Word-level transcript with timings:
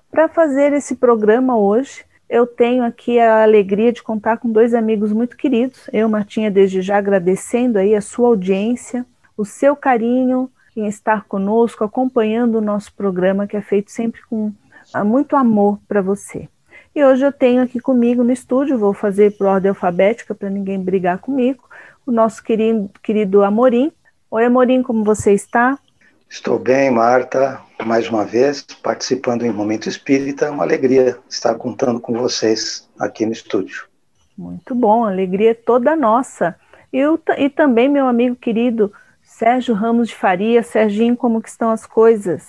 Para 0.09 0.29
fazer 0.29 0.71
esse 0.71 0.95
programa 0.95 1.57
hoje, 1.57 2.05
eu 2.29 2.47
tenho 2.47 2.85
aqui 2.85 3.19
a 3.19 3.43
alegria 3.43 3.91
de 3.91 4.01
contar 4.01 4.37
com 4.37 4.49
dois 4.49 4.73
amigos 4.73 5.11
muito 5.11 5.35
queridos. 5.35 5.89
Eu, 5.91 6.07
Martinha, 6.07 6.49
desde 6.49 6.81
já 6.81 6.97
agradecendo 6.97 7.77
aí 7.77 7.93
a 7.93 7.99
sua 7.99 8.29
audiência, 8.29 9.05
o 9.39 9.45
seu 9.45 9.73
carinho 9.73 10.51
em 10.75 10.85
estar 10.85 11.23
conosco, 11.23 11.85
acompanhando 11.85 12.55
o 12.55 12.61
nosso 12.61 12.93
programa, 12.93 13.47
que 13.47 13.55
é 13.55 13.61
feito 13.61 13.89
sempre 13.89 14.19
com 14.29 14.51
ah, 14.93 15.05
muito 15.05 15.33
amor 15.37 15.79
para 15.87 16.01
você. 16.01 16.49
E 16.93 17.01
hoje 17.05 17.25
eu 17.25 17.31
tenho 17.31 17.63
aqui 17.63 17.79
comigo 17.79 18.21
no 18.21 18.33
estúdio, 18.33 18.77
vou 18.77 18.93
fazer 18.93 19.37
por 19.37 19.47
ordem 19.47 19.69
alfabética 19.69 20.35
para 20.35 20.49
ninguém 20.49 20.77
brigar 20.77 21.19
comigo, 21.19 21.63
o 22.05 22.11
nosso 22.11 22.43
querido, 22.43 22.89
querido 23.01 23.41
Amorim. 23.41 23.93
Oi, 24.29 24.43
Amorim, 24.43 24.83
como 24.83 25.05
você 25.05 25.31
está? 25.31 25.79
Estou 26.29 26.59
bem, 26.59 26.91
Marta, 26.91 27.61
mais 27.85 28.09
uma 28.09 28.25
vez, 28.25 28.61
participando 28.83 29.45
em 29.45 29.53
Momento 29.53 29.87
Espírita. 29.87 30.47
É 30.47 30.49
uma 30.49 30.63
alegria 30.63 31.17
estar 31.29 31.55
contando 31.55 32.01
com 32.01 32.11
vocês 32.11 32.89
aqui 32.99 33.25
no 33.25 33.31
estúdio. 33.31 33.85
Muito 34.37 34.75
bom, 34.75 35.05
alegria 35.05 35.55
toda 35.55 35.95
nossa. 35.95 36.57
E, 36.91 36.99
e 37.37 37.49
também 37.49 37.87
meu 37.87 38.05
amigo 38.05 38.35
querido 38.35 38.91
Sérgio 39.39 39.73
Ramos 39.73 40.09
de 40.09 40.15
Faria. 40.15 40.61
Serginho, 40.61 41.15
como 41.15 41.41
que 41.41 41.47
estão 41.47 41.71
as 41.71 41.85
coisas? 41.85 42.43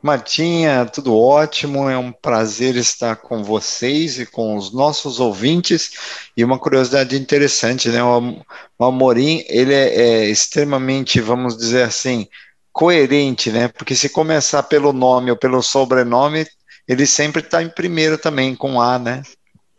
Martinha, 0.00 0.86
tudo 0.86 1.18
ótimo, 1.18 1.90
é 1.90 1.98
um 1.98 2.12
prazer 2.12 2.76
estar 2.76 3.16
com 3.16 3.42
vocês 3.42 4.20
e 4.20 4.26
com 4.26 4.56
os 4.56 4.72
nossos 4.72 5.18
ouvintes. 5.18 6.30
E 6.36 6.44
uma 6.44 6.60
curiosidade 6.60 7.16
interessante, 7.16 7.88
né? 7.88 8.00
O, 8.04 8.40
Amorim, 8.78 9.44
ele 9.48 9.74
é, 9.74 9.94
é 9.94 10.24
extremamente, 10.26 11.20
vamos 11.20 11.56
dizer 11.56 11.82
assim, 11.82 12.28
coerente, 12.72 13.50
né? 13.50 13.66
Porque 13.66 13.96
se 13.96 14.08
começar 14.08 14.62
pelo 14.62 14.92
nome 14.92 15.28
ou 15.28 15.36
pelo 15.36 15.60
sobrenome, 15.60 16.46
ele 16.86 17.04
sempre 17.04 17.42
está 17.42 17.60
em 17.64 17.68
primeiro 17.68 18.16
também, 18.16 18.54
com 18.54 18.80
A, 18.80 18.96
né? 18.96 19.22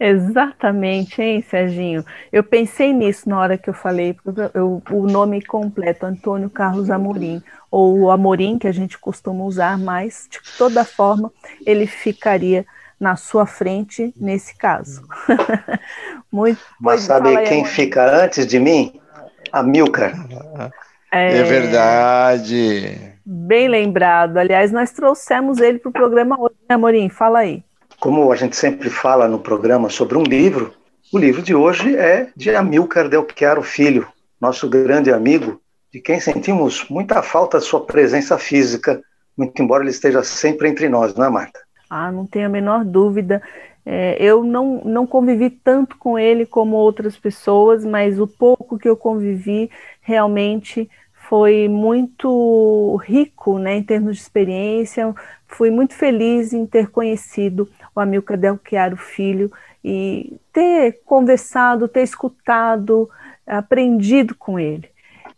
Exatamente, 0.05 1.21
hein, 1.21 1.41
Serginho? 1.49 2.03
Eu 2.29 2.43
pensei 2.43 2.91
nisso 2.91 3.29
na 3.29 3.39
hora 3.39 3.57
que 3.57 3.69
eu 3.69 3.73
falei, 3.73 4.17
eu, 4.53 4.83
o 4.91 5.07
nome 5.07 5.41
completo, 5.41 6.05
Antônio 6.05 6.49
Carlos 6.49 6.89
Amorim, 6.89 7.41
ou 7.71 7.97
o 8.01 8.11
Amorim, 8.11 8.59
que 8.59 8.67
a 8.67 8.71
gente 8.73 8.97
costuma 8.97 9.45
usar, 9.45 9.77
mas 9.77 10.27
de 10.29 10.39
toda 10.57 10.83
forma 10.83 11.31
ele 11.65 11.87
ficaria 11.87 12.65
na 12.99 13.15
sua 13.15 13.45
frente 13.45 14.13
nesse 14.19 14.57
caso. 14.57 15.07
Muito, 16.29 16.59
mas 16.81 17.03
sabe 17.03 17.29
quem 17.45 17.59
Amorim. 17.59 17.65
fica 17.65 18.25
antes 18.25 18.45
de 18.45 18.59
mim? 18.59 18.99
Amilcar. 19.53 20.13
É, 21.09 21.37
é 21.37 21.43
verdade. 21.43 23.13
Bem 23.25 23.69
lembrado. 23.69 24.35
Aliás, 24.35 24.69
nós 24.69 24.91
trouxemos 24.91 25.59
ele 25.59 25.79
para 25.79 25.89
o 25.89 25.93
programa 25.93 26.35
hoje, 26.37 26.55
né, 26.67 26.75
Amorim? 26.75 27.07
Fala 27.07 27.39
aí. 27.39 27.63
Como 28.03 28.33
a 28.33 28.35
gente 28.35 28.57
sempre 28.57 28.89
fala 28.89 29.29
no 29.29 29.39
programa 29.39 29.89
sobre 29.89 30.17
um 30.17 30.23
livro, 30.23 30.73
o 31.13 31.17
livro 31.17 31.41
de 31.41 31.55
hoje 31.55 31.95
é 31.95 32.27
de 32.35 32.53
Amilcar 32.53 33.07
Del 33.07 33.25
Chiaro 33.33 33.63
Filho, 33.63 34.05
nosso 34.41 34.69
grande 34.69 35.09
amigo, 35.09 35.61
de 35.89 36.01
quem 36.01 36.19
sentimos 36.19 36.85
muita 36.89 37.23
falta 37.23 37.59
de 37.59 37.63
sua 37.63 37.85
presença 37.85 38.37
física, 38.37 39.01
muito 39.37 39.61
embora 39.61 39.83
ele 39.83 39.91
esteja 39.91 40.21
sempre 40.21 40.67
entre 40.67 40.89
nós, 40.89 41.15
não 41.15 41.23
é, 41.23 41.29
Marta? 41.29 41.61
Ah, 41.89 42.11
não 42.11 42.25
tenho 42.25 42.47
a 42.47 42.49
menor 42.49 42.83
dúvida. 42.83 43.41
É, 43.85 44.17
eu 44.19 44.43
não, 44.43 44.81
não 44.83 45.07
convivi 45.07 45.49
tanto 45.49 45.97
com 45.97 46.19
ele 46.19 46.45
como 46.45 46.75
outras 46.75 47.15
pessoas, 47.15 47.85
mas 47.85 48.19
o 48.19 48.27
pouco 48.27 48.77
que 48.77 48.89
eu 48.89 48.97
convivi 48.97 49.71
realmente 50.01 50.89
foi 51.29 51.69
muito 51.69 52.97
rico 52.97 53.57
né, 53.57 53.77
em 53.77 53.83
termos 53.83 54.17
de 54.17 54.23
experiência. 54.23 55.15
Fui 55.47 55.71
muito 55.71 55.93
feliz 55.93 56.51
em 56.51 56.65
ter 56.65 56.91
conhecido 56.91 57.69
o 57.95 57.99
Amilcar 57.99 58.37
Del 58.37 58.59
Chiaro 58.67 58.97
Filho 58.97 59.51
e 59.83 60.37
ter 60.51 61.01
conversado, 61.05 61.87
ter 61.87 62.03
escutado, 62.03 63.09
aprendido 63.45 64.35
com 64.35 64.59
ele. 64.59 64.89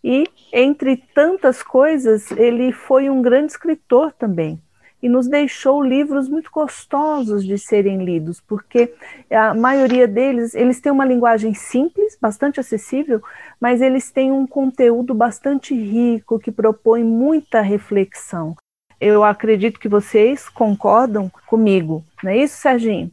E, 0.03 0.25
entre 0.53 0.97
tantas 1.15 1.63
coisas, 1.63 2.31
ele 2.31 2.71
foi 2.71 3.09
um 3.09 3.21
grande 3.21 3.53
escritor 3.53 4.13
também 4.13 4.61
e 5.05 5.09
nos 5.09 5.27
deixou 5.27 5.83
livros 5.83 6.27
muito 6.27 6.49
gostosos 6.51 7.45
de 7.45 7.59
serem 7.59 8.03
lidos, 8.03 8.41
porque 8.41 8.91
a 9.29 9.53
maioria 9.53 10.07
deles, 10.07 10.55
eles 10.55 10.81
têm 10.81 10.91
uma 10.91 11.05
linguagem 11.05 11.53
simples, 11.53 12.17
bastante 12.19 12.59
acessível, 12.59 13.21
mas 13.59 13.81
eles 13.81 14.09
têm 14.11 14.31
um 14.31 14.47
conteúdo 14.47 15.13
bastante 15.13 15.75
rico 15.75 16.39
que 16.39 16.51
propõe 16.51 17.03
muita 17.03 17.61
reflexão. 17.61 18.55
Eu 18.99 19.23
acredito 19.23 19.79
que 19.79 19.89
vocês 19.89 20.47
concordam 20.49 21.31
comigo, 21.47 22.05
não 22.23 22.31
é 22.31 22.37
isso, 22.37 22.57
Serginho? 22.57 23.11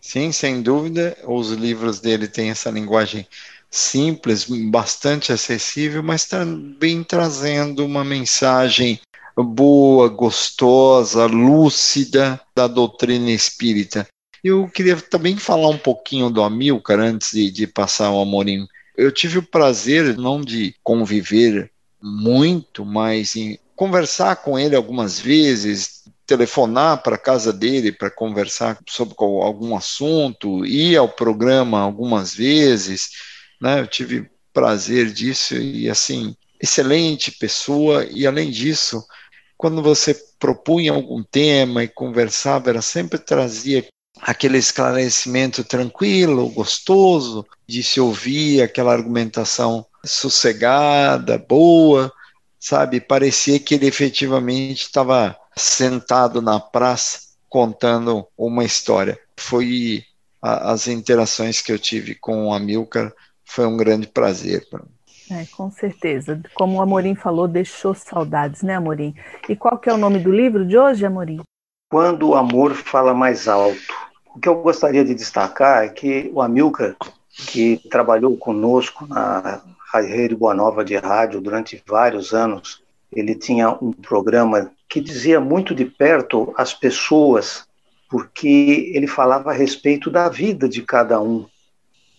Sim, 0.00 0.32
sem 0.32 0.60
dúvida. 0.60 1.16
Os 1.26 1.50
livros 1.50 2.00
dele 2.00 2.28
têm 2.28 2.50
essa 2.50 2.70
linguagem 2.70 3.26
simples, 3.70 4.44
bastante 4.70 5.32
acessível, 5.32 6.02
mas 6.02 6.26
também 6.26 7.02
trazendo 7.02 7.84
uma 7.84 8.04
mensagem 8.04 9.00
boa, 9.36 10.08
gostosa, 10.08 11.26
lúcida 11.26 12.40
da 12.54 12.66
doutrina 12.66 13.30
espírita. 13.30 14.06
Eu 14.42 14.68
queria 14.68 14.96
também 14.96 15.36
falar 15.38 15.70
um 15.70 15.78
pouquinho 15.78 16.30
do 16.30 16.42
Amilcar 16.42 17.00
antes 17.00 17.30
de, 17.32 17.50
de 17.50 17.66
passar 17.66 18.08
ao 18.08 18.20
Amorim. 18.20 18.68
Eu 18.96 19.10
tive 19.10 19.38
o 19.38 19.42
prazer 19.42 20.16
não 20.16 20.40
de 20.40 20.74
conviver 20.82 21.70
muito, 22.00 22.84
mas 22.84 23.34
em 23.34 23.58
conversar 23.76 24.36
com 24.36 24.58
ele 24.58 24.76
algumas 24.76 25.18
vezes, 25.18 26.04
telefonar 26.26 27.02
para 27.02 27.16
a 27.16 27.18
casa 27.18 27.52
dele 27.52 27.92
para 27.92 28.10
conversar 28.10 28.78
sobre 28.88 29.14
algum 29.18 29.76
assunto, 29.76 30.64
ir 30.64 30.96
ao 30.96 31.08
programa 31.08 31.80
algumas 31.80 32.34
vezes, 32.34 33.10
né? 33.60 33.80
Eu 33.80 33.86
tive 33.86 34.30
prazer 34.52 35.12
disso 35.12 35.56
e 35.56 35.90
assim, 35.90 36.34
excelente 36.60 37.32
pessoa 37.32 38.06
e 38.10 38.26
além 38.26 38.50
disso, 38.50 39.04
quando 39.56 39.82
você 39.82 40.14
propunha 40.38 40.92
algum 40.92 41.22
tema 41.22 41.82
e 41.82 41.88
conversava, 41.88 42.70
ela 42.70 42.82
sempre 42.82 43.18
trazia 43.18 43.86
aquele 44.20 44.58
esclarecimento 44.58 45.64
tranquilo, 45.64 46.48
gostoso 46.50 47.46
de 47.66 47.82
se 47.82 48.00
ouvir, 48.00 48.62
aquela 48.62 48.92
argumentação 48.92 49.84
sossegada, 50.04 51.38
boa, 51.38 52.12
sabe? 52.64 52.98
Parecia 52.98 53.60
que 53.60 53.74
ele 53.74 53.86
efetivamente 53.86 54.84
estava 54.84 55.36
sentado 55.54 56.40
na 56.40 56.58
praça 56.58 57.20
contando 57.46 58.26
uma 58.38 58.64
história. 58.64 59.18
Foi 59.36 60.02
a, 60.40 60.72
as 60.72 60.88
interações 60.88 61.60
que 61.60 61.70
eu 61.70 61.78
tive 61.78 62.14
com 62.14 62.46
o 62.46 62.54
Amilcar, 62.54 63.12
foi 63.44 63.66
um 63.66 63.76
grande 63.76 64.06
prazer 64.06 64.66
para 64.70 64.82
mim. 64.82 64.88
É, 65.30 65.44
com 65.54 65.70
certeza. 65.70 66.40
Como 66.54 66.78
o 66.78 66.82
Amorim 66.82 67.14
falou, 67.14 67.46
deixou 67.46 67.94
saudades, 67.94 68.62
né, 68.62 68.76
Amorim? 68.76 69.14
E 69.46 69.54
qual 69.54 69.78
que 69.78 69.90
é 69.90 69.92
o 69.92 69.98
nome 69.98 70.18
do 70.18 70.32
livro 70.32 70.66
de 70.66 70.78
hoje, 70.78 71.04
Amorim? 71.04 71.42
Quando 71.90 72.30
o 72.30 72.34
amor 72.34 72.74
fala 72.74 73.12
mais 73.12 73.46
alto. 73.46 73.76
O 74.34 74.40
que 74.40 74.48
eu 74.48 74.62
gostaria 74.62 75.04
de 75.04 75.14
destacar 75.14 75.84
é 75.84 75.88
que 75.90 76.30
o 76.34 76.40
Amilcar, 76.40 76.96
que 77.28 77.78
trabalhou 77.90 78.36
conosco 78.36 79.06
na 79.06 79.62
Rede 80.00 80.34
Boa 80.34 80.54
Nova 80.54 80.84
de 80.84 80.96
rádio 80.96 81.40
durante 81.40 81.82
vários 81.86 82.32
anos. 82.32 82.82
Ele 83.12 83.34
tinha 83.34 83.70
um 83.70 83.92
programa 83.92 84.70
que 84.88 85.00
dizia 85.00 85.40
muito 85.40 85.74
de 85.74 85.84
perto 85.84 86.52
as 86.56 86.72
pessoas, 86.72 87.66
porque 88.08 88.92
ele 88.94 89.06
falava 89.06 89.50
a 89.50 89.54
respeito 89.54 90.10
da 90.10 90.28
vida 90.28 90.68
de 90.68 90.82
cada 90.82 91.20
um. 91.20 91.46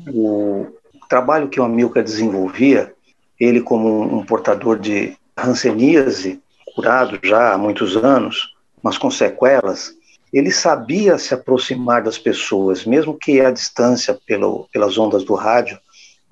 O 0.07 0.68
trabalho 1.10 1.50
que 1.50 1.60
o 1.60 1.63
Amilcar 1.63 2.04
desenvolvia, 2.04 2.94
ele 3.39 3.62
como 3.62 4.01
um 4.01 4.25
portador 4.25 4.80
de 4.80 5.16
hanseníase, 5.38 6.42
curado 6.74 7.19
já 7.24 7.54
há 7.54 7.57
muitos 7.57 7.95
anos, 7.95 8.54
mas 8.81 8.98
com 8.98 9.10
sequelas, 9.10 9.95
ele 10.33 10.51
sabia 10.51 11.18
se 11.18 11.33
aproximar 11.33 12.04
das 12.04 12.18
pessoas, 12.18 12.86
mesmo 12.86 13.18
que 13.18 13.39
à 13.39 13.51
distância 13.51 14.19
pelo, 14.25 14.68
pelas 14.71 14.98
ondas 14.98 15.24
do 15.24 15.33
rádio, 15.33 15.80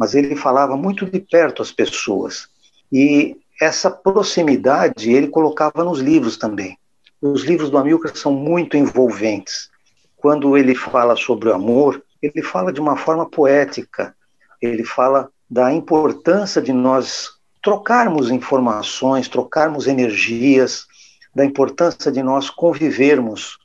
mas 0.03 0.13
ele 0.13 0.35
falava 0.35 0.75
muito 0.75 1.05
de 1.05 1.17
perto 1.17 1.61
às 1.61 1.71
pessoas. 1.71 2.49
E 2.91 3.37
essa 3.61 3.89
proximidade 3.89 5.09
ele 5.09 5.29
colocava 5.29 5.81
nos 5.81 5.99
livros 5.99 6.35
também. 6.35 6.77
Os 7.21 7.43
livros 7.45 7.69
do 7.69 7.77
Amilcar 7.77 8.13
são 8.13 8.33
muito 8.33 8.75
envolventes. 8.75 9.69
Quando 10.17 10.57
ele 10.57 10.75
fala 10.75 11.15
sobre 11.15 11.47
o 11.47 11.53
amor, 11.53 12.03
ele 12.21 12.41
fala 12.43 12.73
de 12.73 12.81
uma 12.81 12.97
forma 12.97 13.25
poética. 13.25 14.13
Ele 14.61 14.83
fala 14.83 15.29
da 15.49 15.71
importância 15.71 16.61
de 16.61 16.73
nós 16.73 17.29
trocarmos 17.61 18.29
informações, 18.29 19.29
trocarmos 19.29 19.87
energias, 19.87 20.85
da 21.33 21.45
importância 21.45 22.11
de 22.11 22.21
nós 22.21 22.49
convivermos. 22.49 23.57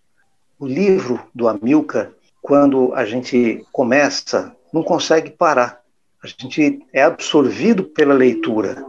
O 0.57 0.69
livro 0.69 1.21
do 1.35 1.49
Amilcar, 1.49 2.13
quando 2.41 2.95
a 2.95 3.05
gente 3.05 3.67
começa, 3.73 4.55
não 4.73 4.85
consegue 4.85 5.31
parar. 5.31 5.83
A 6.23 6.27
gente 6.27 6.81
é 6.93 7.03
absorvido 7.03 7.85
pela 7.85 8.15
leitura, 8.15 8.85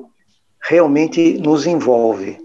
realmente 0.62 1.38
nos 1.38 1.66
envolve. 1.66 2.38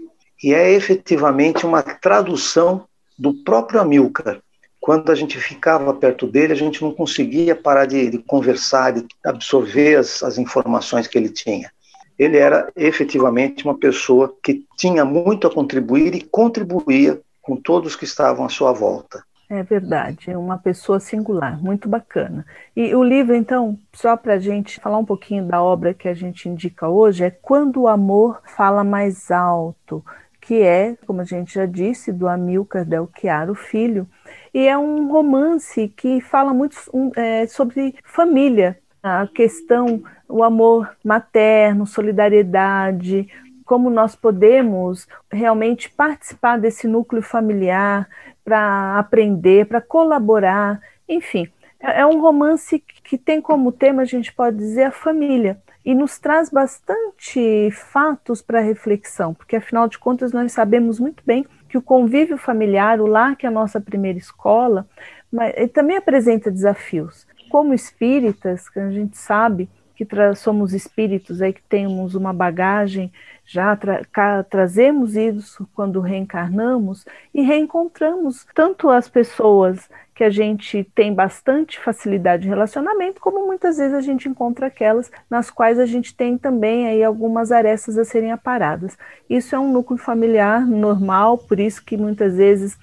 E 0.43 0.53
é 0.53 0.71
efetivamente 0.71 1.65
uma 1.65 1.81
tradução 1.81 2.85
do 3.17 3.33
próprio 3.43 3.81
Amilcar. 3.81 4.39
Quando 4.79 5.11
a 5.11 5.15
gente 5.15 5.39
ficava 5.39 5.93
perto 5.93 6.27
dele, 6.27 6.53
a 6.53 6.55
gente 6.55 6.81
não 6.81 6.91
conseguia 6.91 7.55
parar 7.55 7.85
de, 7.85 8.09
de 8.09 8.19
conversar, 8.19 8.91
de 8.91 9.05
absorver 9.25 9.95
as, 9.95 10.21
as 10.21 10.37
informações 10.37 11.07
que 11.07 11.17
ele 11.17 11.29
tinha 11.29 11.71
ele 12.17 12.37
era 12.37 12.71
efetivamente 12.75 13.65
uma 13.65 13.77
pessoa 13.77 14.33
que 14.41 14.65
tinha 14.77 15.03
muito 15.03 15.47
a 15.47 15.53
contribuir 15.53 16.15
e 16.15 16.21
contribuía 16.21 17.19
com 17.41 17.55
todos 17.55 17.95
que 17.95 18.05
estavam 18.05 18.45
à 18.45 18.49
sua 18.49 18.71
volta. 18.71 19.23
É 19.55 19.63
verdade, 19.63 20.31
é 20.31 20.37
uma 20.37 20.57
pessoa 20.57 20.99
singular, 20.99 21.57
muito 21.63 21.87
bacana. 21.87 22.45
E 22.75 22.93
o 22.93 23.01
livro, 23.01 23.33
então, 23.33 23.79
só 23.93 24.17
para 24.17 24.33
a 24.33 24.39
gente 24.39 24.81
falar 24.81 24.97
um 24.97 25.05
pouquinho 25.05 25.45
da 25.45 25.63
obra 25.63 25.93
que 25.93 26.09
a 26.09 26.13
gente 26.13 26.49
indica 26.49 26.89
hoje, 26.89 27.23
é 27.23 27.31
Quando 27.31 27.83
o 27.83 27.87
Amor 27.87 28.41
Fala 28.43 28.83
Mais 28.83 29.31
Alto, 29.31 30.03
que 30.41 30.61
é, 30.61 30.97
como 31.07 31.21
a 31.21 31.23
gente 31.23 31.53
já 31.53 31.65
disse, 31.65 32.11
do 32.11 32.27
Amilcar 32.27 32.83
Del 32.83 33.09
Chiaro 33.17 33.55
Filho, 33.55 34.05
e 34.53 34.67
é 34.67 34.77
um 34.77 35.09
romance 35.09 35.87
que 35.95 36.19
fala 36.19 36.53
muito 36.53 36.75
é, 37.15 37.47
sobre 37.47 37.95
família, 38.03 38.77
a 39.01 39.25
questão, 39.25 40.03
o 40.27 40.43
amor 40.43 40.97
materno, 41.01 41.87
solidariedade, 41.87 43.29
como 43.63 43.89
nós 43.89 44.17
podemos 44.17 45.07
realmente 45.31 45.89
participar 45.89 46.59
desse 46.59 46.87
núcleo 46.89 47.21
familiar 47.21 48.09
para 48.45 48.99
aprender, 48.99 49.65
para 49.65 49.81
colaborar, 49.81 50.79
enfim. 51.09 51.49
É, 51.79 52.01
é 52.01 52.05
um 52.05 52.21
romance 52.21 52.79
que 52.79 53.17
tem 53.17 53.41
como 53.41 53.71
tema, 53.71 54.03
a 54.03 54.05
gente 54.05 54.31
pode 54.31 54.57
dizer, 54.57 54.83
a 54.83 54.91
família 54.91 55.59
e 55.83 55.93
nos 55.93 56.17
traz 56.17 56.49
bastante 56.49 57.69
fatos 57.71 58.41
para 58.41 58.59
reflexão, 58.59 59.33
porque 59.33 59.55
afinal 59.55 59.87
de 59.87 59.99
contas 59.99 60.31
nós 60.31 60.51
sabemos 60.51 60.99
muito 60.99 61.21
bem 61.23 61.45
que 61.69 61.77
o 61.77 61.81
convívio 61.81 62.37
familiar, 62.37 62.99
o 62.99 63.05
lar 63.05 63.35
que 63.35 63.45
é 63.45 63.49
a 63.49 63.51
nossa 63.51 63.79
primeira 63.79 64.17
escola, 64.17 64.87
mas, 65.31 65.53
também 65.71 65.97
apresenta 65.97 66.49
desafios. 66.49 67.27
Como 67.51 67.73
espíritas, 67.73 68.67
que 68.67 68.79
a 68.79 68.89
gente 68.89 69.17
sabe 69.17 69.69
que 69.95 70.07
somos 70.35 70.73
espíritos 70.73 71.41
aí 71.41 71.53
que 71.53 71.61
temos 71.63 72.15
uma 72.15 72.33
bagagem, 72.33 73.11
já 73.45 73.75
tra 73.75 74.43
trazemos 74.43 75.15
isso 75.15 75.67
quando 75.73 75.99
reencarnamos 75.99 77.05
e 77.33 77.41
reencontramos 77.41 78.45
tanto 78.53 78.89
as 78.89 79.07
pessoas 79.07 79.87
que 80.15 80.23
a 80.23 80.29
gente 80.29 80.83
tem 80.95 81.13
bastante 81.13 81.77
facilidade 81.77 82.43
de 82.43 82.49
relacionamento, 82.49 83.19
como 83.19 83.45
muitas 83.45 83.77
vezes 83.77 83.93
a 83.93 84.01
gente 84.01 84.29
encontra 84.29 84.67
aquelas 84.67 85.11
nas 85.29 85.51
quais 85.51 85.77
a 85.77 85.85
gente 85.85 86.15
tem 86.15 86.37
também 86.37 86.87
aí 86.87 87.03
algumas 87.03 87.51
arestas 87.51 87.97
a 87.97 88.05
serem 88.05 88.31
aparadas. 88.31 88.97
Isso 89.29 89.53
é 89.53 89.59
um 89.59 89.71
núcleo 89.71 89.99
familiar 89.99 90.65
normal, 90.65 91.37
por 91.37 91.59
isso 91.59 91.83
que 91.83 91.97
muitas 91.97 92.37
vezes 92.37 92.77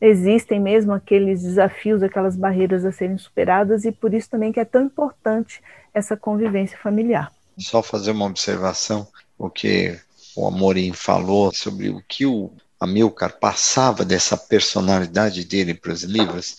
existem 0.00 0.58
mesmo 0.58 0.92
aqueles 0.92 1.42
desafios, 1.42 2.02
aquelas 2.02 2.36
barreiras 2.36 2.84
a 2.84 2.92
serem 2.92 3.18
superadas 3.18 3.84
e 3.84 3.92
por 3.92 4.14
isso 4.14 4.30
também 4.30 4.50
que 4.50 4.60
é 4.60 4.64
tão 4.64 4.82
importante 4.82 5.62
essa 5.98 6.16
convivência 6.16 6.78
familiar. 6.78 7.32
Só 7.58 7.82
fazer 7.82 8.12
uma 8.12 8.26
observação, 8.26 9.06
o 9.36 9.50
que 9.50 9.98
o 10.36 10.46
Amorim 10.46 10.92
falou 10.92 11.52
sobre 11.52 11.90
o 11.90 12.02
que 12.06 12.24
o 12.24 12.50
Amilcar 12.80 13.38
passava 13.38 14.04
dessa 14.04 14.36
personalidade 14.36 15.44
dele 15.44 15.74
para 15.74 15.92
os 15.92 16.04
livros. 16.04 16.56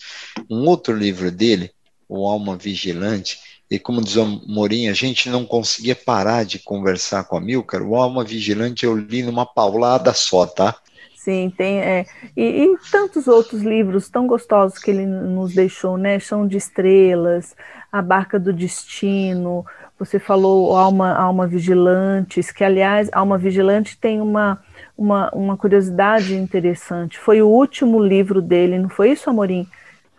Um 0.50 0.66
outro 0.66 0.94
livro 0.94 1.30
dele, 1.30 1.72
O 2.06 2.28
Alma 2.28 2.56
Vigilante, 2.56 3.38
e 3.70 3.78
como 3.78 4.02
diz 4.02 4.16
o 4.16 4.22
Amorim, 4.22 4.88
a 4.88 4.92
gente 4.92 5.30
não 5.30 5.46
conseguia 5.46 5.96
parar 5.96 6.44
de 6.44 6.58
conversar 6.58 7.24
com 7.24 7.36
a 7.36 7.38
Amilcar. 7.38 7.82
O 7.82 7.96
Alma 7.96 8.24
Vigilante 8.24 8.84
eu 8.84 8.96
li 8.96 9.22
numa 9.22 9.46
paulada 9.46 10.12
só, 10.12 10.44
tá? 10.44 10.76
Sim, 11.16 11.52
tem. 11.56 11.80
É, 11.80 12.06
e, 12.36 12.64
e, 12.64 12.76
tantos 12.90 13.28
outros 13.28 13.62
livros 13.62 14.08
tão 14.08 14.26
gostosos 14.26 14.78
que 14.78 14.90
ele 14.90 15.06
nos 15.06 15.54
deixou, 15.54 15.96
né? 15.96 16.18
Chão 16.18 16.48
de 16.48 16.56
Estrelas, 16.56 17.54
A 17.90 18.00
Barca 18.00 18.38
do 18.38 18.52
Destino. 18.52 19.64
Você 19.98 20.18
falou 20.18 20.76
Alma, 20.76 21.12
Alma 21.12 21.46
Vigilantes, 21.46 22.50
que, 22.50 22.64
aliás, 22.64 23.08
Alma 23.12 23.36
Vigilante 23.36 23.98
tem 23.98 24.20
uma, 24.20 24.62
uma, 24.96 25.30
uma 25.32 25.56
curiosidade 25.56 26.34
interessante. 26.34 27.18
Foi 27.18 27.42
o 27.42 27.48
último 27.48 28.02
livro 28.02 28.40
dele, 28.40 28.78
não 28.78 28.88
foi 28.88 29.12
isso, 29.12 29.28
Amorim? 29.28 29.66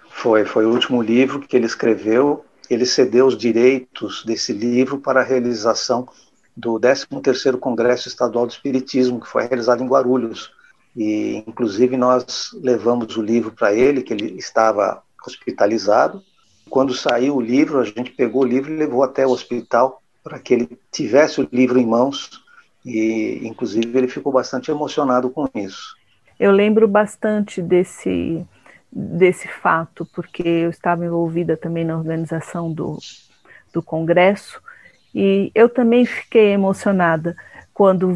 Foi, 0.10 0.46
foi 0.46 0.66
o 0.66 0.72
último 0.72 1.02
livro 1.02 1.40
que 1.40 1.56
ele 1.56 1.66
escreveu. 1.66 2.46
Ele 2.70 2.86
cedeu 2.86 3.26
os 3.26 3.38
direitos 3.38 4.24
desse 4.26 4.54
livro 4.54 5.00
para 5.00 5.22
a 5.22 5.24
realização 5.24 6.08
do 6.56 6.80
13º 6.80 7.58
Congresso 7.58 8.08
Estadual 8.08 8.46
do 8.46 8.52
Espiritismo, 8.52 9.20
que 9.20 9.28
foi 9.28 9.46
realizado 9.48 9.84
em 9.84 9.88
Guarulhos 9.88 10.52
e 10.96 11.44
inclusive 11.48 11.96
nós 11.96 12.52
levamos 12.54 13.16
o 13.16 13.22
livro 13.22 13.52
para 13.52 13.74
ele, 13.74 14.02
que 14.02 14.14
ele 14.14 14.38
estava 14.38 15.02
hospitalizado. 15.26 16.24
Quando 16.72 16.94
saiu 16.94 17.36
o 17.36 17.42
livro, 17.42 17.80
a 17.80 17.84
gente 17.84 18.12
pegou 18.12 18.44
o 18.44 18.48
livro 18.48 18.72
e 18.72 18.78
levou 18.78 19.04
até 19.04 19.28
o 19.28 19.32
hospital 19.32 20.02
para 20.24 20.40
que 20.40 20.54
ele 20.54 20.80
tivesse 20.90 21.42
o 21.42 21.50
livro 21.52 21.78
em 21.78 21.86
mãos 21.86 22.42
e 22.86 23.42
inclusive 23.44 23.96
ele 23.98 24.08
ficou 24.08 24.32
bastante 24.32 24.72
emocionado 24.72 25.30
com 25.30 25.50
isso. 25.54 25.98
Eu 26.40 26.54
lembro 26.54 26.88
bastante 26.88 27.62
desse 27.62 28.48
desse 28.90 29.50
fato, 29.50 30.06
porque 30.16 30.44
eu 30.44 30.70
estava 30.70 31.06
envolvida 31.06 31.58
também 31.58 31.84
na 31.84 31.98
organização 31.98 32.72
do, 32.72 32.98
do 33.74 33.82
congresso 33.82 34.62
e 35.14 35.52
eu 35.54 35.68
também 35.68 36.06
fiquei 36.06 36.54
emocionada 36.54 37.36
quando 37.74 38.16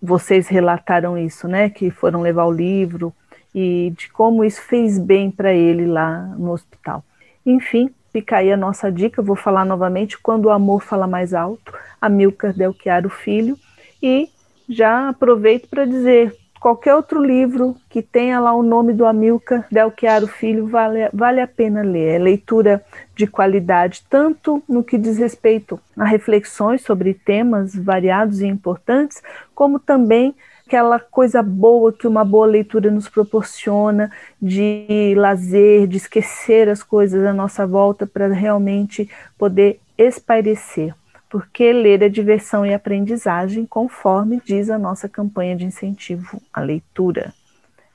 vocês 0.00 0.48
relataram 0.48 1.16
isso, 1.16 1.46
né? 1.46 1.70
Que 1.70 1.88
foram 1.88 2.20
levar 2.20 2.46
o 2.46 2.52
livro 2.52 3.14
e 3.54 3.92
de 3.96 4.10
como 4.10 4.44
isso 4.44 4.60
fez 4.60 4.98
bem 4.98 5.30
para 5.30 5.54
ele 5.54 5.86
lá 5.86 6.18
no 6.36 6.50
hospital. 6.50 7.04
Enfim, 7.44 7.90
fica 8.12 8.38
aí 8.38 8.52
a 8.52 8.56
nossa 8.56 8.90
dica. 8.90 9.22
Vou 9.22 9.36
falar 9.36 9.64
novamente 9.64 10.18
quando 10.18 10.46
o 10.46 10.50
amor 10.50 10.82
fala 10.82 11.06
mais 11.06 11.34
alto, 11.34 11.72
Amilcar 12.00 12.52
Del 12.52 12.74
Chiaro 12.74 13.10
Filho. 13.10 13.58
E 14.02 14.28
já 14.68 15.08
aproveito 15.08 15.68
para 15.68 15.84
dizer 15.84 16.36
qualquer 16.60 16.94
outro 16.94 17.20
livro 17.20 17.76
que 17.90 18.00
tenha 18.00 18.38
lá 18.38 18.54
o 18.54 18.62
nome 18.62 18.92
do 18.92 19.04
Amilcar 19.04 19.66
Del 19.70 19.92
Chiaro 19.98 20.28
Filho 20.28 20.68
vale, 20.68 21.08
vale 21.12 21.40
a 21.40 21.46
pena 21.46 21.82
ler. 21.82 22.14
É 22.14 22.18
leitura 22.18 22.84
de 23.16 23.26
qualidade, 23.26 24.04
tanto 24.08 24.62
no 24.68 24.84
que 24.84 24.96
diz 24.96 25.18
respeito 25.18 25.78
a 25.96 26.04
reflexões 26.04 26.82
sobre 26.82 27.14
temas 27.14 27.74
variados 27.74 28.40
e 28.40 28.46
importantes, 28.46 29.20
como 29.54 29.80
também 29.80 30.34
aquela 30.72 30.98
coisa 30.98 31.42
boa 31.42 31.92
que 31.92 32.06
uma 32.06 32.24
boa 32.24 32.46
leitura 32.46 32.90
nos 32.90 33.06
proporciona 33.06 34.10
de 34.40 35.14
lazer, 35.18 35.86
de 35.86 35.98
esquecer 35.98 36.66
as 36.66 36.82
coisas 36.82 37.26
à 37.26 37.32
nossa 37.34 37.66
volta 37.66 38.06
para 38.06 38.28
realmente 38.28 39.10
poder 39.36 39.78
espairecer 39.98 40.94
porque 41.28 41.72
ler 41.72 42.02
é 42.02 42.10
diversão 42.10 42.64
e 42.66 42.74
aprendizagem, 42.74 43.64
conforme 43.64 44.42
diz 44.44 44.68
a 44.68 44.76
nossa 44.78 45.08
campanha 45.08 45.56
de 45.56 45.64
incentivo 45.64 46.38
à 46.52 46.60
leitura. 46.60 47.32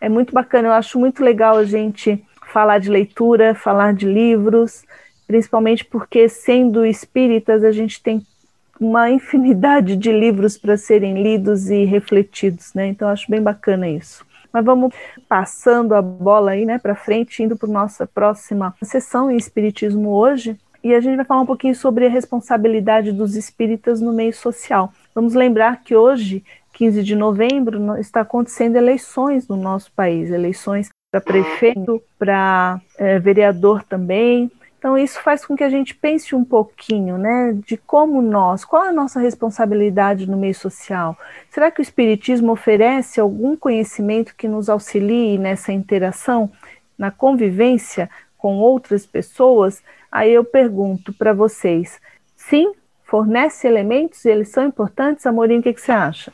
É 0.01 0.09
muito 0.09 0.33
bacana, 0.33 0.69
eu 0.69 0.73
acho 0.73 0.99
muito 0.99 1.23
legal 1.23 1.55
a 1.55 1.63
gente 1.63 2.23
falar 2.51 2.79
de 2.79 2.89
leitura, 2.89 3.53
falar 3.53 3.93
de 3.93 4.07
livros, 4.07 4.83
principalmente 5.27 5.85
porque, 5.85 6.27
sendo 6.27 6.83
espíritas, 6.83 7.63
a 7.63 7.71
gente 7.71 8.01
tem 8.01 8.25
uma 8.79 9.09
infinidade 9.09 9.95
de 9.95 10.11
livros 10.11 10.57
para 10.57 10.77
serem 10.77 11.21
lidos 11.21 11.69
e 11.69 11.83
refletidos, 11.85 12.73
né? 12.73 12.87
Então, 12.87 13.07
acho 13.09 13.29
bem 13.29 13.41
bacana 13.41 13.87
isso. 13.87 14.25
Mas 14.51 14.63
vamos 14.63 14.93
passando 15.27 15.93
a 15.93 16.01
bola 16.01 16.51
aí, 16.51 16.65
né, 16.65 16.79
para 16.79 16.95
frente, 16.95 17.43
indo 17.43 17.55
para 17.55 17.69
nossa 17.69 18.07
próxima 18.07 18.73
sessão 18.81 19.29
em 19.29 19.37
Espiritismo 19.37 20.09
hoje, 20.09 20.57
e 20.83 20.93
a 20.93 21.01
gente 21.01 21.15
vai 21.15 21.25
falar 21.25 21.41
um 21.41 21.45
pouquinho 21.45 21.75
sobre 21.75 22.05
a 22.05 22.09
responsabilidade 22.09 23.11
dos 23.11 23.35
espíritas 23.35 23.99
no 23.99 24.13
meio 24.13 24.33
social. 24.33 24.93
Vamos 25.13 25.33
lembrar 25.33 25.83
que 25.83 25.95
hoje, 25.95 26.43
15 26.73 27.03
de 27.03 27.15
novembro, 27.15 27.97
está 27.97 28.21
acontecendo 28.21 28.75
eleições 28.75 29.47
no 29.47 29.57
nosso 29.57 29.91
país, 29.91 30.31
eleições 30.31 30.89
para 31.11 31.21
prefeito, 31.21 32.01
para 32.17 32.79
é, 32.97 33.19
vereador 33.19 33.83
também. 33.83 34.51
Então 34.77 34.97
isso 34.97 35.21
faz 35.21 35.43
com 35.43 35.55
que 35.55 35.63
a 35.63 35.69
gente 35.69 35.95
pense 35.95 36.35
um 36.35 36.45
pouquinho, 36.45 37.17
né, 37.17 37.53
de 37.65 37.77
como 37.77 38.21
nós, 38.21 38.63
qual 38.63 38.85
é 38.85 38.89
a 38.89 38.93
nossa 38.93 39.19
responsabilidade 39.19 40.29
no 40.29 40.37
meio 40.37 40.53
social? 40.53 41.17
Será 41.49 41.71
que 41.71 41.81
o 41.81 41.83
espiritismo 41.83 42.51
oferece 42.51 43.19
algum 43.19 43.55
conhecimento 43.55 44.35
que 44.35 44.47
nos 44.47 44.69
auxilie 44.69 45.37
nessa 45.37 45.73
interação, 45.73 46.51
na 46.97 47.09
convivência 47.09 48.09
com 48.37 48.57
outras 48.57 49.05
pessoas? 49.05 49.81
Aí 50.11 50.31
eu 50.31 50.43
pergunto 50.43 51.11
para 51.11 51.33
vocês: 51.33 51.99
sim, 52.35 52.71
fornece 53.03 53.67
elementos 53.67 54.23
e 54.25 54.29
eles 54.29 54.49
são 54.49 54.63
importantes? 54.63 55.25
Amorim, 55.25 55.57
o 55.57 55.63
que, 55.63 55.73
que 55.73 55.81
você 55.81 55.91
acha? 55.91 56.31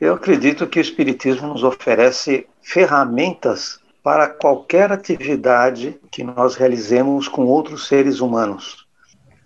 Eu 0.00 0.14
acredito 0.14 0.66
que 0.66 0.80
o 0.80 0.82
Espiritismo 0.82 1.48
nos 1.48 1.62
oferece 1.62 2.46
ferramentas 2.60 3.78
para 4.04 4.28
qualquer 4.28 4.92
atividade 4.92 5.98
que 6.10 6.22
nós 6.22 6.56
realizemos 6.56 7.26
com 7.26 7.46
outros 7.46 7.88
seres 7.88 8.20
humanos. 8.20 8.86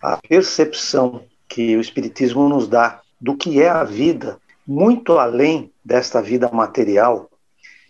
A 0.03 0.17
percepção 0.17 1.23
que 1.49 1.77
o 1.77 1.81
Espiritismo 1.81 2.49
nos 2.49 2.67
dá 2.67 3.01
do 3.21 3.37
que 3.37 3.63
é 3.63 3.69
a 3.69 3.85
vida, 3.85 4.41
muito 4.67 5.17
além 5.17 5.73
desta 5.85 6.21
vida 6.21 6.51
material, 6.53 7.31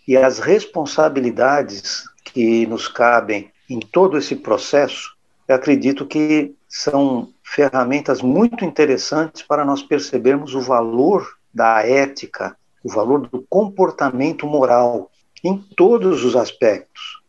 e 0.07 0.15
as 0.15 0.37
responsabilidades 0.37 2.03
que 2.23 2.67
nos 2.67 2.87
cabem 2.87 3.51
em 3.67 3.79
todo 3.79 4.15
esse 4.15 4.35
processo, 4.35 5.15
eu 5.47 5.55
acredito 5.55 6.05
que 6.05 6.53
são 6.67 7.29
ferramentas 7.43 8.21
muito 8.21 8.63
interessantes 8.63 9.41
para 9.41 9.65
nós 9.65 9.81
percebermos 9.81 10.53
o 10.53 10.61
valor 10.61 11.27
da 11.51 11.81
ética, 11.83 12.55
o 12.83 12.91
valor 12.91 13.27
do 13.27 13.43
comportamento 13.49 14.45
moral 14.45 15.09
em 15.43 15.57
todos 15.57 16.23
os 16.23 16.35
aspectos. 16.35 17.19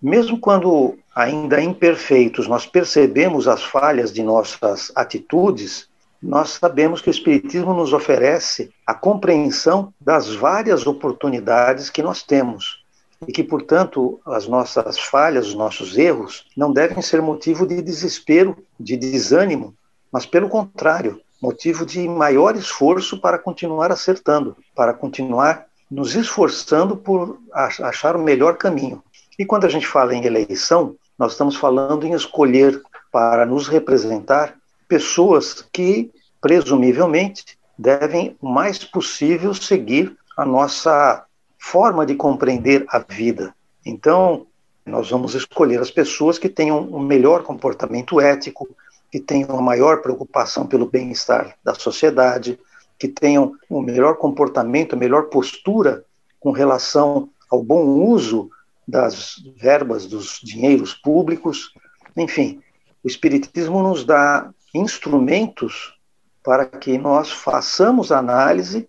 Mesmo 0.00 0.38
quando 0.38 0.96
ainda 1.14 1.60
imperfeitos, 1.60 2.46
nós 2.46 2.64
percebemos 2.66 3.48
as 3.48 3.64
falhas 3.64 4.12
de 4.12 4.22
nossas 4.22 4.92
atitudes, 4.94 5.88
nós 6.22 6.50
sabemos 6.50 7.00
que 7.00 7.08
o 7.08 7.10
Espiritismo 7.10 7.74
nos 7.74 7.92
oferece 7.92 8.70
a 8.86 8.94
compreensão 8.94 9.92
das 10.00 10.34
várias 10.34 10.86
oportunidades 10.86 11.90
que 11.90 12.02
nós 12.02 12.22
temos 12.22 12.84
e 13.26 13.32
que, 13.32 13.42
portanto, 13.42 14.20
as 14.24 14.46
nossas 14.46 14.98
falhas, 14.98 15.48
os 15.48 15.54
nossos 15.54 15.98
erros, 15.98 16.46
não 16.56 16.72
devem 16.72 17.02
ser 17.02 17.20
motivo 17.20 17.66
de 17.66 17.82
desespero, 17.82 18.56
de 18.78 18.96
desânimo, 18.96 19.74
mas, 20.12 20.24
pelo 20.24 20.48
contrário, 20.48 21.20
motivo 21.40 21.84
de 21.84 22.08
maior 22.08 22.56
esforço 22.56 23.20
para 23.20 23.38
continuar 23.38 23.90
acertando, 23.90 24.56
para 24.74 24.92
continuar 24.92 25.67
nos 25.90 26.14
esforçando 26.14 26.96
por 26.96 27.40
achar 27.52 28.16
o 28.16 28.22
melhor 28.22 28.56
caminho. 28.56 29.02
E 29.38 29.44
quando 29.44 29.64
a 29.64 29.68
gente 29.68 29.86
fala 29.86 30.14
em 30.14 30.24
eleição, 30.24 30.96
nós 31.18 31.32
estamos 31.32 31.56
falando 31.56 32.06
em 32.06 32.12
escolher 32.12 32.80
para 33.10 33.46
nos 33.46 33.68
representar 33.68 34.54
pessoas 34.86 35.66
que, 35.72 36.10
presumivelmente, 36.40 37.58
devem 37.76 38.36
o 38.40 38.48
mais 38.48 38.84
possível 38.84 39.54
seguir 39.54 40.16
a 40.36 40.44
nossa 40.44 41.24
forma 41.58 42.04
de 42.04 42.14
compreender 42.14 42.84
a 42.88 42.98
vida. 42.98 43.54
Então, 43.84 44.46
nós 44.84 45.10
vamos 45.10 45.34
escolher 45.34 45.80
as 45.80 45.90
pessoas 45.90 46.38
que 46.38 46.48
tenham 46.48 46.80
um 46.80 47.00
melhor 47.00 47.42
comportamento 47.42 48.20
ético, 48.20 48.68
que 49.10 49.20
tenham 49.20 49.50
uma 49.50 49.62
maior 49.62 50.00
preocupação 50.02 50.66
pelo 50.66 50.86
bem-estar 50.86 51.56
da 51.62 51.74
sociedade, 51.74 52.58
que 52.98 53.08
tenham 53.08 53.54
um 53.70 53.80
melhor 53.80 54.16
comportamento, 54.16 54.96
melhor 54.96 55.24
postura 55.24 56.04
com 56.40 56.50
relação 56.50 57.30
ao 57.50 57.62
bom 57.62 57.84
uso 57.84 58.50
das 58.86 59.36
verbas 59.56 60.06
dos 60.06 60.40
dinheiros 60.42 60.94
públicos. 60.94 61.72
Enfim, 62.16 62.60
o 63.04 63.06
Espiritismo 63.06 63.82
nos 63.82 64.04
dá 64.04 64.50
instrumentos 64.74 65.94
para 66.42 66.64
que 66.64 66.96
nós 66.98 67.30
façamos 67.30 68.10
análise 68.10 68.88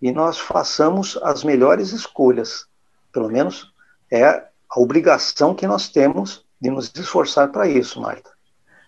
e 0.00 0.12
nós 0.12 0.38
façamos 0.38 1.18
as 1.22 1.44
melhores 1.44 1.92
escolhas. 1.92 2.66
Pelo 3.12 3.28
menos 3.28 3.72
é 4.10 4.24
a 4.24 4.80
obrigação 4.80 5.54
que 5.54 5.66
nós 5.66 5.88
temos 5.88 6.44
de 6.60 6.70
nos 6.70 6.92
esforçar 6.94 7.48
para 7.50 7.66
isso, 7.66 8.00
Marta. 8.00 8.30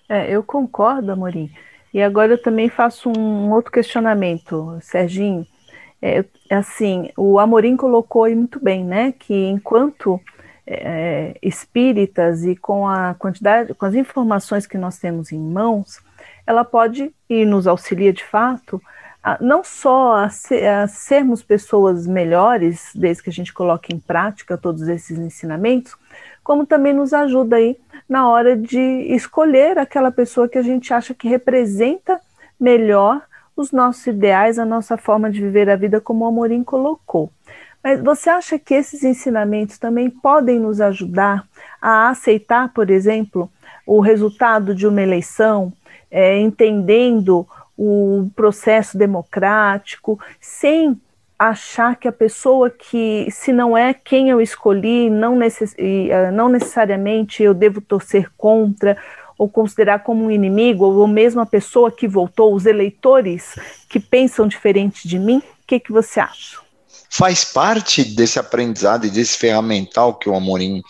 É, 0.08 0.30
eu 0.30 0.42
concordo, 0.42 1.10
Amorim. 1.10 1.50
E 1.92 2.02
agora 2.02 2.32
eu 2.32 2.42
também 2.42 2.68
faço 2.68 3.10
um 3.10 3.50
outro 3.52 3.70
questionamento, 3.70 4.78
Serginho. 4.80 5.46
É, 6.00 6.24
assim, 6.50 7.10
o 7.16 7.38
Amorim 7.38 7.76
colocou 7.76 8.24
aí 8.24 8.34
muito 8.34 8.58
bem, 8.62 8.84
né, 8.84 9.12
que 9.12 9.34
enquanto 9.34 10.20
é, 10.66 11.36
espíritas 11.42 12.44
e 12.44 12.56
com 12.56 12.88
a 12.88 13.14
quantidade, 13.14 13.74
com 13.74 13.86
as 13.86 13.94
informações 13.94 14.66
que 14.66 14.78
nós 14.78 14.98
temos 14.98 15.30
em 15.30 15.38
mãos, 15.38 16.00
ela 16.46 16.64
pode 16.64 17.12
e 17.28 17.44
nos 17.44 17.66
auxilia 17.66 18.12
de 18.12 18.24
fato 18.24 18.80
a, 19.22 19.38
não 19.40 19.62
só 19.62 20.16
a, 20.16 20.28
ser, 20.28 20.66
a 20.66 20.88
sermos 20.88 21.42
pessoas 21.42 22.06
melhores, 22.06 22.90
desde 22.94 23.22
que 23.22 23.30
a 23.30 23.32
gente 23.32 23.52
coloque 23.52 23.94
em 23.94 24.00
prática 24.00 24.58
todos 24.58 24.88
esses 24.88 25.18
ensinamentos, 25.18 25.94
como 26.42 26.66
também 26.66 26.92
nos 26.92 27.12
ajuda 27.12 27.56
aí 27.56 27.76
na 28.08 28.28
hora 28.28 28.56
de 28.56 28.80
escolher 29.14 29.78
aquela 29.78 30.10
pessoa 30.10 30.48
que 30.48 30.58
a 30.58 30.62
gente 30.62 30.92
acha 30.92 31.14
que 31.14 31.28
representa 31.28 32.20
melhor 32.58 33.22
os 33.56 33.70
nossos 33.70 34.06
ideais, 34.06 34.58
a 34.58 34.64
nossa 34.64 34.96
forma 34.96 35.30
de 35.30 35.40
viver 35.40 35.68
a 35.68 35.76
vida, 35.76 36.00
como 36.00 36.24
o 36.24 36.28
Amorim 36.28 36.64
colocou. 36.64 37.30
Mas 37.82 38.00
você 38.00 38.30
acha 38.30 38.58
que 38.58 38.74
esses 38.74 39.02
ensinamentos 39.02 39.78
também 39.78 40.08
podem 40.08 40.58
nos 40.58 40.80
ajudar 40.80 41.46
a 41.80 42.08
aceitar, 42.10 42.72
por 42.72 42.90
exemplo, 42.90 43.50
o 43.86 44.00
resultado 44.00 44.74
de 44.74 44.86
uma 44.86 45.02
eleição, 45.02 45.72
é, 46.10 46.38
entendendo 46.38 47.46
o 47.76 48.30
processo 48.36 48.96
democrático, 48.96 50.20
sem 50.40 51.00
achar 51.38 51.96
que 51.96 52.06
a 52.06 52.12
pessoa 52.12 52.70
que, 52.70 53.26
se 53.30 53.52
não 53.52 53.76
é 53.76 53.92
quem 53.92 54.30
eu 54.30 54.40
escolhi, 54.40 55.10
não, 55.10 55.36
necess, 55.36 55.74
eh, 55.76 56.30
não 56.30 56.48
necessariamente 56.48 57.42
eu 57.42 57.52
devo 57.52 57.80
torcer 57.80 58.30
contra 58.36 58.96
ou 59.36 59.48
considerar 59.48 60.04
como 60.04 60.24
um 60.24 60.30
inimigo, 60.30 60.84
ou 60.84 61.06
mesmo 61.06 61.40
a 61.40 61.46
pessoa 61.46 61.90
que 61.90 62.06
votou, 62.06 62.54
os 62.54 62.64
eleitores 62.64 63.56
que 63.88 63.98
pensam 63.98 64.46
diferente 64.46 65.08
de 65.08 65.18
mim, 65.18 65.38
o 65.38 65.66
que, 65.66 65.80
que 65.80 65.90
você 65.90 66.20
acha? 66.20 66.58
Faz 67.10 67.44
parte 67.44 68.04
desse 68.04 68.38
aprendizado 68.38 69.06
e 69.06 69.10
desse 69.10 69.36
ferramental 69.36 70.14
que 70.14 70.28
o 70.28 70.34
Amorim 70.34 70.80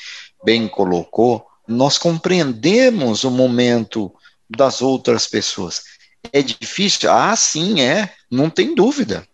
bem 0.44 0.68
colocou, 0.68 1.46
nós 1.66 1.96
compreendemos 1.96 3.24
o 3.24 3.30
momento 3.30 4.12
das 4.50 4.82
outras 4.82 5.26
pessoas. 5.26 5.82
É 6.30 6.42
difícil? 6.42 7.10
Ah, 7.10 7.34
sim, 7.34 7.80
é, 7.80 8.12
não 8.30 8.50
tem 8.50 8.74
dúvida 8.74 9.26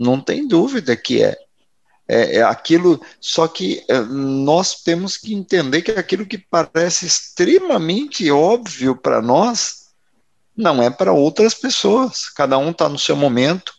não 0.00 0.18
tem 0.18 0.48
dúvida 0.48 0.96
que 0.96 1.22
é. 1.22 1.36
É, 2.08 2.38
é 2.38 2.42
aquilo, 2.42 3.00
só 3.20 3.46
que 3.46 3.84
é, 3.86 4.00
nós 4.00 4.82
temos 4.82 5.16
que 5.16 5.32
entender 5.32 5.80
que 5.82 5.92
aquilo 5.92 6.26
que 6.26 6.38
parece 6.38 7.06
extremamente 7.06 8.28
óbvio 8.32 8.96
para 8.96 9.22
nós 9.22 9.90
não 10.56 10.82
é 10.82 10.90
para 10.90 11.12
outras 11.12 11.54
pessoas. 11.54 12.28
Cada 12.28 12.58
um 12.58 12.70
está 12.70 12.88
no 12.88 12.98
seu 12.98 13.14
momento, 13.14 13.72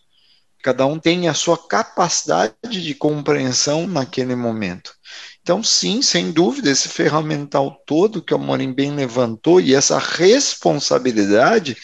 cada 0.62 0.86
um 0.86 0.98
tem 0.98 1.28
a 1.28 1.34
sua 1.34 1.58
capacidade 1.58 2.54
de 2.62 2.94
compreensão 2.94 3.86
naquele 3.86 4.34
momento. 4.34 4.94
Então, 5.42 5.62
sim, 5.62 6.00
sem 6.00 6.32
dúvida, 6.32 6.70
esse 6.70 6.88
ferramental 6.88 7.82
todo 7.84 8.22
que 8.22 8.32
o 8.32 8.38
Morim 8.38 8.72
bem 8.72 8.94
levantou 8.94 9.60
e 9.60 9.74
essa 9.74 9.98
responsabilidade 9.98 11.76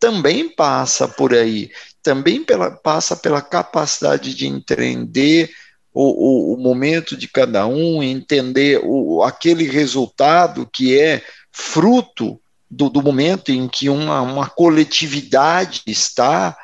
também 0.00 0.48
passa 0.48 1.06
por 1.06 1.32
aí 1.32 1.70
também 2.02 2.44
pela, 2.44 2.70
passa 2.70 3.16
pela 3.16 3.40
capacidade 3.40 4.34
de 4.34 4.46
entender 4.46 5.50
o, 5.94 6.52
o, 6.52 6.54
o 6.54 6.56
momento 6.56 7.16
de 7.16 7.28
cada 7.28 7.66
um, 7.66 8.02
entender 8.02 8.80
o, 8.82 9.22
aquele 9.22 9.64
resultado 9.64 10.68
que 10.72 10.98
é 10.98 11.22
fruto 11.50 12.40
do, 12.70 12.88
do 12.88 13.02
momento 13.02 13.52
em 13.52 13.68
que 13.68 13.88
uma, 13.88 14.22
uma 14.22 14.48
coletividade 14.48 15.82
está. 15.86 16.56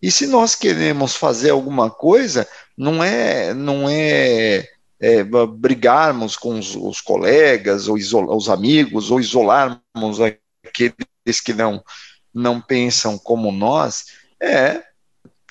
E 0.00 0.10
se 0.10 0.26
nós 0.26 0.54
queremos 0.54 1.16
fazer 1.16 1.50
alguma 1.50 1.90
coisa, 1.90 2.46
não 2.76 3.02
é, 3.02 3.52
não 3.52 3.88
é, 3.88 4.64
é 5.00 5.24
brigarmos 5.58 6.36
com 6.36 6.56
os, 6.56 6.76
os 6.76 7.00
colegas, 7.00 7.88
ou 7.88 7.96
os 7.96 8.48
amigos, 8.48 9.10
ou 9.10 9.18
isolarmos 9.18 10.20
aqueles 10.64 11.40
que 11.44 11.52
não, 11.52 11.82
não 12.32 12.60
pensam 12.60 13.18
como 13.18 13.50
nós, 13.50 14.06
é 14.40 14.82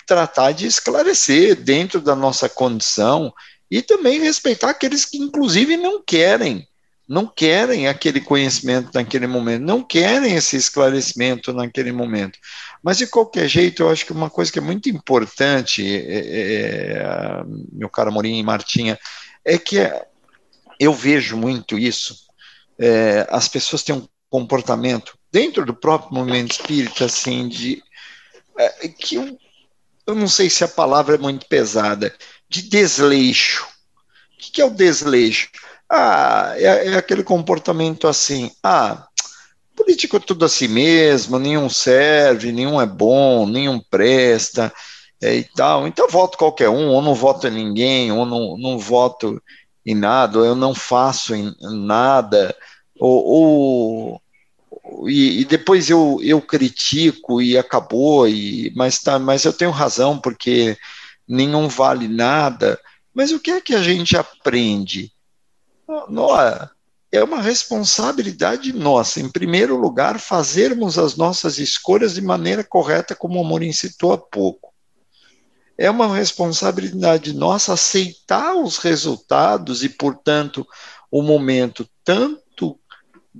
tratar 0.06 0.52
de 0.52 0.66
esclarecer 0.66 1.54
dentro 1.54 2.00
da 2.00 2.16
nossa 2.16 2.48
condição 2.48 3.32
e 3.70 3.82
também 3.82 4.20
respeitar 4.20 4.70
aqueles 4.70 5.04
que, 5.04 5.18
inclusive, 5.18 5.76
não 5.76 6.02
querem, 6.02 6.66
não 7.06 7.26
querem 7.26 7.86
aquele 7.86 8.20
conhecimento 8.20 8.90
naquele 8.94 9.26
momento, 9.26 9.62
não 9.62 9.82
querem 9.82 10.34
esse 10.34 10.56
esclarecimento 10.56 11.52
naquele 11.52 11.92
momento. 11.92 12.38
Mas, 12.82 12.96
de 12.96 13.06
qualquer 13.06 13.48
jeito, 13.48 13.82
eu 13.82 13.90
acho 13.90 14.06
que 14.06 14.12
uma 14.12 14.30
coisa 14.30 14.50
que 14.50 14.58
é 14.58 14.62
muito 14.62 14.88
importante, 14.88 15.86
é, 15.86 16.18
é, 16.18 16.92
é 16.92 17.42
meu 17.72 17.90
caro 17.90 18.10
Morim 18.10 18.38
e 18.38 18.42
Martinha, 18.42 18.98
é 19.44 19.58
que 19.58 19.76
eu 20.80 20.94
vejo 20.94 21.36
muito 21.36 21.78
isso. 21.78 22.16
É, 22.78 23.26
as 23.30 23.48
pessoas 23.48 23.82
têm 23.82 23.94
um 23.94 24.08
comportamento 24.30 25.18
dentro 25.30 25.66
do 25.66 25.74
próprio 25.74 26.14
movimento 26.14 26.52
espírita, 26.52 27.04
assim, 27.04 27.48
de 27.48 27.82
é, 28.58 28.88
que 28.88 29.16
eu, 29.16 29.38
eu 30.06 30.14
não 30.14 30.28
sei 30.28 30.50
se 30.50 30.64
a 30.64 30.68
palavra 30.68 31.14
é 31.14 31.18
muito 31.18 31.46
pesada, 31.46 32.14
de 32.48 32.62
desleixo. 32.62 33.66
O 34.34 34.38
que, 34.38 34.52
que 34.52 34.60
é 34.60 34.64
o 34.64 34.70
desleixo? 34.70 35.48
Ah, 35.90 36.54
é, 36.56 36.88
é 36.88 36.96
aquele 36.96 37.22
comportamento 37.22 38.06
assim, 38.06 38.50
ah, 38.62 39.06
político 39.76 40.16
é 40.16 40.20
tudo 40.20 40.44
a 40.44 40.48
si 40.48 40.66
mesmo, 40.66 41.38
nenhum 41.38 41.70
serve, 41.70 42.52
nenhum 42.52 42.80
é 42.80 42.86
bom, 42.86 43.46
nenhum 43.46 43.80
presta 43.80 44.72
é, 45.22 45.36
e 45.36 45.44
tal. 45.44 45.86
Então 45.86 46.08
voto 46.08 46.36
qualquer 46.36 46.68
um, 46.68 46.88
ou 46.88 47.00
não 47.00 47.14
voto 47.14 47.46
em 47.46 47.50
ninguém, 47.50 48.12
ou 48.12 48.26
não, 48.26 48.58
não 48.58 48.78
voto 48.78 49.40
em 49.86 49.94
nada, 49.94 50.38
ou 50.40 50.44
eu 50.44 50.54
não 50.54 50.74
faço 50.74 51.34
em 51.34 51.54
nada, 51.60 52.54
ou, 52.98 53.24
ou 53.24 54.22
e, 55.06 55.40
e, 55.40 55.44
depois 55.44 55.90
eu, 55.90 56.18
eu 56.22 56.40
critico 56.40 57.42
e 57.42 57.58
acabou, 57.58 58.28
e, 58.28 58.72
mas, 58.74 58.98
tá, 59.00 59.18
mas 59.18 59.44
eu 59.44 59.52
tenho 59.52 59.70
razão, 59.70 60.18
porque 60.18 60.76
nenhum 61.26 61.68
vale 61.68 62.08
nada. 62.08 62.78
Mas 63.12 63.32
o 63.32 63.40
que 63.40 63.50
é 63.50 63.60
que 63.60 63.74
a 63.74 63.82
gente 63.82 64.16
aprende? 64.16 65.12
Nossa, 66.08 66.70
é 67.10 67.22
uma 67.22 67.40
responsabilidade 67.40 68.72
nossa, 68.72 69.20
em 69.20 69.28
primeiro 69.28 69.76
lugar, 69.76 70.20
fazermos 70.20 70.98
as 70.98 71.16
nossas 71.16 71.58
escolhas 71.58 72.14
de 72.14 72.20
maneira 72.20 72.62
correta, 72.62 73.14
como 73.14 73.38
o 73.38 73.44
Amorim 73.44 73.72
citou 73.72 74.12
há 74.12 74.18
pouco. 74.18 74.72
É 75.76 75.88
uma 75.90 76.14
responsabilidade 76.14 77.32
nossa 77.32 77.72
aceitar 77.72 78.54
os 78.54 78.78
resultados 78.78 79.82
e, 79.82 79.88
portanto, 79.88 80.66
o 81.10 81.22
momento 81.22 81.88
tanto 82.04 82.47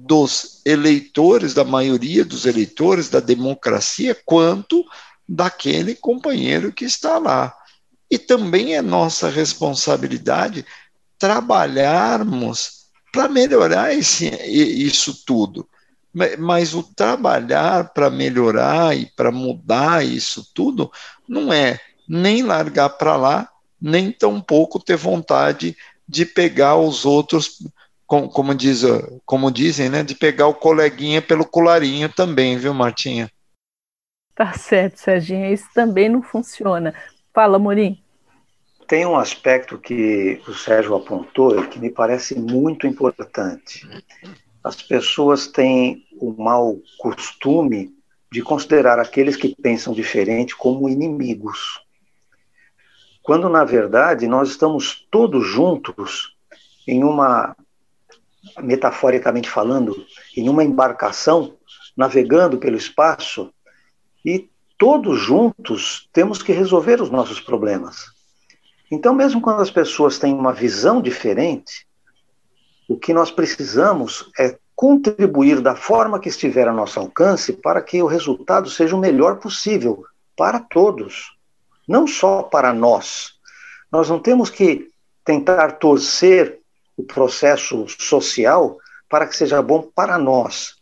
dos 0.00 0.60
eleitores, 0.64 1.54
da 1.54 1.64
maioria 1.64 2.24
dos 2.24 2.46
eleitores 2.46 3.08
da 3.08 3.20
democracia, 3.20 4.16
quanto 4.24 4.84
daquele 5.28 5.94
companheiro 5.94 6.72
que 6.72 6.84
está 6.84 7.18
lá. 7.18 7.54
E 8.10 8.18
também 8.18 8.74
é 8.74 8.80
nossa 8.80 9.28
responsabilidade 9.28 10.64
trabalharmos 11.18 12.86
para 13.12 13.28
melhorar 13.28 13.92
esse, 13.92 14.28
isso 14.46 15.24
tudo. 15.26 15.68
Mas 16.38 16.74
o 16.74 16.82
trabalhar 16.82 17.92
para 17.92 18.08
melhorar 18.08 18.96
e 18.96 19.06
para 19.06 19.30
mudar 19.30 20.04
isso 20.04 20.48
tudo 20.54 20.90
não 21.28 21.52
é 21.52 21.78
nem 22.08 22.42
largar 22.42 22.90
para 22.90 23.16
lá, 23.16 23.48
nem 23.80 24.10
tampouco 24.10 24.80
ter 24.80 24.96
vontade 24.96 25.76
de 26.08 26.24
pegar 26.24 26.76
os 26.76 27.04
outros, 27.04 27.58
como, 28.08 28.30
como, 28.30 28.54
diz, 28.54 28.82
como 29.26 29.50
dizem, 29.50 29.90
né, 29.90 30.02
de 30.02 30.14
pegar 30.14 30.46
o 30.46 30.54
coleguinha 30.54 31.20
pelo 31.20 31.44
colarinho 31.44 32.08
também, 32.08 32.56
viu, 32.56 32.72
Martinha? 32.72 33.30
Tá 34.34 34.54
certo, 34.54 34.96
Serginho, 34.96 35.52
isso 35.52 35.68
também 35.74 36.08
não 36.08 36.22
funciona. 36.22 36.94
Fala, 37.34 37.58
Morim. 37.58 38.02
Tem 38.86 39.04
um 39.04 39.16
aspecto 39.16 39.76
que 39.76 40.40
o 40.48 40.54
Sérgio 40.54 40.94
apontou 40.94 41.62
que 41.68 41.78
me 41.78 41.90
parece 41.90 42.34
muito 42.34 42.86
importante. 42.86 43.86
As 44.64 44.80
pessoas 44.80 45.46
têm 45.46 46.06
o 46.18 46.32
mau 46.32 46.78
costume 46.98 47.94
de 48.32 48.40
considerar 48.40 48.98
aqueles 48.98 49.36
que 49.36 49.54
pensam 49.60 49.92
diferente 49.92 50.56
como 50.56 50.88
inimigos. 50.88 51.82
Quando, 53.22 53.50
na 53.50 53.64
verdade, 53.64 54.26
nós 54.26 54.48
estamos 54.48 55.06
todos 55.10 55.46
juntos 55.46 56.34
em 56.86 57.04
uma, 57.04 57.54
metaforicamente 58.62 59.48
falando, 59.48 60.04
em 60.36 60.48
uma 60.48 60.64
embarcação, 60.64 61.56
navegando 61.96 62.58
pelo 62.58 62.76
espaço, 62.76 63.52
e 64.24 64.48
todos 64.76 65.18
juntos 65.18 66.08
temos 66.12 66.42
que 66.42 66.52
resolver 66.52 67.00
os 67.00 67.10
nossos 67.10 67.40
problemas. 67.40 68.06
Então, 68.90 69.14
mesmo 69.14 69.40
quando 69.40 69.60
as 69.60 69.70
pessoas 69.70 70.18
têm 70.18 70.32
uma 70.32 70.52
visão 70.52 71.02
diferente, 71.02 71.86
o 72.88 72.96
que 72.96 73.12
nós 73.12 73.30
precisamos 73.30 74.30
é 74.38 74.58
contribuir 74.74 75.60
da 75.60 75.74
forma 75.74 76.20
que 76.20 76.28
estiver 76.28 76.68
a 76.68 76.72
nosso 76.72 77.00
alcance 77.00 77.52
para 77.52 77.82
que 77.82 78.00
o 78.00 78.06
resultado 78.06 78.70
seja 78.70 78.94
o 78.94 79.00
melhor 79.00 79.38
possível 79.38 80.04
para 80.36 80.60
todos, 80.60 81.36
não 81.86 82.06
só 82.06 82.44
para 82.44 82.72
nós. 82.72 83.34
Nós 83.90 84.08
não 84.08 84.20
temos 84.20 84.48
que 84.48 84.88
tentar 85.24 85.72
torcer 85.72 86.60
o 86.98 87.04
processo 87.04 87.86
social 87.88 88.76
para 89.08 89.26
que 89.26 89.37
seja 89.37 89.62
bom 89.62 89.80
para 89.94 90.18
nós, 90.18 90.74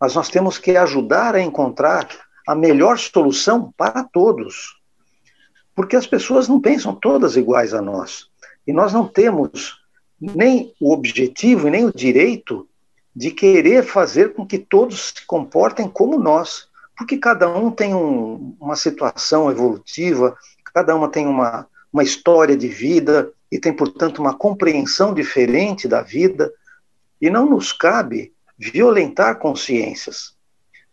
mas 0.00 0.14
nós 0.14 0.28
temos 0.28 0.56
que 0.56 0.76
ajudar 0.76 1.34
a 1.34 1.40
encontrar 1.40 2.08
a 2.46 2.54
melhor 2.54 2.98
solução 2.98 3.74
para 3.76 4.04
todos. 4.04 4.80
Porque 5.74 5.96
as 5.96 6.06
pessoas 6.06 6.48
não 6.48 6.60
pensam 6.60 6.94
todas 6.94 7.36
iguais 7.36 7.74
a 7.74 7.82
nós. 7.82 8.28
E 8.66 8.72
nós 8.72 8.92
não 8.92 9.08
temos 9.08 9.80
nem 10.20 10.72
o 10.80 10.92
objetivo 10.92 11.66
e 11.66 11.70
nem 11.70 11.84
o 11.84 11.92
direito 11.92 12.68
de 13.14 13.30
querer 13.30 13.84
fazer 13.84 14.34
com 14.34 14.46
que 14.46 14.58
todos 14.58 15.12
se 15.14 15.26
comportem 15.26 15.88
como 15.88 16.18
nós, 16.18 16.68
porque 16.96 17.16
cada 17.16 17.48
um 17.48 17.70
tem 17.70 17.94
um, 17.94 18.56
uma 18.60 18.76
situação 18.76 19.50
evolutiva, 19.50 20.36
cada 20.72 20.94
uma 20.94 21.08
tem 21.08 21.26
uma, 21.26 21.66
uma 21.92 22.02
história 22.02 22.56
de 22.56 22.68
vida 22.68 23.32
e 23.50 23.58
tem, 23.58 23.72
portanto, 23.72 24.18
uma 24.18 24.34
compreensão 24.34 25.14
diferente 25.14 25.86
da 25.86 26.02
vida, 26.02 26.52
e 27.20 27.30
não 27.30 27.48
nos 27.48 27.72
cabe 27.72 28.34
violentar 28.58 29.38
consciências. 29.38 30.34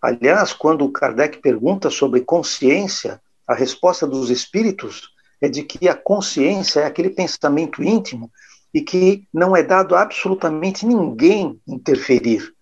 Aliás, 0.01 0.53
quando 0.53 0.89
Kardec 0.91 1.39
pergunta 1.39 1.89
sobre 1.89 2.21
consciência, 2.21 3.21
a 3.47 3.53
resposta 3.53 4.07
dos 4.07 4.29
espíritos 4.29 5.09
é 5.41 5.49
de 5.49 5.63
que 5.63 5.89
a 5.89 5.95
consciência 5.95 6.81
é 6.81 6.85
aquele 6.85 7.09
pensamento 7.09 7.83
íntimo 7.83 8.31
e 8.73 8.81
que 8.81 9.27
não 9.33 9.55
é 9.55 9.61
dado 9.61 9.95
a 9.95 10.01
absolutamente 10.01 10.85
ninguém 10.85 11.59
interferir. 11.67 12.53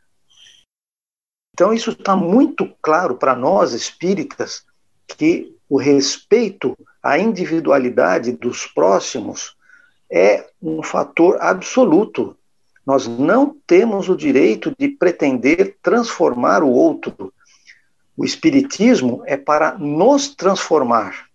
Então, 1.54 1.74
isso 1.74 1.92
está 1.92 2.16
muito 2.16 2.74
claro 2.82 3.16
para 3.16 3.36
nós 3.36 3.74
espíritas 3.74 4.64
que 5.08 5.56
o 5.68 5.78
respeito 5.78 6.78
à 7.04 7.20
individualidade 7.20 8.32
dos 8.32 8.66
próximos 8.66 9.56
é 10.12 10.46
um 10.62 10.82
fator 10.82 11.38
absoluto. 11.40 12.36
Nós 12.86 13.08
não 13.08 13.56
temos 13.68 14.10
o 14.10 14.16
direito 14.16 14.74
de 14.78 14.88
pretender 14.88 15.78
transformar 15.82 16.64
o 16.64 16.70
outro, 16.70 17.34
o 18.20 18.26
Espiritismo 18.26 19.24
é 19.26 19.38
para 19.38 19.78
nos 19.78 20.36
transformar. 20.36 21.30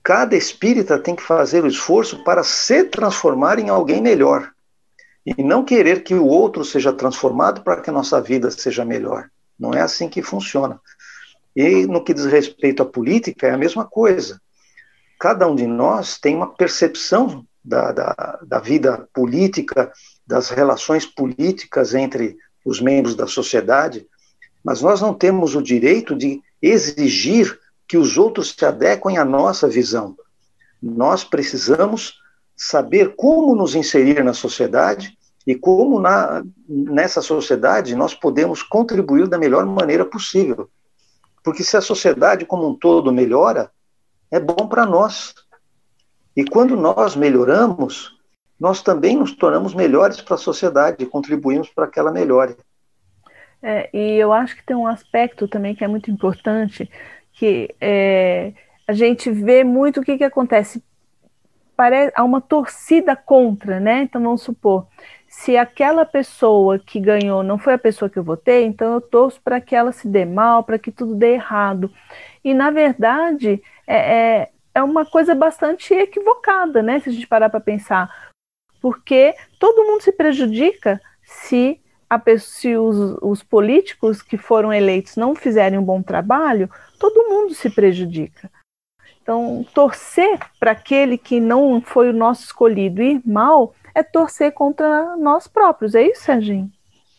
Cada 0.00 0.36
espírita 0.36 0.96
tem 0.96 1.16
que 1.16 1.22
fazer 1.24 1.64
o 1.64 1.66
esforço 1.66 2.22
para 2.22 2.44
se 2.44 2.84
transformar 2.84 3.58
em 3.58 3.68
alguém 3.68 4.00
melhor. 4.00 4.52
E 5.26 5.42
não 5.42 5.64
querer 5.64 6.04
que 6.04 6.14
o 6.14 6.24
outro 6.24 6.64
seja 6.64 6.92
transformado 6.92 7.62
para 7.62 7.80
que 7.80 7.90
a 7.90 7.92
nossa 7.92 8.20
vida 8.20 8.48
seja 8.48 8.84
melhor. 8.84 9.28
Não 9.58 9.74
é 9.74 9.80
assim 9.80 10.08
que 10.08 10.22
funciona. 10.22 10.80
E 11.56 11.84
no 11.84 12.04
que 12.04 12.14
diz 12.14 12.26
respeito 12.26 12.80
à 12.80 12.86
política, 12.86 13.48
é 13.48 13.50
a 13.50 13.58
mesma 13.58 13.84
coisa. 13.84 14.40
Cada 15.18 15.48
um 15.48 15.56
de 15.56 15.66
nós 15.66 16.16
tem 16.16 16.36
uma 16.36 16.54
percepção 16.54 17.44
da, 17.68 17.92
da, 17.92 18.38
da 18.42 18.58
vida 18.58 19.08
política, 19.12 19.92
das 20.26 20.48
relações 20.48 21.04
políticas 21.04 21.94
entre 21.94 22.36
os 22.64 22.80
membros 22.80 23.14
da 23.14 23.26
sociedade, 23.26 24.06
mas 24.64 24.82
nós 24.82 25.00
não 25.00 25.14
temos 25.14 25.54
o 25.54 25.62
direito 25.62 26.16
de 26.16 26.42
exigir 26.60 27.58
que 27.86 27.96
os 27.96 28.18
outros 28.18 28.54
se 28.56 28.64
adequem 28.64 29.18
à 29.18 29.24
nossa 29.24 29.68
visão. 29.68 30.16
Nós 30.82 31.24
precisamos 31.24 32.18
saber 32.56 33.14
como 33.16 33.54
nos 33.54 33.74
inserir 33.74 34.22
na 34.24 34.32
sociedade 34.32 35.16
e 35.46 35.54
como 35.54 36.00
na, 36.00 36.44
nessa 36.68 37.22
sociedade 37.22 37.94
nós 37.94 38.14
podemos 38.14 38.62
contribuir 38.62 39.28
da 39.28 39.38
melhor 39.38 39.64
maneira 39.64 40.04
possível. 40.04 40.68
Porque 41.42 41.62
se 41.62 41.76
a 41.76 41.80
sociedade 41.80 42.44
como 42.44 42.68
um 42.68 42.74
todo 42.74 43.12
melhora, 43.12 43.70
é 44.30 44.38
bom 44.38 44.68
para 44.68 44.84
nós. 44.84 45.34
E 46.38 46.44
quando 46.44 46.76
nós 46.76 47.16
melhoramos, 47.16 48.16
nós 48.60 48.80
também 48.80 49.16
nos 49.16 49.34
tornamos 49.34 49.74
melhores 49.74 50.20
para 50.20 50.36
a 50.36 50.38
sociedade 50.38 51.04
contribuímos 51.04 51.68
para 51.68 51.88
que 51.88 51.98
ela 51.98 52.12
melhore. 52.12 52.54
É, 53.60 53.90
e 53.92 54.14
eu 54.14 54.32
acho 54.32 54.54
que 54.54 54.64
tem 54.64 54.76
um 54.76 54.86
aspecto 54.86 55.48
também 55.48 55.74
que 55.74 55.82
é 55.82 55.88
muito 55.88 56.12
importante, 56.12 56.88
que 57.32 57.74
é, 57.80 58.52
a 58.86 58.92
gente 58.92 59.28
vê 59.32 59.64
muito 59.64 59.98
o 59.98 60.04
que, 60.04 60.16
que 60.16 60.22
acontece. 60.22 60.80
Parece, 61.76 62.12
há 62.14 62.22
uma 62.22 62.40
torcida 62.40 63.16
contra, 63.16 63.80
né? 63.80 64.02
Então 64.02 64.22
vamos 64.22 64.42
supor, 64.42 64.86
se 65.26 65.56
aquela 65.56 66.06
pessoa 66.06 66.78
que 66.78 67.00
ganhou 67.00 67.42
não 67.42 67.58
foi 67.58 67.74
a 67.74 67.78
pessoa 67.78 68.08
que 68.08 68.16
eu 68.16 68.22
votei, 68.22 68.64
então 68.64 68.94
eu 68.94 69.00
torço 69.00 69.40
para 69.42 69.60
que 69.60 69.74
ela 69.74 69.90
se 69.90 70.06
dê 70.06 70.24
mal, 70.24 70.62
para 70.62 70.78
que 70.78 70.92
tudo 70.92 71.16
dê 71.16 71.32
errado. 71.32 71.92
E 72.44 72.54
na 72.54 72.70
verdade 72.70 73.60
é, 73.88 73.96
é, 73.96 74.50
é 74.78 74.82
uma 74.82 75.04
coisa 75.04 75.34
bastante 75.34 75.92
equivocada, 75.92 76.82
né? 76.82 77.00
Se 77.00 77.10
a 77.10 77.12
gente 77.12 77.26
parar 77.26 77.50
para 77.50 77.60
pensar, 77.60 78.30
porque 78.80 79.34
todo 79.58 79.84
mundo 79.84 80.02
se 80.02 80.12
prejudica 80.12 81.00
se 81.22 81.80
a, 82.08 82.20
se 82.38 82.76
os, 82.76 83.18
os 83.20 83.42
políticos 83.42 84.22
que 84.22 84.38
foram 84.38 84.72
eleitos 84.72 85.16
não 85.16 85.34
fizerem 85.34 85.78
um 85.78 85.84
bom 85.84 86.02
trabalho, 86.02 86.70
todo 86.98 87.28
mundo 87.28 87.54
se 87.54 87.68
prejudica. 87.68 88.50
Então, 89.20 89.66
torcer 89.74 90.38
para 90.58 90.70
aquele 90.70 91.18
que 91.18 91.38
não 91.38 91.82
foi 91.82 92.08
o 92.08 92.14
nosso 92.14 92.44
escolhido 92.44 93.02
ir 93.02 93.20
mal 93.26 93.74
é 93.94 94.02
torcer 94.02 94.52
contra 94.52 95.16
nós 95.16 95.46
próprios. 95.46 95.94
É 95.94 96.02
isso, 96.02 96.22
Serginho? 96.22 96.70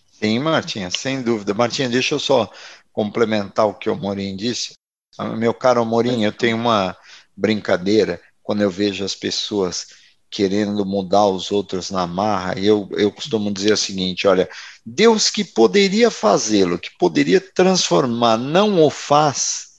Sim, 0.08 0.40
Martinha, 0.40 0.90
sem 0.90 1.22
dúvida. 1.22 1.54
Martinha, 1.54 1.88
deixa 1.88 2.16
eu 2.16 2.20
só 2.20 2.50
complementar 2.92 3.68
o 3.68 3.76
que 3.76 3.90
o 3.90 3.96
Morim 3.96 4.36
disse. 4.36 4.74
Ah, 5.18 5.36
meu 5.36 5.54
caro 5.54 5.86
Morim, 5.86 6.24
eu 6.24 6.32
tenho 6.32 6.58
uma 6.58 6.98
brincadeira 7.40 8.22
quando 8.44 8.62
eu 8.62 8.70
vejo 8.70 9.06
as 9.06 9.16
pessoas 9.16 9.88
querendo 10.30 10.86
mudar 10.86 11.26
os 11.28 11.52
outros 11.52 11.90
na 11.90 12.06
marra, 12.06 12.60
eu, 12.60 12.88
eu 12.92 13.12
costumo 13.12 13.52
dizer 13.52 13.74
o 13.74 13.78
seguinte: 13.78 14.28
olha, 14.28 14.50
Deus 14.86 15.30
que 15.30 15.44
poderia 15.44 16.12
fazê-lo, 16.12 16.78
que 16.78 16.92
poderia 16.98 17.40
transformar, 17.40 18.38
não 18.38 18.82
o 18.84 18.90
faz, 18.90 19.70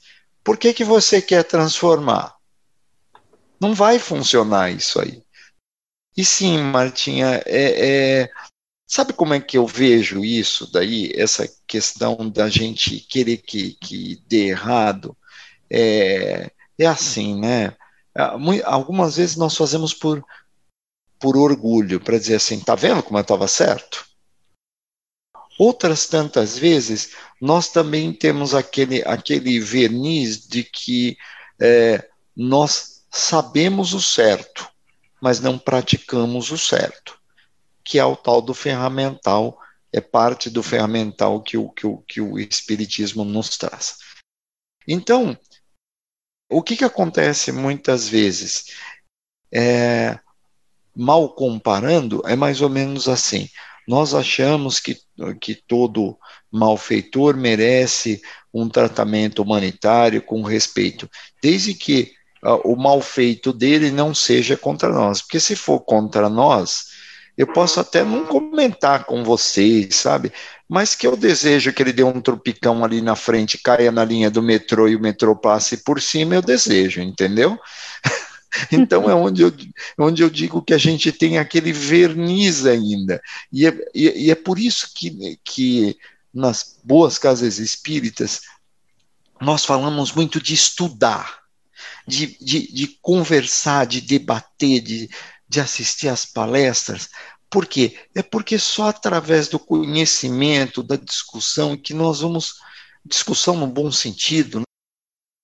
por 0.43 0.57
que, 0.57 0.73
que 0.73 0.85
você 0.85 1.21
quer 1.21 1.45
transformar? 1.45 2.35
Não 3.61 3.75
vai 3.75 3.99
funcionar 3.99 4.71
isso 4.71 5.01
aí. 5.01 5.23
E 6.17 6.25
sim, 6.25 6.59
Martinha, 6.59 7.43
é, 7.47 8.23
é, 8.23 8.31
sabe 8.87 9.13
como 9.13 9.35
é 9.35 9.41
que 9.41 9.59
eu 9.59 9.67
vejo 9.67 10.25
isso 10.25 10.71
daí, 10.73 11.13
essa 11.15 11.49
questão 11.67 12.29
da 12.29 12.49
gente 12.49 13.01
querer 13.01 13.37
que, 13.37 13.75
que 13.75 14.23
dê 14.27 14.49
errado? 14.49 15.17
É, 15.71 16.51
é 16.85 16.87
assim, 16.87 17.39
né? 17.39 17.77
Ah, 18.15 18.37
algumas 18.65 19.17
vezes 19.17 19.37
nós 19.37 19.57
fazemos 19.57 19.95
por, 19.95 20.25
por 21.19 21.37
orgulho, 21.37 22.01
para 22.01 22.19
dizer 22.19 22.37
assim, 22.37 22.61
tá 22.61 22.75
vendo 22.75 23.03
como 23.03 23.19
eu 23.19 23.23
estava 23.23 23.47
certo? 23.47 24.05
Outras 25.59 26.07
tantas 26.07 26.57
vezes, 26.57 27.15
nós 27.41 27.69
também 27.69 28.13
temos 28.13 28.55
aquele, 28.55 29.03
aquele 29.07 29.61
verniz 29.61 30.47
de 30.49 30.65
que 30.65 31.19
é, 31.61 32.09
nós 32.35 33.05
sabemos 33.11 33.93
o 33.93 34.01
certo, 34.01 34.67
mas 35.21 35.39
não 35.41 35.59
praticamos 35.59 36.51
o 36.51 36.57
certo, 36.57 37.21
que 37.85 37.99
é 37.99 38.05
o 38.05 38.17
tal 38.17 38.41
do 38.41 38.55
ferramental, 38.55 39.59
é 39.93 40.01
parte 40.01 40.49
do 40.49 40.63
ferramental 40.63 41.43
que 41.43 41.59
o, 41.59 41.69
que 41.69 41.87
o, 41.87 41.99
que 41.99 42.21
o 42.21 42.39
Espiritismo 42.39 43.25
nos 43.25 43.59
traz. 43.59 43.99
Então, 44.89 45.37
o 46.51 46.63
que, 46.63 46.77
que 46.77 46.85
acontece 46.85 47.53
muitas 47.53 48.09
vezes? 48.09 48.67
É, 49.53 50.19
mal 50.95 51.29
comparando, 51.31 52.23
é 52.27 52.37
mais 52.37 52.61
ou 52.61 52.69
menos 52.69 53.09
assim. 53.09 53.49
Nós 53.87 54.15
achamos 54.15 54.79
que, 54.79 54.97
que 55.41 55.55
todo 55.55 56.17
malfeitor 56.51 57.37
merece 57.37 58.21
um 58.53 58.69
tratamento 58.69 59.43
humanitário 59.43 60.23
com 60.23 60.43
respeito, 60.43 61.09
desde 61.43 61.75
que 61.75 62.13
uh, 62.45 62.61
o 62.65 62.77
malfeito 62.77 63.53
dele 63.53 63.91
não 63.91 64.15
seja 64.15 64.57
contra 64.57 64.91
nós. 64.91 65.23
Porque 65.23 65.41
se 65.41 65.57
for 65.57 65.81
contra 65.81 66.29
nós, 66.29 66.87
eu 67.37 67.47
posso 67.47 67.81
até 67.81 68.05
não 68.05 68.27
comentar 68.27 69.05
com 69.05 69.25
vocês, 69.25 69.97
sabe? 69.97 70.33
Mas 70.71 70.95
que 70.95 71.05
eu 71.05 71.17
desejo 71.17 71.73
que 71.73 71.83
ele 71.83 71.93
dê 71.93 72.05
um 72.05 72.21
tropicão 72.21 72.85
ali 72.85 73.03
na 73.03 73.17
frente, 73.17 73.59
caia 73.59 73.91
na 73.91 74.05
linha 74.05 74.31
do 74.31 74.41
metrô 74.41 74.87
e 74.87 74.95
o 74.95 75.01
metrô 75.01 75.35
passe 75.35 75.79
por 75.79 76.01
cima, 76.01 76.37
eu 76.37 76.41
desejo, 76.41 77.03
entendeu? 77.03 77.59
Então 78.73 79.09
é 79.09 79.15
onde 79.15 79.43
eu, 79.43 79.53
onde 79.97 80.25
eu 80.25 80.29
digo 80.29 80.61
que 80.61 80.75
a 80.75 80.79
gente 80.79 81.13
tem 81.13 81.39
aquele 81.39 81.73
verniz 81.73 82.67
ainda. 82.67 83.23
E 83.53 83.65
é, 83.65 83.73
e, 83.95 84.27
e 84.27 84.31
é 84.31 84.35
por 84.35 84.59
isso 84.59 84.91
que, 84.93 85.39
que 85.45 85.97
nas 86.35 86.77
boas 86.83 87.17
casas 87.17 87.61
espíritas 87.61 88.41
nós 89.41 89.65
falamos 89.65 90.13
muito 90.13 90.41
de 90.41 90.53
estudar, 90.53 91.39
de, 92.05 92.37
de, 92.41 92.73
de 92.73 92.99
conversar, 93.01 93.87
de 93.87 94.01
debater, 94.01 94.81
de, 94.81 95.09
de 95.49 95.61
assistir 95.61 96.09
às 96.09 96.27
palestras, 96.27 97.09
por 97.51 97.67
quê? 97.67 97.99
É 98.15 98.23
porque 98.23 98.59
só 98.59 98.89
através 98.89 99.49
do 99.49 99.59
conhecimento, 99.59 100.83
da 100.83 100.97
discussão, 100.97 101.77
que 101.77 101.93
nós 101.93 102.21
vamos, 102.21 102.55
discussão 103.05 103.57
no 103.57 103.67
bom 103.67 103.91
sentido, 103.91 104.61
né? 104.61 104.65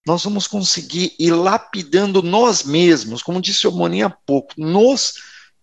nós 0.06 0.22
vamos 0.22 0.46
conseguir 0.46 1.14
ir 1.18 1.32
lapidando 1.32 2.22
nós 2.22 2.62
mesmos, 2.62 3.24
como 3.24 3.40
disse 3.40 3.66
o 3.66 3.72
Moni 3.72 4.04
há 4.04 4.10
pouco, 4.10 4.54
nos 4.56 5.14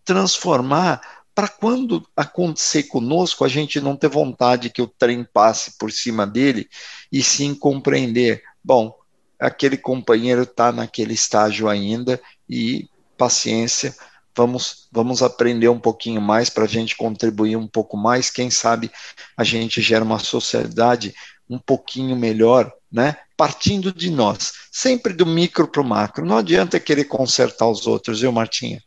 transformar 0.04 1.02
para 1.34 1.48
quando 1.48 2.06
acontecer 2.16 2.84
conosco, 2.84 3.46
a 3.46 3.48
gente 3.48 3.80
não 3.80 3.96
ter 3.96 4.10
vontade 4.10 4.70
que 4.70 4.82
o 4.82 4.88
trem 4.88 5.24
passe 5.24 5.78
por 5.78 5.92
cima 5.92 6.28
dele 6.28 6.70
e 7.12 7.24
sim 7.24 7.56
compreender, 7.56 8.44
bom, 8.62 8.94
aquele 9.40 9.78
companheiro 9.78 10.44
está 10.44 10.72
naquele 10.72 11.14
estágio 11.14 11.68
ainda 11.68 12.22
e 12.48 12.88
paciência, 13.18 13.96
vamos, 14.36 14.88
vamos 14.92 15.22
aprender 15.22 15.70
um 15.70 15.80
pouquinho 15.80 16.22
mais 16.22 16.50
para 16.50 16.64
a 16.64 16.68
gente 16.68 16.96
contribuir 16.96 17.56
um 17.56 17.68
pouco 17.68 17.98
mais. 17.98 18.30
Quem 18.30 18.50
sabe 18.50 18.92
a 19.38 19.44
gente 19.44 19.82
gera 19.82 20.04
uma 20.04 20.20
sociedade 20.20 21.14
um 21.50 21.60
pouquinho 21.60 22.16
melhor, 22.16 22.72
né? 22.92 23.18
Partindo 23.36 23.92
de 23.92 24.10
nós, 24.10 24.54
sempre 24.72 25.14
do 25.14 25.26
micro 25.26 25.68
para 25.68 25.82
o 25.82 25.86
macro. 25.86 26.26
Não 26.26 26.38
adianta 26.38 26.80
querer 26.80 27.06
consertar 27.06 27.68
os 27.68 27.86
outros, 27.88 28.22
viu, 28.22 28.32
Martinha? 28.32 28.82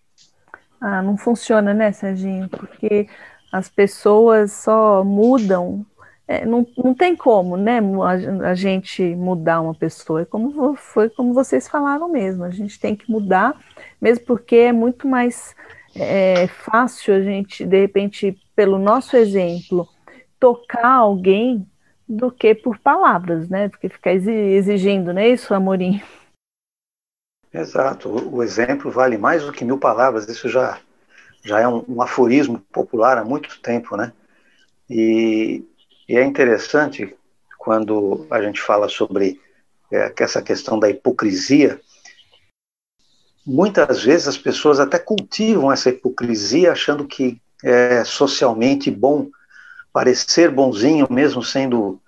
Ah, 0.81 1.03
não 1.03 1.17
funciona, 1.17 1.73
né, 1.73 1.93
Serginho? 1.93 2.49
Porque 2.49 3.09
as 3.53 3.69
pessoas 3.69 4.53
só 4.53 5.03
mudam. 5.05 5.85
É, 6.29 6.45
não, 6.45 6.67
não 6.77 6.93
tem 6.93 7.15
como, 7.15 7.57
né, 7.57 7.79
a, 7.79 8.51
a, 8.51 8.55
gente 8.55 9.03
mudar 9.15 9.61
uma 9.61 9.75
pessoa. 9.75 10.23
É 10.23 10.25
como 10.25 10.75
foi 10.75 11.09
como 11.09 11.33
vocês 11.33 11.69
falaram 11.69 12.09
mesmo. 12.09 12.43
A 12.43 12.51
gente 12.51 12.81
tem 12.81 12.97
que 12.97 13.09
mudar 13.11 13.57
mesmo 14.01 14.25
porque 14.25 14.57
é 14.57 14.73
muito 14.73 15.07
mais 15.07 15.55
é, 15.95 16.49
fácil 16.49 17.15
a 17.15 17.21
gente, 17.21 17.65
de 17.65 17.81
repente, 17.81 18.37
pelo 18.57 18.77
nosso 18.77 19.17
exemplo, 19.17 19.89
tocar 20.41 20.95
alguém 20.95 21.65
do 22.09 22.31
que 22.31 22.55
por 22.55 22.79
palavras, 22.79 23.49
né? 23.49 23.69
Do 23.69 23.79
que 23.79 23.89
ficar 23.89 24.12
exigindo, 24.12 25.12
não 25.12 25.21
é 25.21 25.29
isso, 25.29 25.55
Amorim? 25.55 26.03
Exato. 27.53 28.09
O 28.09 28.43
exemplo 28.43 28.91
vale 28.91 29.17
mais 29.17 29.45
do 29.45 29.53
que 29.53 29.65
mil 29.65 29.79
palavras. 29.79 30.29
Isso 30.29 30.49
já, 30.49 30.79
já 31.43 31.61
é 31.61 31.69
um, 31.69 31.85
um 31.89 32.03
aforismo 32.03 32.59
popular 32.73 33.17
há 33.17 33.25
muito 33.25 33.61
tempo, 33.61 33.97
né? 33.97 34.12
E, 34.91 35.65
e, 36.09 36.16
é 36.16 36.25
interessante 36.25 37.16
quando 37.59 38.27
a 38.31 38.40
gente 38.40 38.61
fala 38.61 38.88
sobre 38.88 39.40
é, 39.92 40.12
essa 40.19 40.40
questão 40.40 40.79
da 40.79 40.88
hipocrisia, 40.88 41.81
muitas 43.45 44.03
vezes 44.03 44.29
as 44.29 44.38
pessoas 44.38 44.81
até 44.81 44.99
cultivam 44.99 45.73
essa 45.73 45.90
hipocrisia 45.90 46.73
achando 46.73 47.07
que 47.07 47.40
é 47.64 48.05
socialmente 48.05 48.90
bom 48.90 49.29
parecer 49.92 50.51
bonzinho 50.51 51.07
mesmo 51.11 51.42
sendo 51.42 52.01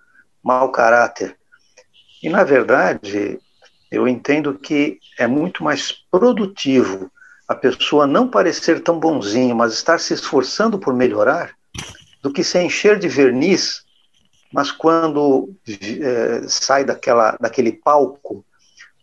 mau 0.42 0.70
caráter. 0.70 1.36
E 2.22 2.28
na 2.28 2.44
verdade, 2.44 3.40
eu 3.90 4.06
entendo 4.06 4.58
que 4.58 4.98
é 5.18 5.26
muito 5.26 5.64
mais 5.64 5.92
produtivo 6.10 7.10
a 7.48 7.54
pessoa 7.54 8.06
não 8.06 8.28
parecer 8.28 8.82
tão 8.82 9.00
bonzinho, 9.00 9.56
mas 9.56 9.72
estar 9.72 9.98
se 9.98 10.12
esforçando 10.12 10.78
por 10.78 10.92
melhorar, 10.92 11.54
do 12.22 12.30
que 12.30 12.44
se 12.44 12.62
encher 12.62 12.98
de 12.98 13.08
verniz, 13.08 13.84
mas 14.52 14.70
quando 14.70 15.54
é, 15.66 16.48
sai 16.48 16.84
daquela, 16.84 17.36
daquele 17.40 17.72
palco, 17.72 18.44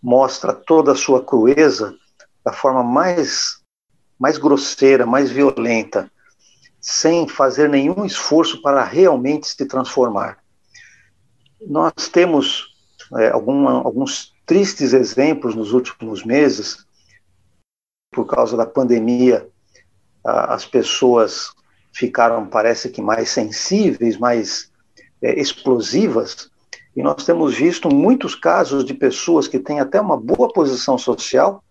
mostra 0.01 0.53
toda 0.53 0.91
a 0.91 0.95
sua 0.95 1.23
crueza, 1.23 1.95
da 2.43 2.51
forma 2.51 2.83
mais, 2.83 3.61
mais 4.19 4.37
grosseira, 4.37 5.05
mais 5.05 5.31
violenta, 5.31 6.11
sem 6.79 7.27
fazer 7.27 7.69
nenhum 7.69 8.05
esforço 8.05 8.61
para 8.61 8.83
realmente 8.83 9.47
se 9.47 9.65
transformar. 9.65 10.37
Nós 11.61 12.07
temos 12.11 12.75
é, 13.17 13.29
alguma, 13.29 13.71
alguns 13.71 14.33
tristes 14.45 14.93
exemplos 14.93 15.55
nos 15.55 15.73
últimos 15.73 16.23
meses, 16.23 16.85
por 18.11 18.25
causa 18.25 18.55
da 18.55 18.65
pandemia, 18.65 19.47
as 20.23 20.65
pessoas 20.65 21.51
ficaram, 21.91 22.47
parece 22.47 22.89
que, 22.89 23.01
mais 23.01 23.29
sensíveis, 23.29 24.17
mais 24.17 24.71
é, 25.25 25.39
explosivas, 25.39 26.51
e 26.95 27.01
nós 27.01 27.25
temos 27.25 27.55
visto 27.55 27.89
muitos 27.89 28.35
casos 28.35 28.85
de 28.85 28.93
pessoas 28.93 29.47
que 29.47 29.57
têm 29.57 29.79
até 29.79 29.99
uma 29.99 30.15
boa 30.15 30.53
posição 30.53 30.99
social, 30.99 31.63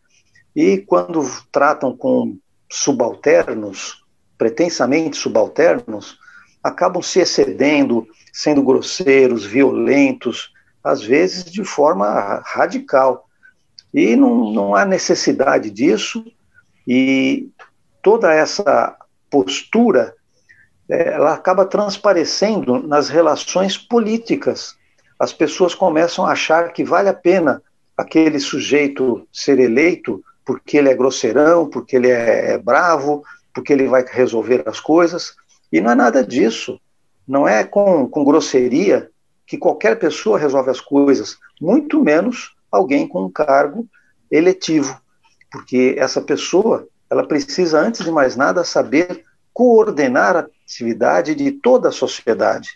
e 0.56 0.78
quando 0.78 1.24
tratam 1.52 1.96
com 1.96 2.36
subalternos, 2.68 4.02
pretensamente 4.36 5.16
subalternos, 5.16 6.18
acabam 6.62 7.00
se 7.00 7.20
excedendo, 7.20 8.08
sendo 8.32 8.60
grosseiros, 8.60 9.44
violentos, 9.44 10.52
às 10.82 11.02
vezes 11.04 11.44
de 11.44 11.62
forma 11.62 12.42
radical. 12.44 13.28
E 13.92 14.16
não, 14.16 14.52
não 14.52 14.74
há 14.74 14.84
necessidade 14.84 15.70
disso, 15.70 16.24
e 16.88 17.48
toda 18.02 18.34
essa 18.34 18.96
postura 19.30 20.14
ela 20.88 21.34
acaba 21.34 21.64
transparecendo 21.64 22.86
nas 22.86 23.08
relações 23.08 23.76
políticas. 23.76 24.76
As 25.18 25.32
pessoas 25.32 25.74
começam 25.74 26.26
a 26.26 26.32
achar 26.32 26.72
que 26.72 26.84
vale 26.84 27.08
a 27.08 27.14
pena 27.14 27.62
aquele 27.96 28.38
sujeito 28.40 29.26
ser 29.32 29.58
eleito 29.58 30.22
porque 30.44 30.76
ele 30.76 30.90
é 30.90 30.94
grosseirão, 30.94 31.68
porque 31.68 31.96
ele 31.96 32.10
é, 32.10 32.52
é 32.52 32.58
bravo, 32.58 33.22
porque 33.54 33.72
ele 33.72 33.86
vai 33.86 34.04
resolver 34.06 34.62
as 34.66 34.78
coisas. 34.78 35.34
E 35.72 35.80
não 35.80 35.90
é 35.90 35.94
nada 35.94 36.22
disso. 36.22 36.78
Não 37.26 37.48
é 37.48 37.64
com, 37.64 38.06
com 38.06 38.24
grosseria 38.24 39.10
que 39.46 39.56
qualquer 39.56 39.98
pessoa 39.98 40.38
resolve 40.38 40.70
as 40.70 40.80
coisas, 40.80 41.38
muito 41.60 42.02
menos 42.02 42.54
alguém 42.70 43.06
com 43.06 43.24
um 43.24 43.30
cargo 43.30 43.86
eletivo, 44.30 45.00
porque 45.50 45.94
essa 45.98 46.20
pessoa 46.20 46.88
ela 47.10 47.26
precisa, 47.26 47.78
antes 47.78 48.04
de 48.04 48.10
mais 48.10 48.34
nada, 48.34 48.64
saber 48.64 49.24
coordenar 49.54 50.36
a 50.36 50.48
atividade 50.64 51.34
de 51.34 51.52
toda 51.52 51.88
a 51.88 51.92
sociedade. 51.92 52.70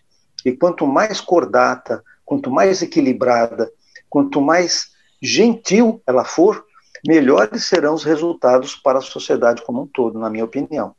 E 0.46 0.52
quanto 0.52 0.86
mais 0.86 1.20
cordata, 1.20 2.02
quanto 2.24 2.50
mais 2.50 2.80
equilibrada, 2.80 3.68
quanto 4.08 4.40
mais 4.40 4.92
gentil 5.20 6.00
ela 6.06 6.24
for, 6.24 6.64
melhores 7.06 7.64
serão 7.64 7.94
os 7.94 8.04
resultados 8.04 8.76
para 8.76 9.00
a 9.00 9.02
sociedade 9.02 9.62
como 9.62 9.82
um 9.82 9.86
todo, 9.86 10.18
na 10.18 10.30
minha 10.30 10.44
opinião. 10.44 10.94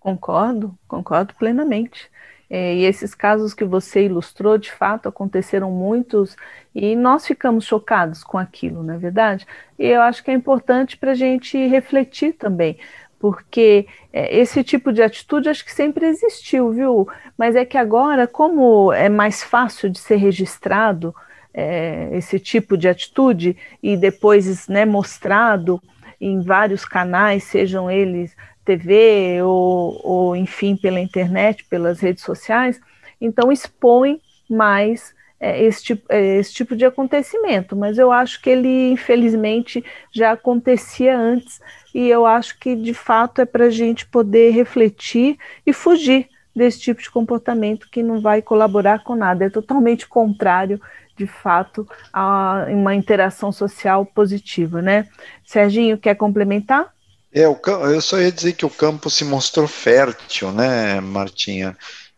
Concordo, 0.00 0.76
concordo 0.88 1.32
plenamente. 1.34 2.10
É, 2.50 2.74
e 2.74 2.84
esses 2.84 3.14
casos 3.14 3.54
que 3.54 3.64
você 3.64 4.04
ilustrou, 4.04 4.58
de 4.58 4.70
fato, 4.70 5.08
aconteceram 5.08 5.70
muitos 5.70 6.36
e 6.74 6.94
nós 6.94 7.26
ficamos 7.26 7.64
chocados 7.64 8.22
com 8.22 8.36
aquilo, 8.36 8.82
não 8.82 8.94
é 8.94 8.98
verdade? 8.98 9.46
E 9.78 9.86
eu 9.86 10.02
acho 10.02 10.22
que 10.22 10.30
é 10.30 10.34
importante 10.34 10.96
para 10.96 11.12
a 11.12 11.14
gente 11.14 11.56
refletir 11.66 12.34
também, 12.34 12.78
porque 13.18 13.86
é, 14.12 14.36
esse 14.36 14.62
tipo 14.62 14.92
de 14.92 15.02
atitude 15.02 15.48
acho 15.48 15.64
que 15.64 15.72
sempre 15.72 16.06
existiu, 16.06 16.70
viu? 16.70 17.08
Mas 17.36 17.56
é 17.56 17.64
que 17.64 17.78
agora, 17.78 18.26
como 18.26 18.92
é 18.92 19.08
mais 19.08 19.42
fácil 19.42 19.88
de 19.90 19.98
ser 19.98 20.16
registrado 20.16 21.14
é, 21.52 22.08
esse 22.12 22.38
tipo 22.38 22.76
de 22.76 22.88
atitude 22.88 23.56
e 23.82 23.96
depois 23.96 24.66
né, 24.68 24.84
mostrado 24.84 25.80
em 26.20 26.40
vários 26.40 26.84
canais, 26.84 27.44
sejam 27.44 27.90
eles 27.90 28.36
TV 28.64 29.42
ou, 29.42 30.00
ou, 30.02 30.36
enfim, 30.36 30.76
pela 30.76 30.98
internet, 30.98 31.64
pelas 31.64 32.00
redes 32.00 32.24
sociais, 32.24 32.80
então 33.20 33.52
expõe 33.52 34.20
mais 34.48 35.14
esse, 35.44 35.82
tipo, 35.82 36.04
é, 36.08 36.36
esse 36.38 36.52
tipo 36.52 36.74
de 36.76 36.84
acontecimento. 36.84 37.76
Mas 37.76 37.98
eu 37.98 38.10
acho 38.10 38.40
que 38.40 38.50
ele, 38.50 38.90
infelizmente, 38.90 39.84
já 40.12 40.32
acontecia 40.32 41.16
antes, 41.16 41.60
e 41.94 42.08
eu 42.08 42.26
acho 42.26 42.58
que, 42.58 42.74
de 42.74 42.94
fato, 42.94 43.40
é 43.40 43.44
para 43.44 43.66
a 43.66 43.70
gente 43.70 44.06
poder 44.06 44.50
refletir 44.50 45.38
e 45.66 45.72
fugir 45.72 46.28
desse 46.54 46.80
tipo 46.80 47.02
de 47.02 47.10
comportamento 47.10 47.88
que 47.90 48.02
não 48.02 48.20
vai 48.20 48.40
colaborar 48.40 49.02
com 49.02 49.14
nada, 49.16 49.44
é 49.44 49.50
totalmente 49.50 50.06
contrário 50.06 50.80
de 51.16 51.26
fato 51.26 51.86
a 52.12 52.66
uma 52.68 52.94
interação 52.94 53.52
social 53.52 54.04
positiva, 54.04 54.82
né? 54.82 55.06
Serginho, 55.44 55.98
quer 55.98 56.14
complementar? 56.14 56.92
É, 57.32 57.44
eu 57.44 58.00
só 58.00 58.20
ia 58.20 58.30
dizer 58.30 58.52
que 58.52 58.64
o 58.64 58.70
campo 58.70 59.10
se 59.10 59.24
mostrou 59.24 59.66
fértil, 59.66 60.52
né, 60.52 61.00
Martinha? 61.00 61.76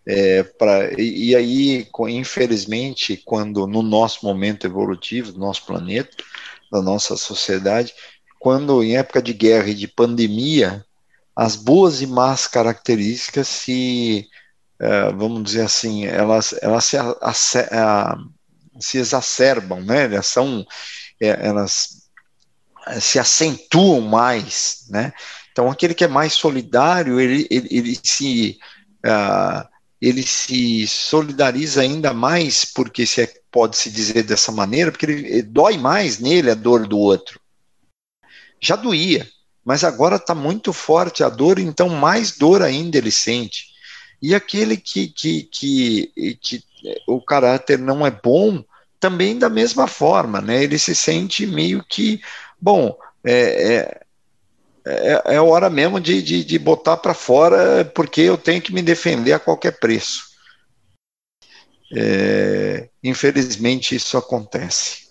É, 0.09 0.45
pra, 0.45 0.93
e, 1.01 1.31
e 1.31 1.37
aí, 1.37 1.89
infelizmente, 2.09 3.17
quando 3.25 3.67
no 3.67 3.83
nosso 3.83 4.25
momento 4.25 4.65
evolutivo, 4.65 5.33
do 5.33 5.39
nosso 5.39 5.67
planeta, 5.67 6.17
da 6.71 6.81
nossa 6.81 7.17
sociedade, 7.17 7.93
quando 8.39 8.85
em 8.85 8.97
época 8.97 9.21
de 9.21 9.33
guerra 9.33 9.69
e 9.69 9.75
de 9.75 9.89
pandemia, 9.89 10.85
as 11.35 11.57
boas 11.57 12.01
e 12.01 12.07
más 12.07 12.47
características 12.47 13.49
se, 13.49 14.29
uh, 14.81 15.17
vamos 15.17 15.43
dizer 15.43 15.63
assim, 15.63 16.07
elas, 16.07 16.55
elas 16.63 16.85
se, 16.85 16.97
se 18.79 18.99
exacerbam, 18.99 19.83
né? 19.83 20.05
Elas 20.05 20.27
são, 20.29 20.65
é, 21.21 21.47
elas 21.47 22.09
se 23.01 23.19
acentuam 23.19 24.01
mais, 24.01 24.87
né? 24.89 25.13
Então, 25.51 25.71
aquele 25.71 25.95
que 25.95 26.05
é 26.05 26.09
mais 26.09 26.33
solidário, 26.35 27.19
ele, 27.19 27.47
ele, 27.51 27.69
ele 27.71 27.99
se 28.03 28.59
uh, 29.05 29.67
ele 30.01 30.23
se 30.23 30.87
solidariza 30.87 31.81
ainda 31.81 32.13
mais, 32.13 32.65
porque 32.65 33.07
se 33.07 33.23
é, 33.23 33.35
pode 33.51 33.77
se 33.77 33.91
dizer 33.91 34.23
dessa 34.23 34.53
maneira, 34.53 34.91
porque 34.91 35.07
ele, 35.07 35.27
ele 35.27 35.43
dói 35.43 35.79
mais 35.79 36.19
nele 36.19 36.51
a 36.51 36.55
dor 36.55 36.87
do 36.87 36.99
outro. 36.99 37.41
Já 38.61 38.77
doía, 38.77 39.27
mas 39.65 39.85
agora 39.85 40.17
está 40.17 40.35
muito 40.35 40.73
forte 40.73 41.25
a 41.25 41.29
dor, 41.29 41.59
então 41.59 41.89
mais 41.89 42.37
dor 42.37 42.63
ainda 42.63 42.99
ele 42.99 43.11
sente. 43.11 43.67
E 44.21 44.35
aquele 44.35 44.77
que, 44.77 45.09
que, 45.09 45.43
que, 45.45 46.37
que 46.41 46.65
o 47.07 47.21
caráter 47.21 47.79
não 47.79 48.07
é 48.07 48.11
bom, 48.11 48.65
também 48.99 49.39
da 49.39 49.51
mesma 49.51 49.87
forma, 49.87 50.41
né? 50.41 50.63
Ele 50.65 50.79
se 50.79 50.95
sente 50.95 51.47
meio 51.47 51.85
que 51.87 52.21
Bom, 52.61 52.97
é, 53.25 53.75
é, 53.75 54.01
é, 54.87 55.35
é 55.35 55.41
hora 55.41 55.69
mesmo 55.69 56.01
de, 56.01 56.23
de, 56.23 56.45
de 56.45 56.59
botar 56.59 56.97
para 56.97 57.13
fora, 57.13 57.85
porque 57.85 58.21
eu 58.21 58.39
tenho 58.39 58.63
que 58.63 58.73
me 58.73 58.83
defender 58.83 59.33
a 59.33 59.39
qualquer 59.39 59.79
preço. 59.79 60.25
É, 61.95 62.89
infelizmente, 63.03 63.95
isso 63.95 64.17
acontece. 64.17 65.09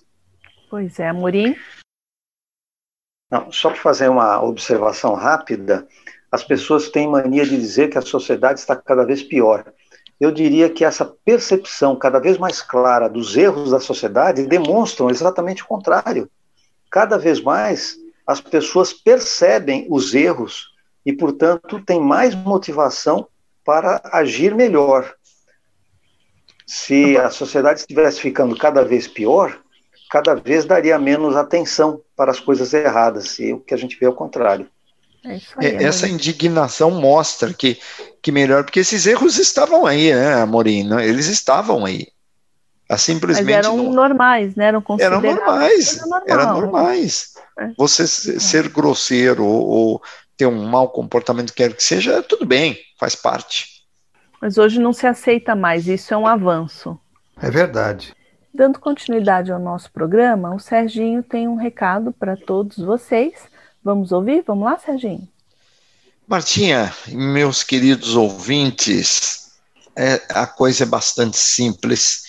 Pois 0.70 1.00
é, 1.00 1.10
Amorim? 1.10 1.56
Não, 3.30 3.52
só 3.52 3.70
para 3.70 3.82
fazer 3.82 4.10
uma 4.10 4.42
observação 4.42 5.14
rápida, 5.14 5.88
as 6.32 6.44
pessoas 6.44 6.90
têm 6.90 7.08
mania 7.08 7.46
de 7.46 7.58
dizer 7.58 7.90
que 7.90 7.98
a 7.98 8.02
sociedade 8.02 8.60
está 8.60 8.76
cada 8.76 9.06
vez 9.06 9.24
pior. 9.24 9.74
Eu 10.20 10.32
diria 10.32 10.70
que 10.70 10.86
essa 10.86 11.06
percepção 11.06 11.96
cada 11.98 12.20
vez 12.20 12.38
mais 12.38 12.62
clara 12.62 13.10
dos 13.10 13.36
erros 13.36 13.72
da 13.72 13.80
sociedade 13.80 14.48
demonstram 14.48 15.10
exatamente 15.10 15.64
o 15.64 15.68
contrário 15.68 16.30
cada 16.90 17.18
vez 17.18 17.42
mais 17.42 17.98
as 18.26 18.42
pessoas 18.42 18.94
percebem 18.94 19.88
os 19.90 20.14
erros 20.14 20.70
e, 21.06 21.14
portanto, 21.14 21.84
têm 21.86 22.02
mais 22.02 22.34
motivação 22.34 23.28
para 23.64 24.02
agir 24.06 24.56
melhor. 24.56 25.14
Se 26.66 27.16
a 27.18 27.30
sociedade 27.30 27.82
estivesse 27.82 28.20
ficando 28.20 28.58
cada 28.58 28.84
vez 28.84 29.08
pior, 29.08 29.60
cada 30.10 30.34
vez 30.34 30.66
daria 30.66 30.98
menos 30.98 31.36
atenção 31.36 32.02
para 32.16 32.32
as 32.32 32.40
coisas 32.40 32.74
erradas, 32.74 33.38
e 33.40 33.54
o 33.54 33.60
que 33.60 33.74
a 33.74 33.78
gente 33.78 33.98
vê 34.00 34.06
é 34.06 34.10
o 34.10 34.14
contrário. 34.14 34.68
É 35.24 35.40
aí, 35.58 35.68
é, 35.68 35.84
essa 35.84 36.08
indignação 36.08 36.92
mostra 36.92 37.54
que, 37.54 37.80
que 38.22 38.32
melhor, 38.32 38.64
porque 38.64 38.80
esses 38.80 39.06
erros 39.06 39.38
estavam 39.38 39.86
aí, 39.86 40.14
né, 40.14 40.36
Amorim? 40.36 40.92
Eles 41.00 41.28
estavam 41.28 41.86
aí. 41.86 42.08
A 42.88 42.98
simplesmente 42.98 43.46
Mas 43.46 43.66
eram 43.66 43.78
não... 43.78 43.92
normais, 43.92 44.56
né? 44.56 44.66
Eram 44.66 44.84
Eram 45.00 45.22
normais, 45.22 46.00
normal. 46.02 46.24
eram 46.28 46.54
normais. 46.54 47.34
É. 47.58 47.72
Você 47.78 48.04
é. 48.04 48.08
ser 48.08 48.70
grosseiro 48.70 49.44
ou, 49.44 49.68
ou, 49.68 50.02
ter 50.38 50.46
um 50.46 50.66
mau 50.66 50.90
comportamento, 50.90 51.54
quer 51.54 51.74
que 51.74 51.82
seja, 51.82 52.22
tudo 52.22 52.46
bem, 52.46 52.78
faz 53.00 53.16
parte. 53.16 53.84
Mas 54.42 54.58
hoje 54.58 54.80
não 54.80 54.92
se 54.92 55.08
aceita 55.08 55.56
mais, 55.56 55.88
isso 55.88 56.14
é 56.14 56.18
um 56.18 56.28
avanço. 56.28 57.00
É 57.42 57.50
verdade. 57.50 58.14
Dando 58.54 58.80
continuidade 58.80 59.52
ao 59.52 59.60
nosso 59.60 59.92
programa, 59.92 60.54
o 60.54 60.60
Serginho 60.60 61.24
tem 61.24 61.48
um 61.48 61.56
recado 61.56 62.12
para 62.12 62.38
todos 62.38 62.78
vocês. 62.78 63.34
Vamos 63.84 64.12
ouvir? 64.12 64.44
Vamos 64.46 64.66
lá, 64.66 64.78
Serginho? 64.78 65.28
Martinha, 66.28 66.94
meus 67.08 67.64
queridos 67.64 68.16
ouvintes, 68.16 69.52
é, 69.96 70.22
a 70.30 70.46
coisa 70.48 70.84
é 70.84 70.88
bastante 70.88 71.38
simples 71.38 72.24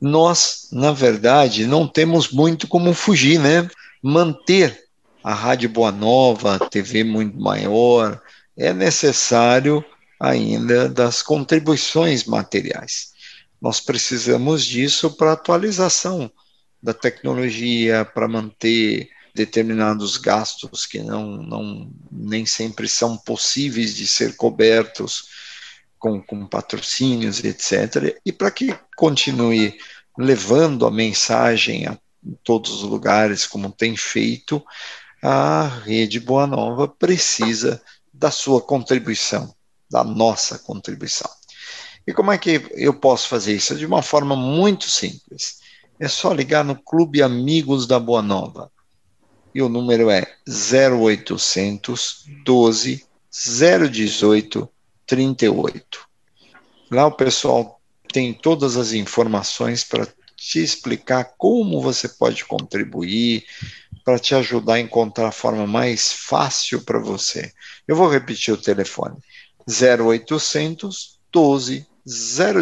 nós, 0.00 0.68
na 0.72 0.92
verdade, 0.92 1.66
não 1.66 1.86
temos 1.86 2.30
muito 2.30 2.68
como 2.68 2.92
fugir, 2.92 3.38
né? 3.38 3.68
Manter 4.02 4.78
a 5.22 5.34
Rádio 5.34 5.68
Boa 5.68 5.90
Nova, 5.90 6.56
a 6.56 6.58
TV 6.58 7.02
muito 7.02 7.40
maior, 7.40 8.20
é 8.56 8.72
necessário 8.72 9.84
ainda 10.20 10.88
das 10.88 11.22
contribuições 11.22 12.24
materiais. 12.24 13.12
Nós 13.60 13.80
precisamos 13.80 14.64
disso 14.64 15.10
para 15.10 15.32
atualização 15.32 16.30
da 16.82 16.94
tecnologia, 16.94 18.04
para 18.04 18.28
manter 18.28 19.08
determinados 19.34 20.16
gastos 20.16 20.86
que 20.86 21.00
não, 21.00 21.36
não 21.36 21.90
nem 22.10 22.46
sempre 22.46 22.88
são 22.88 23.16
possíveis 23.16 23.94
de 23.94 24.06
ser 24.06 24.36
cobertos 24.36 25.24
com, 25.98 26.20
com 26.20 26.46
patrocínios, 26.46 27.42
etc. 27.44 28.18
E 28.24 28.32
para 28.32 28.50
que 28.50 28.76
continue 28.96 29.76
levando 30.18 30.86
a 30.86 30.90
mensagem 30.90 31.86
a 31.86 31.98
todos 32.42 32.70
os 32.70 32.82
lugares, 32.82 33.46
como 33.46 33.70
tem 33.70 33.96
feito, 33.96 34.64
a 35.22 35.66
Rede 35.84 36.20
Boa 36.20 36.46
Nova 36.46 36.88
precisa 36.88 37.82
da 38.12 38.30
sua 38.30 38.60
contribuição, 38.60 39.54
da 39.90 40.02
nossa 40.02 40.58
contribuição. 40.58 41.30
E 42.06 42.12
como 42.12 42.30
é 42.30 42.38
que 42.38 42.68
eu 42.72 42.94
posso 42.94 43.28
fazer 43.28 43.54
isso? 43.54 43.74
De 43.74 43.84
uma 43.84 44.02
forma 44.02 44.36
muito 44.36 44.88
simples. 44.88 45.58
É 45.98 46.08
só 46.08 46.32
ligar 46.32 46.64
no 46.64 46.76
Clube 46.76 47.22
Amigos 47.22 47.86
da 47.86 47.98
Boa 47.98 48.22
Nova. 48.22 48.70
E 49.54 49.62
o 49.62 49.68
número 49.68 50.10
é 50.10 50.24
0800 50.46 52.24
12 52.44 53.04
018 53.90 54.68
38. 55.06 56.06
Lá 56.90 57.06
o 57.06 57.12
pessoal 57.12 57.80
tem 58.12 58.32
todas 58.32 58.76
as 58.76 58.92
informações 58.92 59.84
para 59.84 60.06
te 60.36 60.62
explicar 60.62 61.32
como 61.36 61.80
você 61.80 62.08
pode 62.08 62.44
contribuir, 62.44 63.44
para 64.04 64.18
te 64.18 64.34
ajudar 64.34 64.74
a 64.74 64.80
encontrar 64.80 65.28
a 65.28 65.32
forma 65.32 65.66
mais 65.66 66.12
fácil 66.12 66.82
para 66.82 66.98
você. 66.98 67.52
Eu 67.88 67.96
vou 67.96 68.08
repetir 68.08 68.54
o 68.54 68.60
telefone: 68.60 69.16
0800 69.68 71.18
12 71.32 71.86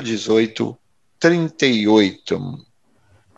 018 0.02 0.78
38. 1.20 2.64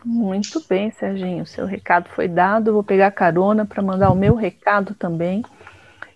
Muito 0.05 0.63
bem, 0.69 0.91
Serginho. 0.91 1.45
Seu 1.45 1.65
recado 1.65 2.09
foi 2.15 2.27
dado. 2.27 2.69
Eu 2.69 2.73
vou 2.75 2.83
pegar 2.83 3.11
carona 3.11 3.65
para 3.65 3.83
mandar 3.83 4.09
o 4.09 4.15
meu 4.15 4.35
recado 4.35 4.95
também. 4.95 5.43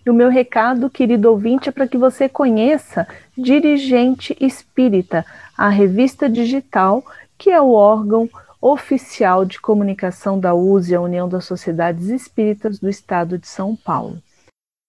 E 0.04 0.10
o 0.10 0.14
meu 0.14 0.28
recado, 0.28 0.90
querido 0.90 1.30
ouvinte, 1.30 1.68
é 1.68 1.72
para 1.72 1.86
que 1.86 1.96
você 1.96 2.28
conheça 2.28 3.06
Dirigente 3.38 4.36
Espírita, 4.40 5.24
a 5.56 5.68
revista 5.68 6.28
digital, 6.28 7.04
que 7.38 7.50
é 7.50 7.60
o 7.60 7.72
órgão 7.72 8.28
oficial 8.60 9.44
de 9.44 9.60
comunicação 9.60 10.38
da 10.38 10.54
USE, 10.54 10.94
a 10.94 11.00
União 11.00 11.28
das 11.28 11.44
Sociedades 11.44 12.08
Espíritas 12.08 12.78
do 12.78 12.88
Estado 12.88 13.38
de 13.38 13.46
São 13.46 13.74
Paulo. 13.74 14.22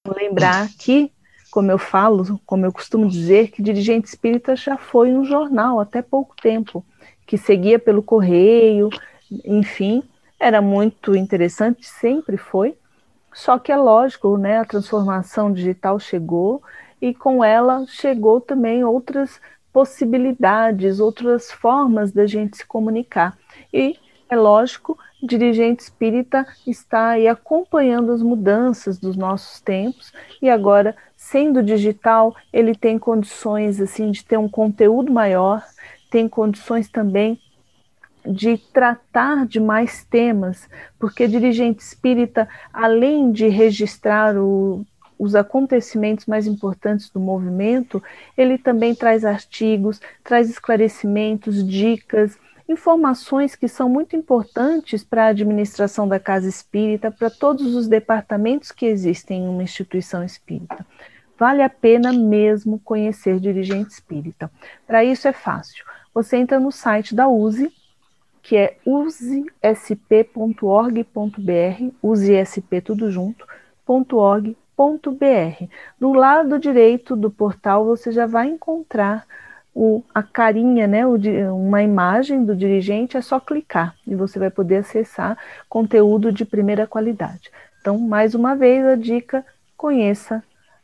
Vou 0.05 0.15
lembrar 0.15 0.69
que, 0.77 1.11
como 1.51 1.71
eu 1.71 1.77
falo, 1.77 2.39
como 2.45 2.65
eu 2.65 2.71
costumo 2.71 3.07
dizer, 3.07 3.49
que 3.49 3.63
Dirigente 3.63 4.07
Espírita 4.07 4.55
já 4.55 4.77
foi 4.77 5.13
um 5.13 5.23
jornal 5.23 5.79
até 5.79 6.01
pouco 6.01 6.35
tempo 6.41 6.85
que 7.25 7.37
seguia 7.37 7.79
pelo 7.79 8.03
correio, 8.03 8.89
enfim, 9.45 10.03
era 10.39 10.61
muito 10.61 11.15
interessante, 11.15 11.87
sempre 11.87 12.37
foi. 12.37 12.75
Só 13.33 13.57
que 13.57 13.71
é 13.71 13.77
lógico, 13.77 14.37
né, 14.37 14.59
a 14.59 14.65
transformação 14.65 15.51
digital 15.51 15.99
chegou 15.99 16.61
e 17.01 17.13
com 17.13 17.43
ela 17.43 17.85
chegou 17.87 18.39
também 18.39 18.83
outras 18.83 19.41
possibilidades, 19.73 20.99
outras 20.99 21.51
formas 21.51 22.11
da 22.11 22.27
gente 22.27 22.57
se 22.57 22.65
comunicar. 22.65 23.37
E 23.73 23.97
é 24.29 24.35
lógico, 24.35 24.97
dirigente 25.21 25.83
espírita 25.83 26.45
está 26.65 27.09
aí 27.09 27.27
acompanhando 27.27 28.11
as 28.11 28.21
mudanças 28.21 28.99
dos 28.99 29.15
nossos 29.15 29.59
tempos 29.59 30.13
e 30.41 30.49
agora, 30.49 30.95
sendo 31.15 31.63
digital, 31.63 32.35
ele 32.51 32.75
tem 32.75 32.99
condições 32.99 33.81
assim 33.81 34.11
de 34.11 34.23
ter 34.23 34.37
um 34.37 34.49
conteúdo 34.49 35.11
maior, 35.11 35.63
tem 36.09 36.27
condições 36.27 36.89
também 36.89 37.39
de 38.25 38.57
tratar 38.57 39.45
de 39.45 39.59
mais 39.59 40.03
temas, 40.03 40.69
porque 40.99 41.27
dirigente 41.27 41.83
espírita, 41.83 42.47
além 42.71 43.31
de 43.31 43.47
registrar 43.47 44.37
o, 44.37 44.85
os 45.19 45.35
acontecimentos 45.35 46.25
mais 46.25 46.47
importantes 46.47 47.09
do 47.09 47.19
movimento, 47.19 48.01
ele 48.37 48.57
também 48.57 48.95
traz 48.95 49.25
artigos, 49.25 49.99
traz 50.23 50.49
esclarecimentos, 50.49 51.67
dicas, 51.67 52.37
informações 52.67 53.55
que 53.55 53.67
são 53.67 53.89
muito 53.89 54.15
importantes 54.15 55.03
para 55.03 55.25
a 55.25 55.27
administração 55.27 56.07
da 56.07 56.19
casa 56.19 56.47
espírita, 56.47 57.11
para 57.11 57.29
todos 57.29 57.75
os 57.75 57.87
departamentos 57.87 58.71
que 58.71 58.85
existem 58.85 59.43
em 59.43 59.47
uma 59.47 59.63
instituição 59.63 60.23
espírita. 60.23 60.85
Vale 61.37 61.61
a 61.61 61.69
pena 61.69 62.13
mesmo 62.13 62.79
conhecer 62.79 63.39
dirigente 63.39 63.91
espírita. 63.91 64.49
Para 64.87 65.03
isso 65.03 65.27
é 65.27 65.33
fácil 65.33 65.83
você 66.13 66.37
entra 66.37 66.59
no 66.59 66.71
site 66.71 67.15
da 67.15 67.27
USE, 67.27 67.71
que 68.43 68.57
é 68.57 68.77
usesp.org.br, 68.85 69.53
usesp 72.03 72.81
tudo 72.81 73.09
junto, 73.09 73.47
.org.br. 73.87 74.55
No 75.99 76.13
lado 76.13 76.59
direito 76.59 77.15
do 77.15 77.31
portal 77.31 77.85
você 77.85 78.11
já 78.11 78.25
vai 78.25 78.47
encontrar 78.47 79.25
o, 79.73 80.03
a 80.13 80.21
carinha, 80.21 80.85
né, 80.85 81.07
o, 81.07 81.15
uma 81.55 81.81
imagem 81.81 82.45
do 82.45 82.55
dirigente, 82.55 83.17
é 83.17 83.21
só 83.21 83.39
clicar 83.39 83.95
e 84.05 84.13
você 84.13 84.37
vai 84.37 84.51
poder 84.51 84.77
acessar 84.77 85.37
conteúdo 85.67 86.31
de 86.31 86.45
primeira 86.45 86.85
qualidade. 86.85 87.49
Então, 87.79 87.97
mais 87.97 88.35
uma 88.35 88.55
vez, 88.55 88.85
a 88.85 88.95
dica: 88.95 89.43
conheça 89.75 90.43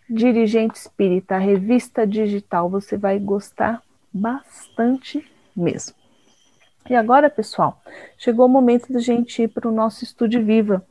Dirigente 0.09 0.79
Espírita, 0.79 1.35
a 1.35 1.39
revista 1.39 2.07
digital, 2.07 2.67
você 2.67 2.97
vai 2.97 3.19
gostar 3.19 3.83
bastante 4.11 5.23
mesmo. 5.55 5.98
E 6.87 6.95
agora, 6.95 7.29
pessoal, 7.29 7.81
chegou 8.17 8.45
o 8.45 8.49
momento 8.49 8.91
da 8.91 8.99
gente 8.99 9.43
ir 9.43 9.47
para 9.47 9.67
o 9.67 9.71
nosso 9.71 10.03
Estúdio 10.03 10.43
Viva, 10.43 10.85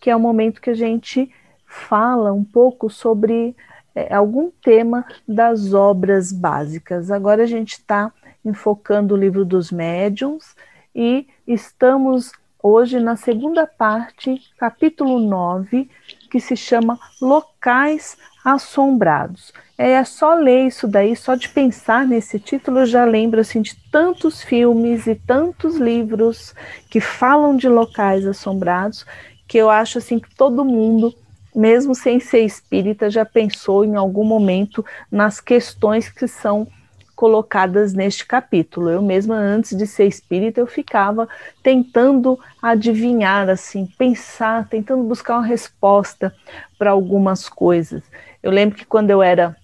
que 0.00 0.10
é 0.10 0.16
o 0.16 0.20
momento 0.20 0.60
que 0.60 0.70
a 0.70 0.74
gente 0.74 1.30
fala 1.66 2.32
um 2.32 2.44
pouco 2.44 2.90
sobre 2.90 3.56
é, 3.94 4.14
algum 4.14 4.50
tema 4.62 5.04
das 5.26 5.72
obras 5.72 6.32
básicas. 6.32 7.10
Agora 7.10 7.42
a 7.42 7.46
gente 7.46 7.72
está 7.72 8.12
enfocando 8.44 9.14
o 9.14 9.16
livro 9.16 9.44
dos 9.44 9.70
médiuns 9.70 10.54
e 10.94 11.26
estamos 11.46 12.32
hoje 12.62 13.00
na 13.00 13.16
segunda 13.16 13.66
parte, 13.66 14.40
capítulo 14.58 15.18
9, 15.18 15.90
que 16.34 16.40
se 16.40 16.56
chama 16.56 16.98
Locais 17.22 18.16
Assombrados. 18.44 19.52
É 19.78 20.02
só 20.02 20.34
ler 20.34 20.66
isso 20.66 20.88
daí, 20.88 21.14
só 21.14 21.36
de 21.36 21.48
pensar 21.48 22.04
nesse 22.04 22.40
título, 22.40 22.84
já 22.84 23.04
lembro 23.04 23.40
assim, 23.40 23.62
de 23.62 23.76
tantos 23.92 24.42
filmes 24.42 25.06
e 25.06 25.14
tantos 25.14 25.76
livros 25.76 26.52
que 26.90 27.00
falam 27.00 27.56
de 27.56 27.68
locais 27.68 28.26
assombrados, 28.26 29.06
que 29.46 29.56
eu 29.56 29.70
acho 29.70 29.98
assim 29.98 30.18
que 30.18 30.34
todo 30.34 30.64
mundo, 30.64 31.14
mesmo 31.54 31.94
sem 31.94 32.18
ser 32.18 32.40
espírita, 32.40 33.08
já 33.08 33.24
pensou 33.24 33.84
em 33.84 33.94
algum 33.94 34.24
momento 34.24 34.84
nas 35.12 35.40
questões 35.40 36.08
que 36.08 36.26
são 36.26 36.66
colocadas 37.14 37.94
neste 37.94 38.26
capítulo. 38.26 38.90
Eu 38.90 39.02
mesma, 39.02 39.36
antes 39.36 39.76
de 39.76 39.86
ser 39.86 40.06
espírita, 40.06 40.60
eu 40.60 40.66
ficava 40.66 41.28
tentando 41.62 42.38
adivinhar, 42.60 43.48
assim, 43.48 43.86
pensar, 43.98 44.68
tentando 44.68 45.02
buscar 45.04 45.34
uma 45.38 45.46
resposta 45.46 46.34
para 46.78 46.90
algumas 46.90 47.48
coisas. 47.48 48.02
Eu 48.42 48.50
lembro 48.50 48.76
que 48.76 48.84
quando 48.84 49.10
eu 49.10 49.22
era 49.22 49.56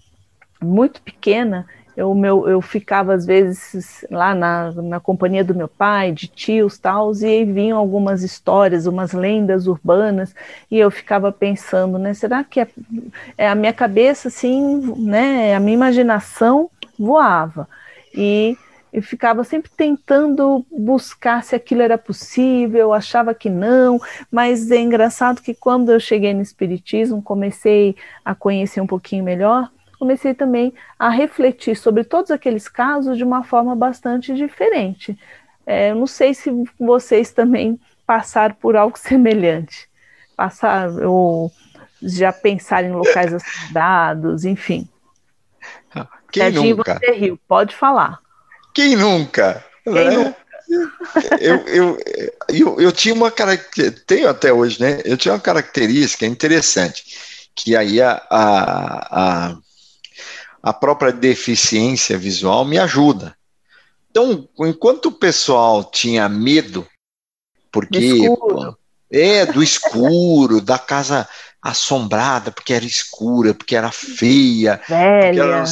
muito 0.63 1.01
pequena, 1.03 1.67
eu, 2.01 2.15
meu, 2.15 2.49
eu 2.49 2.63
ficava 2.63 3.13
às 3.13 3.27
vezes 3.27 4.07
lá 4.11 4.35
na, 4.35 4.73
na 4.73 4.99
companhia 4.99 5.45
do 5.45 5.55
meu 5.55 5.69
pai, 5.69 6.13
de 6.13 6.29
tios 6.29 6.79
tal, 6.79 7.13
e 7.13 7.45
vinham 7.45 7.77
algumas 7.77 8.23
histórias, 8.23 8.87
umas 8.87 9.13
lendas 9.13 9.67
urbanas, 9.67 10.35
e 10.71 10.79
eu 10.79 10.91
ficava 10.91 11.31
pensando, 11.31 11.99
né, 11.99 12.15
será 12.15 12.43
que 12.43 12.61
é, 12.61 12.69
é 13.37 13.49
a 13.49 13.55
minha 13.55 13.75
cabeça, 13.75 14.29
assim, 14.29 14.95
né, 14.97 15.55
a 15.55 15.61
minha 15.61 15.75
imaginação 15.75 16.71
voava, 16.99 17.69
e 18.15 18.57
eu 18.91 19.03
ficava 19.03 19.45
sempre 19.45 19.71
tentando 19.77 20.65
buscar 20.73 21.45
se 21.45 21.55
aquilo 21.55 21.83
era 21.83 21.99
possível, 21.99 22.95
achava 22.95 23.35
que 23.35 23.51
não, 23.51 24.01
mas 24.31 24.71
é 24.71 24.79
engraçado 24.79 25.43
que 25.43 25.53
quando 25.53 25.93
eu 25.93 26.01
cheguei 26.01 26.33
no 26.33 26.41
Espiritismo, 26.41 27.21
comecei 27.21 27.95
a 28.25 28.35
conhecer 28.35 28.81
um 28.81 28.87
pouquinho 28.87 29.23
melhor, 29.23 29.71
comecei 30.01 30.33
também 30.33 30.73
a 30.99 31.11
refletir 31.11 31.77
sobre 31.77 32.03
todos 32.03 32.31
aqueles 32.31 32.67
casos 32.67 33.19
de 33.19 33.23
uma 33.23 33.45
forma 33.45 33.77
bastante 33.77 34.35
diferente. 34.35 35.17
É, 35.67 35.93
não 35.93 36.07
sei 36.07 36.33
se 36.33 36.51
vocês 36.79 37.31
também 37.33 37.79
passaram 38.07 38.55
por 38.55 38.77
algo 38.77 38.97
semelhante, 38.99 39.87
passar 40.35 40.89
ou 41.05 41.53
já 42.03 42.33
pensar 42.33 42.83
em 42.83 42.93
locais 42.93 43.35
assombrados, 43.35 44.47
enfim. 44.47 44.89
Quem 46.33 46.45
Serginho, 46.45 46.77
nunca? 46.77 46.99
Você 46.99 47.13
riu, 47.13 47.39
pode 47.47 47.77
falar. 47.77 48.21
Quem 48.73 48.97
nunca? 48.97 49.63
Quem 49.85 49.93
né? 49.93 50.11
nunca? 50.11 50.37
eu, 51.41 51.57
eu, 51.67 51.99
eu, 52.49 52.81
eu, 52.81 52.93
tinha 52.93 53.13
uma 53.13 53.31
característica, 53.31 54.05
tenho 54.07 54.29
até 54.29 54.53
hoje, 54.53 54.81
né? 54.81 55.01
Eu 55.05 55.17
tinha 55.17 55.35
uma 55.35 55.41
característica 55.41 56.25
interessante, 56.25 57.51
que 57.55 57.77
aí 57.77 58.01
a, 58.01 58.23
a, 58.31 59.49
a 59.51 59.57
a 60.63 60.73
própria 60.73 61.13
deficiência 61.13 62.19
visual 62.19 62.65
me 62.65 62.79
ajuda. 62.79 63.35
Então, 64.11 64.49
enquanto 64.59 65.07
o 65.07 65.13
pessoal 65.13 65.85
tinha 65.85 66.29
medo, 66.29 66.87
porque 67.71 68.27
pô, 68.27 68.77
é 69.11 69.47
do 69.47 69.63
escuro, 69.63 70.61
da 70.61 70.79
casa 70.79 71.29
assombrada, 71.63 72.51
porque 72.51 72.73
era 72.73 72.85
escura, 72.85 73.55
porque 73.55 73.77
era 73.77 73.93
feia, 73.93 74.81
velha, 74.89 75.43
era 75.43 75.65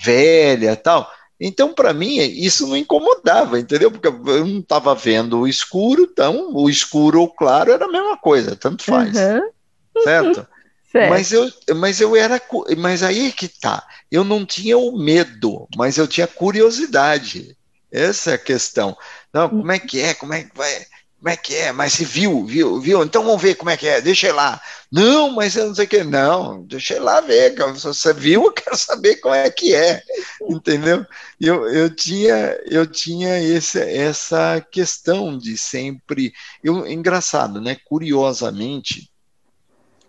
velha, 0.00 0.76
tal. 0.76 1.10
Então, 1.40 1.74
para 1.74 1.92
mim, 1.92 2.16
isso 2.16 2.66
não 2.66 2.76
incomodava, 2.76 3.58
entendeu? 3.58 3.90
Porque 3.90 4.06
eu 4.06 4.46
não 4.46 4.60
estava 4.60 4.94
vendo 4.94 5.40
o 5.40 5.48
escuro, 5.48 6.08
então 6.10 6.54
o 6.54 6.70
escuro 6.70 7.20
ou 7.20 7.28
claro 7.28 7.72
era 7.72 7.86
a 7.86 7.90
mesma 7.90 8.16
coisa, 8.16 8.54
tanto 8.54 8.84
faz. 8.84 9.16
Uhum. 9.16 10.02
Certo? 10.02 10.46
Certo. 10.94 11.10
Mas 11.10 11.32
eu, 11.32 11.50
mas 11.74 12.00
eu 12.00 12.14
era, 12.14 12.40
mas 12.78 13.02
aí 13.02 13.26
é 13.26 13.32
que 13.32 13.48
tá. 13.48 13.84
Eu 14.08 14.22
não 14.22 14.46
tinha 14.46 14.78
o 14.78 14.96
medo, 14.96 15.66
mas 15.76 15.96
eu 15.96 16.06
tinha 16.06 16.26
curiosidade. 16.28 17.56
Essa 17.90 18.30
é 18.30 18.34
a 18.34 18.38
questão. 18.38 18.96
Não, 19.32 19.48
como 19.48 19.72
é 19.72 19.78
que 19.80 20.00
é? 20.00 20.14
Como 20.14 20.32
é 20.32 20.44
que 20.44 20.56
vai? 20.56 20.86
Como 21.18 21.28
é 21.30 21.36
que 21.36 21.56
é? 21.56 21.72
Mas 21.72 21.94
se 21.94 22.04
viu, 22.04 22.44
viu, 22.44 22.80
viu? 22.80 23.02
Então 23.02 23.24
vamos 23.24 23.42
ver 23.42 23.56
como 23.56 23.70
é 23.70 23.76
que 23.76 23.88
é. 23.88 24.00
Deixa 24.00 24.28
eu 24.28 24.36
lá. 24.36 24.60
Não, 24.92 25.30
mas 25.30 25.56
eu 25.56 25.66
não 25.66 25.74
sei 25.74 25.86
o 25.86 25.88
que. 25.88 26.04
Não, 26.04 26.62
deixa 26.64 26.94
eu 26.94 27.02
lá 27.02 27.20
ver. 27.20 27.56
Se 27.76 27.86
você 27.86 28.12
viu, 28.12 28.44
eu 28.44 28.52
quero 28.52 28.76
saber 28.76 29.16
como 29.16 29.34
é 29.34 29.50
que 29.50 29.74
é. 29.74 30.00
Entendeu? 30.48 31.04
Eu, 31.40 31.68
eu 31.68 31.90
tinha, 31.90 32.56
eu 32.66 32.86
tinha 32.86 33.42
esse, 33.42 33.80
essa 33.80 34.64
questão 34.70 35.36
de 35.36 35.58
sempre. 35.58 36.32
Eu, 36.62 36.86
engraçado, 36.86 37.60
né? 37.60 37.76
Curiosamente, 37.84 39.10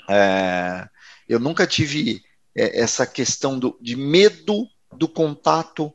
é, 0.09 0.87
eu 1.27 1.39
nunca 1.39 1.65
tive 1.65 2.23
é, 2.55 2.79
essa 2.79 3.05
questão 3.05 3.57
do, 3.57 3.77
de 3.81 3.95
medo 3.95 4.67
do 4.93 5.07
contato 5.07 5.93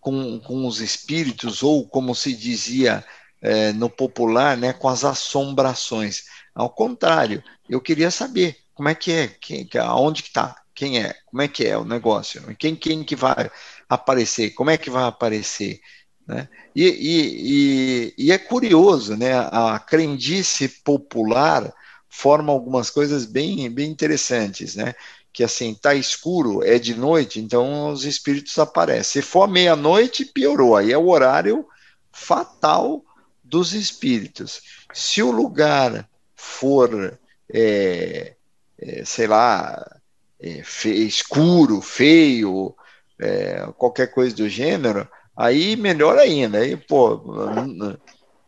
com, 0.00 0.38
com 0.40 0.66
os 0.66 0.80
espíritos, 0.80 1.62
ou 1.62 1.86
como 1.86 2.14
se 2.14 2.34
dizia 2.34 3.04
é, 3.42 3.72
no 3.72 3.90
popular, 3.90 4.56
né, 4.56 4.72
com 4.72 4.88
as 4.88 5.04
assombrações. 5.04 6.24
Ao 6.54 6.70
contrário, 6.70 7.42
eu 7.68 7.80
queria 7.80 8.10
saber 8.10 8.56
como 8.74 8.88
é 8.88 8.94
que 8.94 9.12
é, 9.12 9.28
quem, 9.28 9.68
aonde 9.80 10.22
que 10.22 10.28
está, 10.28 10.56
quem 10.74 11.00
é, 11.00 11.14
como 11.26 11.42
é 11.42 11.48
que 11.48 11.64
é 11.64 11.76
o 11.76 11.84
negócio, 11.84 12.42
quem, 12.56 12.74
quem 12.74 13.02
que 13.02 13.16
vai 13.16 13.50
aparecer, 13.88 14.50
como 14.50 14.70
é 14.70 14.78
que 14.78 14.90
vai 14.90 15.04
aparecer. 15.04 15.80
Né? 16.26 16.48
E, 16.74 16.84
e, 16.84 18.14
e, 18.16 18.26
e 18.26 18.32
é 18.32 18.38
curioso, 18.38 19.16
né? 19.16 19.32
a 19.34 19.78
crendice 19.78 20.68
popular 20.68 21.72
forma 22.08 22.52
algumas 22.52 22.90
coisas 22.90 23.24
bem, 23.24 23.70
bem 23.70 23.90
interessantes, 23.90 24.74
né? 24.74 24.94
que 25.32 25.44
assim, 25.44 25.72
tá 25.72 25.94
escuro, 25.94 26.64
é 26.64 26.78
de 26.78 26.94
noite, 26.94 27.40
então 27.40 27.90
os 27.90 28.04
espíritos 28.04 28.58
aparecem. 28.58 29.22
Se 29.22 29.22
for 29.22 29.46
meia-noite, 29.46 30.24
piorou, 30.24 30.76
aí 30.76 30.92
é 30.92 30.98
o 30.98 31.08
horário 31.08 31.64
fatal 32.10 33.04
dos 33.44 33.72
espíritos. 33.72 34.60
Se 34.92 35.22
o 35.22 35.30
lugar 35.30 36.08
for, 36.34 37.18
é, 37.52 38.34
é, 38.80 39.04
sei 39.04 39.26
lá, 39.28 40.00
é, 40.40 40.62
fe 40.64 41.06
escuro, 41.06 41.80
feio, 41.80 42.74
é, 43.20 43.64
qualquer 43.76 44.08
coisa 44.08 44.34
do 44.34 44.48
gênero, 44.48 45.08
aí 45.36 45.76
melhor 45.76 46.18
ainda. 46.18 46.58
Aí, 46.58 46.76
pô, 46.76 47.22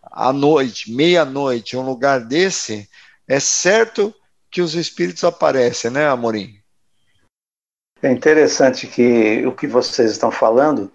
à 0.03 0.33
noite, 0.33 0.91
meia-noite, 0.91 1.77
um 1.77 1.87
lugar 1.87 2.25
desse, 2.25 2.89
é 3.31 3.39
certo 3.39 4.13
que 4.51 4.61
os 4.61 4.75
espíritos 4.75 5.23
aparecem, 5.23 5.89
né, 5.89 6.09
Amorim? 6.09 6.59
É 8.03 8.11
interessante 8.11 8.89
que 8.89 9.47
o 9.47 9.53
que 9.53 9.69
vocês 9.69 10.11
estão 10.11 10.33
falando 10.33 10.91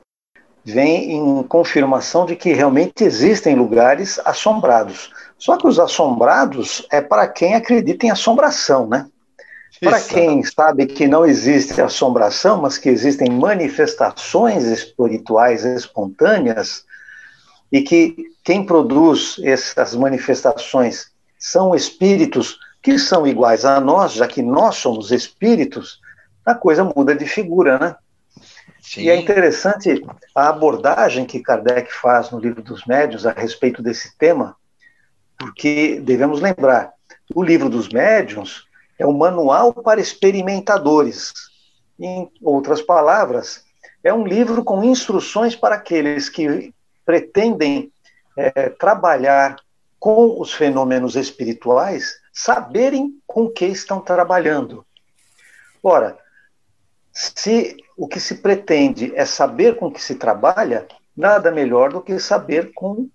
vem 0.65 1.13
em 1.13 1.43
confirmação 1.43 2.25
de 2.25 2.35
que 2.35 2.51
realmente 2.51 3.05
existem 3.05 3.55
lugares 3.55 4.19
assombrados. 4.25 5.13
Só 5.37 5.55
que 5.55 5.65
os 5.65 5.79
assombrados 5.79 6.85
é 6.91 6.99
para 6.99 7.25
quem 7.25 7.55
acredita 7.55 8.05
em 8.05 8.11
assombração, 8.11 8.85
né? 8.85 9.07
Para 9.79 10.01
quem 10.01 10.43
sabe 10.43 10.87
que 10.87 11.07
não 11.07 11.25
existe 11.25 11.79
assombração, 11.81 12.61
mas 12.61 12.77
que 12.77 12.89
existem 12.89 13.29
manifestações 13.29 14.65
espirituais 14.65 15.63
espontâneas 15.63 16.83
e 17.71 17.81
que 17.81 18.15
quem 18.43 18.65
produz 18.65 19.39
essas 19.41 19.95
manifestações 19.95 21.14
são 21.45 21.75
espíritos 21.75 22.57
que 22.81 22.97
são 22.97 23.27
iguais 23.27 23.65
a 23.65 23.79
nós, 23.79 24.13
já 24.13 24.27
que 24.27 24.41
nós 24.41 24.77
somos 24.77 25.11
espíritos, 25.11 26.01
a 26.43 26.55
coisa 26.55 26.83
muda 26.83 27.13
de 27.13 27.27
figura, 27.27 27.77
né? 27.77 27.95
Sim. 28.81 29.01
E 29.01 29.09
é 29.11 29.15
interessante 29.15 30.03
a 30.33 30.49
abordagem 30.49 31.23
que 31.23 31.39
Kardec 31.39 31.93
faz 31.93 32.31
no 32.31 32.39
livro 32.39 32.63
dos 32.63 32.83
médios 32.87 33.27
a 33.27 33.31
respeito 33.31 33.83
desse 33.83 34.17
tema, 34.17 34.55
porque 35.37 35.99
devemos 35.99 36.41
lembrar, 36.41 36.93
o 37.35 37.43
livro 37.43 37.69
dos 37.69 37.89
médiuns 37.89 38.65
é 38.97 39.05
um 39.05 39.15
manual 39.15 39.71
para 39.71 40.01
experimentadores. 40.01 41.31
Em 41.99 42.27
outras 42.41 42.81
palavras, 42.81 43.63
é 44.03 44.11
um 44.11 44.25
livro 44.25 44.63
com 44.63 44.83
instruções 44.83 45.55
para 45.55 45.75
aqueles 45.75 46.27
que 46.27 46.73
pretendem 47.05 47.91
é, 48.35 48.69
trabalhar 48.69 49.57
com 50.05 50.39
os 50.39 50.53
fenômenos 50.53 51.15
espirituais, 51.15 52.19
saberem 52.31 53.19
com 53.25 53.49
que 53.49 53.65
estão 53.65 53.99
trabalhando. 53.99 54.85
Ora, 55.81 56.15
se 57.11 57.75
o 57.97 58.07
que 58.07 58.19
se 58.19 58.35
pretende 58.35 59.11
é 59.15 59.25
saber 59.25 59.77
com 59.77 59.91
que 59.91 59.99
se 59.99 60.13
trabalha, 60.13 60.87
nada 61.17 61.51
melhor 61.51 61.91
do 61.91 62.03
que 62.03 62.19
saber 62.19 62.71
com 62.75 63.09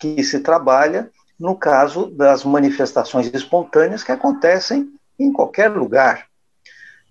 que 0.00 0.20
se 0.24 0.40
trabalha 0.40 1.12
no 1.38 1.54
caso 1.54 2.06
das 2.06 2.42
manifestações 2.42 3.32
espontâneas 3.32 4.02
que 4.02 4.10
acontecem 4.10 4.92
em 5.16 5.32
qualquer 5.32 5.68
lugar. 5.68 6.26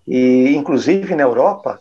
E, 0.06 0.54
inclusive, 0.58 1.16
na 1.16 1.24
Europa, 1.24 1.80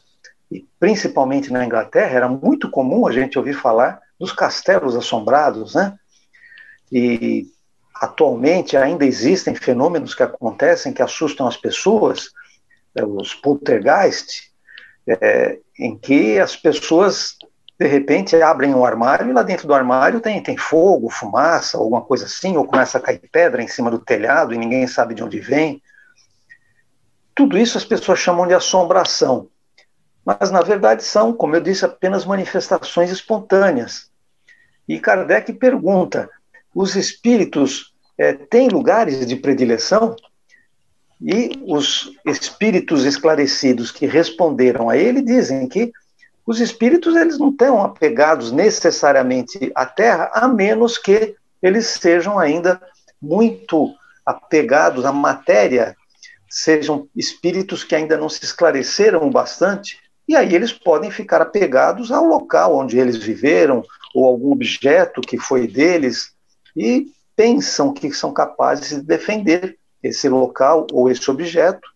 e 0.53 0.65
principalmente 0.79 1.53
na 1.53 1.67
Inglaterra, 1.67 2.15
era 2.15 2.29
muito 2.29 2.71
comum 2.71 3.09
a 3.09 3.11
gente 3.11 3.37
ouvir 3.37 3.55
falar 3.55 4.01
dos 4.21 4.31
castelos 4.31 4.95
assombrados, 4.95 5.75
né? 5.75 5.99
E 6.91 7.47
atualmente 7.95 8.77
ainda 8.77 9.05
existem 9.05 9.55
fenômenos 9.55 10.15
que 10.15 10.23
acontecem 10.23 10.93
que 10.93 11.03
assustam 11.03 11.47
as 11.47 11.57
pessoas, 11.57 12.31
é, 12.95 13.05
os 13.05 13.35
poltergeist, 13.35 14.51
é, 15.07 15.59
em 15.79 15.97
que 15.97 16.39
as 16.39 16.57
pessoas 16.57 17.37
de 17.79 17.87
repente 17.87 18.37
abrem 18.37 18.75
um 18.75 18.85
armário 18.85 19.29
e 19.29 19.33
lá 19.33 19.43
dentro 19.43 19.67
do 19.67 19.75
armário 19.75 20.21
tem, 20.21 20.43
tem 20.43 20.57
fogo, 20.57 21.09
fumaça, 21.09 21.79
alguma 21.79 22.03
coisa 22.03 22.27
assim, 22.27 22.57
ou 22.57 22.67
começa 22.67 22.99
a 22.99 23.01
cair 23.01 23.23
pedra 23.33 23.63
em 23.63 23.69
cima 23.69 23.91
do 23.91 23.99
telhado 23.99 24.53
e 24.53 24.59
ninguém 24.59 24.87
sabe 24.87 25.15
de 25.15 25.23
onde 25.23 25.41
vem. 25.41 25.83
Tudo 27.35 27.57
isso 27.57 27.79
as 27.79 27.85
pessoas 27.85 28.19
chamam 28.19 28.47
de 28.47 28.53
assombração. 28.53 29.49
Mas, 30.25 30.51
na 30.51 30.61
verdade, 30.61 31.03
são, 31.03 31.33
como 31.33 31.57
eu 31.57 31.61
disse, 31.61 31.85
apenas 31.85 32.27
manifestações 32.27 33.11
espontâneas. 33.11 34.11
E 34.87 35.01
Kardec 35.01 35.51
pergunta: 35.55 36.29
os 36.75 36.97
espíritos 36.97 37.93
é, 38.19 38.33
têm 38.33 38.69
lugares 38.69 39.25
de 39.27 39.37
predileção? 39.37 40.15
E 41.21 41.63
os 41.67 42.11
espíritos 42.25 43.05
esclarecidos 43.05 43.91
que 43.91 44.07
responderam 44.07 44.89
a 44.89 44.97
ele 44.97 45.21
dizem 45.21 45.69
que 45.69 45.93
os 46.47 46.61
espíritos 46.61 47.15
eles 47.15 47.39
não 47.39 47.51
estão 47.51 47.83
apegados 47.83 48.51
necessariamente 48.51 49.71
à 49.75 49.85
Terra, 49.85 50.31
a 50.33 50.49
menos 50.49 50.97
que 50.97 51.37
eles 51.63 51.87
sejam 51.87 52.39
ainda 52.39 52.81
muito 53.21 53.95
apegados 54.25 55.05
à 55.05 55.13
matéria, 55.13 55.95
sejam 56.49 57.07
espíritos 57.15 57.85
que 57.85 57.95
ainda 57.95 58.17
não 58.17 58.29
se 58.29 58.45
esclareceram 58.45 59.31
bastante, 59.31 59.99
e 60.27 60.35
aí 60.35 60.55
eles 60.55 60.73
podem 60.73 61.11
ficar 61.11 61.43
apegados 61.43 62.11
ao 62.11 62.25
local 62.25 62.77
onde 62.77 62.99
eles 62.99 63.17
viveram, 63.17 63.85
ou 64.15 64.27
algum 64.27 64.53
objeto 64.53 65.21
que 65.21 65.39
foi 65.39 65.67
deles, 65.67 66.33
e 66.77 67.07
pensam 67.37 67.93
que 67.93 68.13
são 68.13 68.33
capazes 68.33 68.91
de 68.91 69.03
defender 69.03 69.79
esse 70.03 70.29
local 70.29 70.87
ou 70.93 71.11
esse 71.11 71.31
objeto 71.31 71.89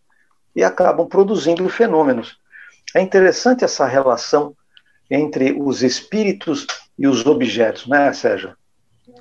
e 0.55 0.63
acabam 0.63 1.07
produzindo 1.07 1.69
fenômenos. 1.69 2.37
É 2.95 3.01
interessante 3.01 3.65
essa 3.65 3.87
relação 3.87 4.57
entre 5.11 5.53
os 5.53 5.83
espíritos 5.83 6.67
e 6.99 7.07
os 7.07 7.27
objetos, 7.27 7.87
né, 7.87 8.13
Sérgio? 8.13 8.55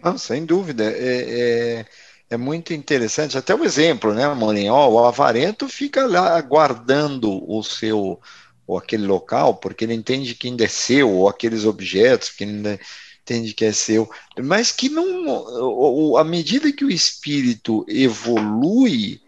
Ah, 0.01 0.17
sem 0.17 0.45
dúvida. 0.45 0.83
É, 0.83 1.79
é, 1.79 1.85
é, 2.29 2.37
muito 2.37 2.73
interessante. 2.73 3.37
Até 3.37 3.55
o 3.55 3.63
exemplo, 3.63 4.13
né, 4.13 4.27
Morim? 4.33 4.69
Oh, 4.69 4.93
o 4.93 5.05
avarento 5.05 5.67
fica 5.67 6.05
lá 6.05 6.39
guardando 6.41 7.43
o 7.49 7.63
seu 7.63 8.19
ou 8.65 8.77
aquele 8.77 9.05
local, 9.05 9.55
porque 9.55 9.83
ele 9.83 9.93
entende 9.93 10.35
que 10.35 10.47
ainda 10.47 10.63
é 10.63 10.69
seu, 10.69 11.09
ou 11.11 11.27
aqueles 11.27 11.65
objetos 11.65 12.29
que 12.29 12.45
entende 13.23 13.53
que 13.53 13.63
é 13.63 13.71
seu, 13.71 14.09
mas 14.37 14.71
que 14.71 14.89
não, 14.89 16.17
à 16.17 16.23
medida 16.23 16.71
que 16.71 16.83
o 16.83 16.91
espírito 16.91 17.85
evolui, 17.87 19.21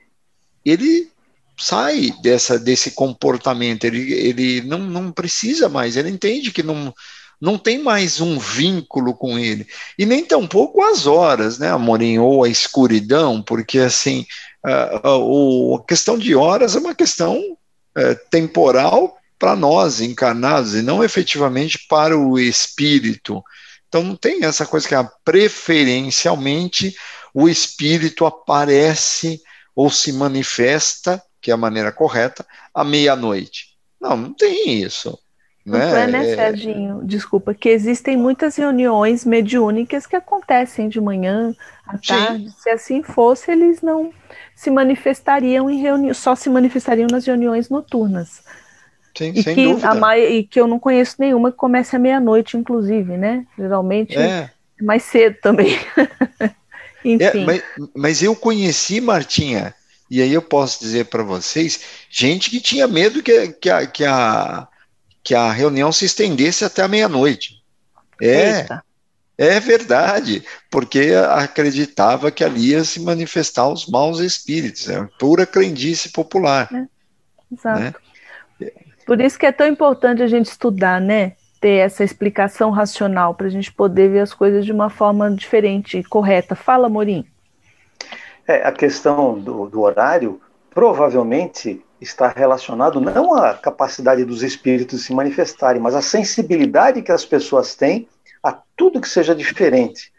ele 0.63 1.09
sai 1.57 2.11
dessa, 2.21 2.59
desse 2.59 2.91
comportamento, 2.91 3.85
ele, 3.85 4.11
ele 4.11 4.61
não, 4.61 4.79
não 4.79 5.11
precisa 5.11 5.69
mais, 5.69 5.95
ele 5.95 6.09
entende 6.09 6.51
que 6.51 6.61
não, 6.61 6.93
não 7.39 7.57
tem 7.57 7.81
mais 7.81 8.19
um 8.19 8.37
vínculo 8.37 9.13
com 9.13 9.39
ele, 9.39 9.65
e 9.97 10.05
nem 10.05 10.25
tampouco 10.25 10.81
as 10.81 11.07
horas, 11.07 11.57
né, 11.57 11.71
Amorim, 11.71 12.17
ou 12.19 12.43
a 12.43 12.49
escuridão, 12.49 13.41
porque 13.41 13.79
assim, 13.79 14.25
a, 14.61 14.71
a, 14.71 15.77
a 15.77 15.83
questão 15.87 16.17
de 16.17 16.35
horas 16.35 16.75
é 16.75 16.79
uma 16.79 16.93
questão 16.93 17.41
é, 17.95 18.13
temporal 18.29 19.17
para 19.39 19.55
nós 19.55 20.01
encarnados, 20.01 20.75
e 20.75 20.81
não 20.81 21.01
efetivamente 21.01 21.85
para 21.87 22.17
o 22.17 22.37
espírito, 22.37 23.41
então 23.87 24.03
não 24.03 24.15
tem 24.15 24.43
essa 24.43 24.65
coisa 24.65 24.87
que 24.87 24.95
é 24.95 25.09
preferencialmente 25.23 26.95
o 27.33 27.49
espírito 27.49 28.25
aparece 28.25 29.41
ou 29.75 29.89
se 29.89 30.13
manifesta, 30.13 31.21
que 31.41 31.51
é 31.51 31.53
a 31.53 31.57
maneira 31.57 31.91
correta, 31.91 32.45
à 32.73 32.83
meia-noite. 32.83 33.75
Não, 33.99 34.15
não 34.15 34.33
tem 34.33 34.81
isso. 34.81 35.19
Não 35.65 35.79
né? 35.79 36.03
é, 36.03 36.07
né, 36.07 36.31
é. 36.31 36.35
Serginho? 36.35 37.01
Desculpa, 37.03 37.53
que 37.53 37.69
existem 37.69 38.15
muitas 38.15 38.55
reuniões 38.55 39.25
mediúnicas 39.25 40.05
que 40.05 40.15
acontecem 40.15 40.87
de 40.87 41.01
manhã 41.01 41.53
à 41.87 41.97
tarde. 41.97 42.49
Sim. 42.49 42.55
Se 42.57 42.69
assim 42.69 43.03
fosse, 43.03 43.51
eles 43.51 43.81
não 43.81 44.13
se 44.55 44.69
manifestariam 44.69 45.69
em 45.69 45.81
reuniões, 45.81 46.17
só 46.17 46.35
se 46.35 46.49
manifestariam 46.49 47.07
nas 47.11 47.25
reuniões 47.25 47.69
noturnas. 47.69 48.43
Sim, 49.17 49.31
e, 49.33 49.43
sem 49.43 49.55
que 49.55 49.63
dúvida. 49.63 50.17
E 50.17 50.43
que 50.43 50.59
eu 50.59 50.67
não 50.67 50.77
conheço 50.77 51.15
nenhuma 51.19 51.51
que 51.51 51.57
comece 51.57 51.95
à 51.95 51.99
meia-noite, 51.99 52.57
inclusive, 52.57 53.15
né? 53.17 53.45
Geralmente 53.57 54.17
é, 54.17 54.51
é 54.79 54.83
mais 54.83 55.03
cedo 55.03 55.37
também. 55.41 55.79
Enfim. 57.03 57.23
É, 57.23 57.45
mas, 57.45 57.63
mas 57.95 58.23
eu 58.23 58.35
conheci, 58.35 58.99
Martinha, 58.99 59.73
e 60.09 60.21
aí 60.21 60.33
eu 60.33 60.41
posso 60.41 60.79
dizer 60.79 61.05
para 61.05 61.23
vocês, 61.23 61.79
gente 62.09 62.49
que 62.49 62.59
tinha 62.59 62.87
medo 62.87 63.23
que, 63.23 63.49
que, 63.53 63.69
a, 63.69 63.85
que, 63.85 64.03
a, 64.03 64.67
que 65.23 65.33
a 65.33 65.51
reunião 65.51 65.91
se 65.91 66.05
estendesse 66.05 66.65
até 66.65 66.81
a 66.81 66.87
meia-noite. 66.87 67.63
É, 68.21 68.59
Eita. 68.59 68.83
é 69.37 69.59
verdade, 69.59 70.43
porque 70.69 71.11
acreditava 71.29 72.31
que 72.31 72.43
ali 72.43 72.69
ia 72.69 72.83
se 72.83 72.99
manifestar 72.99 73.67
os 73.67 73.85
maus 73.87 74.19
espíritos, 74.19 74.89
é 74.89 75.07
pura 75.19 75.45
crendice 75.45 76.09
popular. 76.09 76.69
É. 76.73 76.85
Exato. 77.53 77.79
Né? 77.79 77.93
Por 79.05 79.21
isso 79.21 79.37
que 79.37 79.45
é 79.45 79.51
tão 79.51 79.67
importante 79.67 80.23
a 80.23 80.27
gente 80.27 80.47
estudar, 80.47 80.99
né? 80.99 81.33
Ter 81.61 81.77
essa 81.77 82.03
explicação 82.03 82.71
racional 82.71 83.35
para 83.35 83.47
a 83.47 83.49
gente 83.49 83.71
poder 83.71 84.09
ver 84.09 84.19
as 84.19 84.33
coisas 84.33 84.65
de 84.65 84.71
uma 84.71 84.89
forma 84.89 85.31
diferente 85.31 85.97
e 85.97 86.03
correta. 86.03 86.55
Fala, 86.55 86.89
Morim. 86.89 87.25
É, 88.47 88.67
a 88.67 88.71
questão 88.71 89.39
do, 89.39 89.67
do 89.67 89.81
horário 89.81 90.41
provavelmente 90.69 91.83
está 92.01 92.27
relacionado 92.27 92.99
não 92.99 93.33
à 93.35 93.53
capacidade 93.53 94.25
dos 94.25 94.43
espíritos 94.43 95.05
se 95.05 95.13
manifestarem, 95.13 95.81
mas 95.81 95.95
à 95.95 96.01
sensibilidade 96.01 97.01
que 97.01 97.11
as 97.11 97.25
pessoas 97.25 97.75
têm 97.75 98.07
a 98.43 98.57
tudo 98.75 99.01
que 99.01 99.07
seja 99.07 99.33
diferente. 99.33 100.11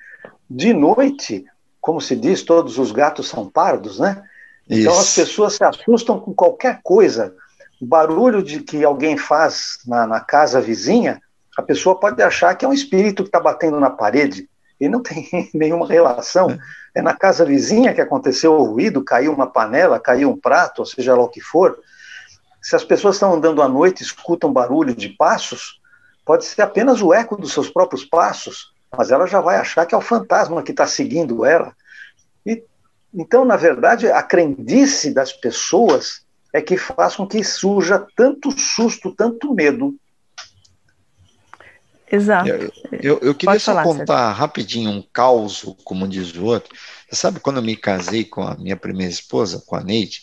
De 0.49 0.72
noite, 0.72 1.45
como 1.80 2.01
se 2.01 2.16
diz, 2.16 2.43
todos 2.43 2.78
os 2.78 2.91
gatos 2.91 3.28
são 3.28 3.49
pardos, 3.49 4.01
né? 4.01 4.22
Então 4.68 4.93
Isso. 4.93 5.01
as 5.01 5.14
pessoas 5.14 5.55
se 5.55 5.62
assustam 5.62 6.18
com 6.18 6.34
qualquer 6.34 6.80
coisa. 6.82 7.34
Barulho 7.81 8.43
de 8.43 8.61
que 8.61 8.85
alguém 8.85 9.16
faz 9.16 9.79
na, 9.87 10.07
na 10.07 10.20
casa 10.20 10.61
vizinha, 10.61 11.20
a 11.57 11.62
pessoa 11.62 11.99
pode 11.99 12.22
achar 12.22 12.55
que 12.55 12.64
é 12.64 12.68
um 12.68 12.72
espírito 12.72 13.22
que 13.22 13.29
está 13.29 13.41
batendo 13.41 13.81
na 13.81 13.91
parede 13.91 14.49
e 14.81 14.89
não 14.89 15.03
tem 15.03 15.29
nenhuma 15.55 15.87
relação. 15.87 16.59
É 16.95 17.03
na 17.03 17.14
casa 17.14 17.45
vizinha 17.45 17.95
que 17.95 18.01
aconteceu 18.01 18.53
o 18.53 18.64
ruído, 18.64 19.05
caiu 19.05 19.33
uma 19.33 19.47
panela, 19.47 20.01
caiu 20.01 20.31
um 20.31 20.39
prato, 20.39 20.81
ou 20.81 20.87
seja 20.87 21.14
lá 21.14 21.22
o 21.22 21.29
que 21.29 21.41
for. 21.41 21.79
Se 22.61 22.74
as 22.74 22.85
pessoas 22.85 23.16
estão 23.16 23.35
andando 23.35 23.62
à 23.62 23.68
noite, 23.68 24.03
escutam 24.03 24.53
barulho 24.53 24.95
de 24.95 25.11
passos, 25.11 25.81
pode 26.24 26.45
ser 26.45 26.62
apenas 26.62 27.01
o 27.01 27.14
eco 27.14 27.37
dos 27.37 27.53
seus 27.53 27.70
próprios 27.70 28.05
passos, 28.05 28.72
mas 28.97 29.11
ela 29.11 29.27
já 29.27 29.41
vai 29.41 29.57
achar 29.57 29.87
que 29.87 29.95
é 29.95 29.99
o 29.99 30.03
fantasma 30.03 30.62
que 30.62 30.72
está 30.72 30.87
seguindo 30.87 31.45
ela. 31.45 31.72
E, 32.45 32.64
então, 33.14 33.45
na 33.45 33.57
verdade, 33.57 34.11
a 34.11 34.22
crendice 34.22 35.14
das 35.14 35.33
pessoas 35.33 36.26
é 36.53 36.61
que 36.61 36.76
faz 36.76 37.16
com 37.16 37.26
que 37.26 37.42
surja 37.44 38.07
tanto 38.16 38.51
susto, 38.59 39.14
tanto 39.14 39.55
medo 39.55 39.94
Exato. 42.11 42.49
Eu, 42.49 42.72
eu, 42.92 43.18
eu 43.20 43.34
queria 43.34 43.59
só 43.59 43.82
contar 43.82 44.32
rapidinho 44.32 44.90
um 44.90 45.03
caos, 45.03 45.64
como 45.84 46.07
diz 46.07 46.34
o 46.36 46.44
outro. 46.44 46.74
Você 47.09 47.16
sabe, 47.16 47.40
quando 47.40 47.57
eu 47.57 47.62
me 47.62 47.76
casei 47.76 48.24
com 48.24 48.42
a 48.42 48.55
minha 48.55 48.76
primeira 48.76 49.12
esposa, 49.12 49.62
com 49.66 49.74
a 49.74 49.82
Neide, 49.82 50.22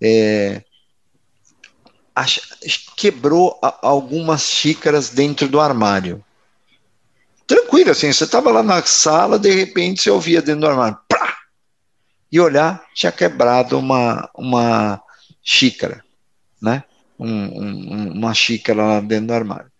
é, 0.00 0.62
quebrou 2.96 3.58
algumas 3.80 4.42
xícaras 4.42 5.08
dentro 5.08 5.48
do 5.48 5.58
armário. 5.58 6.22
Tranquilo, 7.46 7.90
assim, 7.90 8.12
você 8.12 8.24
estava 8.24 8.50
lá 8.50 8.62
na 8.62 8.82
sala, 8.82 9.38
de 9.38 9.50
repente 9.50 10.02
você 10.02 10.10
ouvia 10.10 10.42
dentro 10.42 10.62
do 10.62 10.68
armário, 10.68 10.98
prá! 11.08 11.38
e 12.30 12.40
olhar, 12.40 12.82
tinha 12.94 13.12
quebrado 13.12 13.78
uma, 13.78 14.30
uma 14.34 15.02
xícara, 15.42 16.04
né? 16.60 16.84
Um, 17.18 17.28
um, 17.28 18.12
uma 18.12 18.34
xícara 18.34 18.84
lá 18.84 19.00
dentro 19.00 19.28
do 19.28 19.34
armário. 19.34 19.70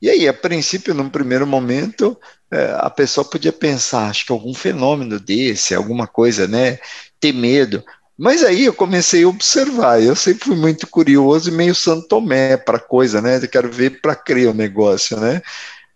E 0.00 0.10
aí, 0.10 0.28
a 0.28 0.34
princípio, 0.34 0.94
num 0.94 1.08
primeiro 1.08 1.46
momento, 1.46 2.18
é, 2.50 2.76
a 2.78 2.90
pessoa 2.90 3.28
podia 3.28 3.52
pensar, 3.52 4.08
acho 4.08 4.26
que 4.26 4.32
algum 4.32 4.54
fenômeno 4.54 5.18
desse, 5.18 5.74
alguma 5.74 6.06
coisa, 6.06 6.46
né? 6.46 6.78
Ter 7.18 7.32
medo. 7.32 7.82
Mas 8.16 8.42
aí 8.44 8.64
eu 8.64 8.72
comecei 8.74 9.24
a 9.24 9.28
observar. 9.28 10.02
Eu 10.02 10.16
sempre 10.16 10.44
fui 10.44 10.56
muito 10.56 10.86
curioso 10.86 11.50
e 11.50 11.52
meio 11.52 11.74
santomé 11.74 12.56
para 12.56 12.78
coisa, 12.78 13.20
né? 13.20 13.38
Eu 13.42 13.48
quero 13.48 13.70
ver 13.70 14.00
para 14.00 14.14
crer 14.14 14.48
o 14.48 14.54
negócio, 14.54 15.18
né? 15.18 15.42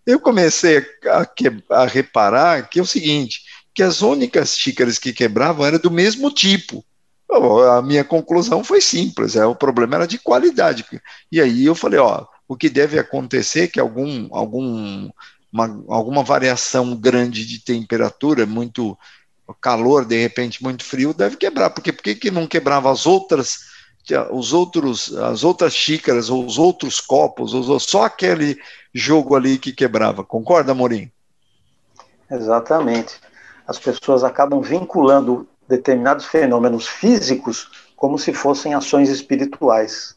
Eu 0.07 0.19
comecei 0.21 0.79
a, 1.07 1.23
a, 1.23 1.83
a 1.83 1.87
reparar 1.87 2.69
que 2.69 2.79
é 2.79 2.83
o 2.83 2.87
seguinte, 2.87 3.43
que 3.75 3.83
as 3.83 4.03
únicas 4.03 4.59
xícaras 4.59 4.99
que 4.99 5.13
quebravam 5.13 5.65
eram 5.65 5.79
do 5.79 5.91
mesmo 5.91 6.33
tipo. 6.33 6.85
A 7.33 7.81
minha 7.83 8.05
conclusão 8.05 8.65
foi 8.65 8.81
simples, 8.81 9.37
é, 9.37 9.47
o 9.47 9.55
problema 9.55 9.97
era 9.97 10.07
de 10.07 10.19
qualidade. 10.19 10.85
E 11.31 11.41
aí 11.41 11.65
eu 11.65 11.75
falei, 11.75 12.01
ó, 12.01 12.27
o 12.49 12.57
que 12.57 12.69
deve 12.69 12.99
acontecer 12.99 13.61
é 13.61 13.69
que 13.69 13.79
algum, 13.79 14.29
algum, 14.33 15.09
uma, 15.53 15.85
alguma 15.89 16.25
variação 16.25 16.97
grande 16.97 17.47
de 17.47 17.63
temperatura, 17.65 18.45
muito 18.45 18.99
calor, 19.61 20.05
de 20.05 20.21
repente 20.21 20.63
muito 20.63 20.85
frio, 20.85 21.15
deve 21.15 21.37
quebrar. 21.37 21.71
Porque 21.71 21.93
por 21.93 22.03
que 22.03 22.31
não 22.31 22.47
quebrava 22.47 22.91
as 22.91 23.07
outras, 23.07 23.61
os 24.33 24.53
outros, 24.53 25.17
as 25.17 25.45
outras 25.45 25.73
xícaras, 25.73 26.29
ou 26.29 26.45
os 26.45 26.59
outros 26.59 27.01
copos, 27.01 27.53
só 27.85 28.05
aquele 28.05 28.59
jogo 28.93 29.37
ali 29.37 29.57
que 29.57 29.73
quebrava? 29.73 30.25
Concorda, 30.25 30.75
Morim? 30.75 31.11
Exatamente. 32.31 33.15
As 33.67 33.79
pessoas 33.79 34.25
acabam 34.25 34.61
vinculando 34.61 35.49
determinados 35.71 36.27
fenômenos 36.27 36.87
físicos 36.87 37.91
como 37.97 38.19
se 38.19 38.33
fossem 38.35 38.75
ações 38.75 39.09
espirituais. 39.09 40.17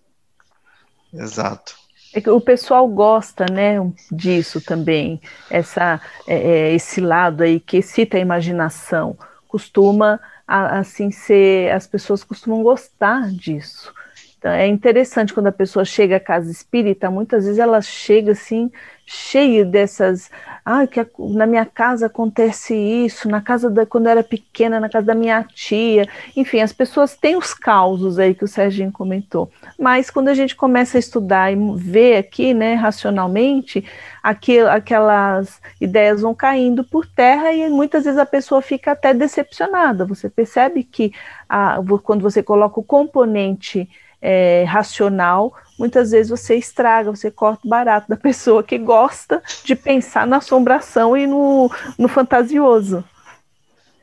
Exato. 1.14 1.76
É 2.14 2.30
o 2.30 2.41
pessoal 2.41 2.88
gosta, 2.88 3.45
né, 3.51 3.76
disso 4.12 4.62
também, 4.62 5.20
essa, 5.49 5.99
é, 6.28 6.36
é, 6.36 6.74
esse 6.74 7.01
lado 7.01 7.41
aí 7.41 7.60
que 7.60 7.78
excita 7.78 8.18
a 8.18 8.20
imaginação, 8.20 9.18
costuma, 9.47 10.20
assim, 10.47 11.12
ser, 11.12 11.72
as 11.72 11.88
pessoas 11.88 12.24
costumam 12.24 12.62
gostar 12.62 13.32
disso. 13.32 13.91
Então, 14.38 14.51
é 14.51 14.68
interessante 14.68 15.34
quando 15.34 15.47
a 15.47 15.51
pessoa 15.51 15.86
chega 15.86 16.18
à 16.18 16.20
casa 16.20 16.51
espírita, 16.51 17.10
muitas 17.10 17.45
vezes 17.45 17.60
ela 17.60 17.82
chega 17.82 18.34
assim, 18.34 18.72
cheia 19.06 19.66
dessas 19.66 20.30
ah, 20.66 20.88
que 20.88 21.06
na 21.20 21.45
minha 21.45 21.66
casa 21.66 22.06
acontece 22.06 22.74
isso, 22.74 23.28
na 23.28 23.41
casa 23.41 23.70
da 23.70 23.86
quando 23.86 24.06
eu 24.06 24.12
era 24.12 24.24
pequena, 24.24 24.80
na 24.80 24.88
casa 24.88 25.08
da 25.08 25.16
minha 25.16 25.43
tia, 25.43 26.08
enfim, 26.38 26.62
as 26.62 26.72
pessoas 26.72 27.18
têm 27.18 27.36
os 27.36 27.54
causos 27.54 28.18
aí 28.18 28.34
que 28.34 28.45
o 28.45 28.47
Serginho 28.47 28.91
comentou. 28.91 29.51
Mas 29.78 30.10
quando 30.10 30.30
a 30.30 30.34
gente 30.34 30.56
começa 30.56 30.97
a 30.97 30.99
estudar 30.99 31.51
e 31.51 31.58
ver 31.76 32.16
aqui, 32.16 32.54
né, 32.54 32.76
racionalmente, 32.76 33.84
aquilo, 34.22 34.70
aquelas 34.70 35.62
ideias 35.82 36.22
vão 36.22 36.34
caindo 36.34 36.84
por 36.84 37.06
terra 37.06 37.51
e 37.51 37.70
muitas 37.70 38.06
vezes 38.06 38.20
a 38.20 38.26
pessoa 38.26 38.62
fica 38.62 38.93
até 38.93 39.14
decepcionada. 39.14 40.06
Você 40.06 40.30
percebe 40.30 40.84
que 40.84 41.12
a, 41.49 41.78
quando 42.04 42.22
você 42.22 42.41
coloca 42.41 42.80
o 42.80 42.84
componente 42.84 43.89
é, 44.26 44.63
racional, 44.63 45.53
muitas 45.78 46.11
vezes 46.11 46.30
você 46.30 46.55
estraga, 46.55 47.11
você 47.11 47.30
corta 47.30 47.67
o 47.67 47.69
barato 47.69 48.07
da 48.07 48.15
pessoa 48.17 48.63
que 48.63 48.78
gosta 48.78 49.43
de 49.65 49.76
pensar 49.76 50.26
na 50.26 50.38
assombração 50.38 51.17
e 51.17 51.28
no, 51.28 51.69
no 51.99 52.07
fantasioso. 52.07 53.03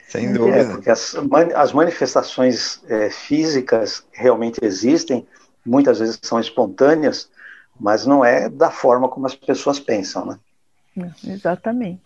Sem 0.06 0.26
é, 0.26 0.32
dúvida. 0.32 0.58
É, 0.58 0.64
porque 0.66 0.90
as, 0.90 1.16
as 1.54 1.72
manifestações 1.72 2.82
é, 2.86 3.08
físicas 3.08 4.04
realmente 4.12 4.58
existem, 4.62 5.26
muitas 5.64 6.00
vezes 6.00 6.18
são 6.22 6.38
espontâneas, 6.38 7.30
mas 7.80 8.04
não 8.04 8.22
é 8.22 8.50
da 8.50 8.70
forma 8.70 9.08
como 9.08 9.24
as 9.24 9.34
pessoas 9.34 9.80
pensam, 9.80 10.26
né? 10.26 10.38
Exatamente. 11.24 12.02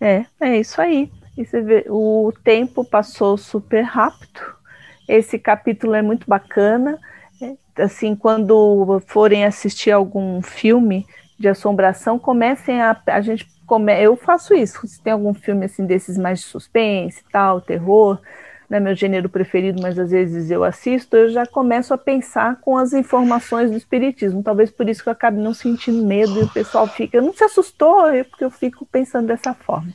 É, 0.00 0.26
é 0.40 0.58
isso 0.58 0.80
aí. 0.80 1.08
E 1.38 1.44
você 1.44 1.60
vê, 1.60 1.84
o 1.88 2.32
tempo 2.42 2.84
passou 2.84 3.38
super 3.38 3.82
rápido. 3.82 4.40
Esse 5.08 5.38
capítulo 5.38 5.94
é 5.94 6.02
muito 6.02 6.26
bacana 6.28 6.98
assim, 7.80 8.14
quando 8.14 9.00
forem 9.06 9.44
assistir 9.44 9.90
algum 9.90 10.42
filme 10.42 11.06
de 11.38 11.48
assombração, 11.48 12.18
comecem 12.18 12.80
a, 12.80 13.00
a 13.06 13.20
gente 13.20 13.46
come, 13.66 13.92
eu 14.02 14.16
faço 14.16 14.54
isso. 14.54 14.86
Se 14.86 15.00
tem 15.02 15.12
algum 15.12 15.32
filme 15.32 15.64
assim 15.64 15.86
desses 15.86 16.18
mais 16.18 16.40
de 16.40 16.46
suspense, 16.46 17.24
tal, 17.32 17.60
terror, 17.60 18.20
não 18.68 18.76
é 18.76 18.80
meu 18.80 18.94
gênero 18.94 19.28
preferido, 19.28 19.82
mas 19.82 19.98
às 19.98 20.10
vezes 20.10 20.50
eu 20.50 20.64
assisto, 20.64 21.16
eu 21.16 21.30
já 21.30 21.46
começo 21.46 21.92
a 21.92 21.98
pensar 21.98 22.56
com 22.60 22.76
as 22.76 22.92
informações 22.92 23.70
do 23.70 23.76
espiritismo. 23.76 24.42
Talvez 24.42 24.70
por 24.70 24.88
isso 24.88 25.02
que 25.02 25.08
eu 25.08 25.12
acabe 25.12 25.38
não 25.38 25.52
sentindo 25.52 26.06
medo 26.06 26.38
e 26.38 26.44
o 26.44 26.48
pessoal 26.48 26.86
fica, 26.86 27.20
não 27.20 27.32
se 27.32 27.44
assustou, 27.44 28.08
é 28.08 28.24
porque 28.24 28.44
eu 28.44 28.50
fico 28.50 28.86
pensando 28.86 29.26
dessa 29.26 29.52
forma. 29.52 29.92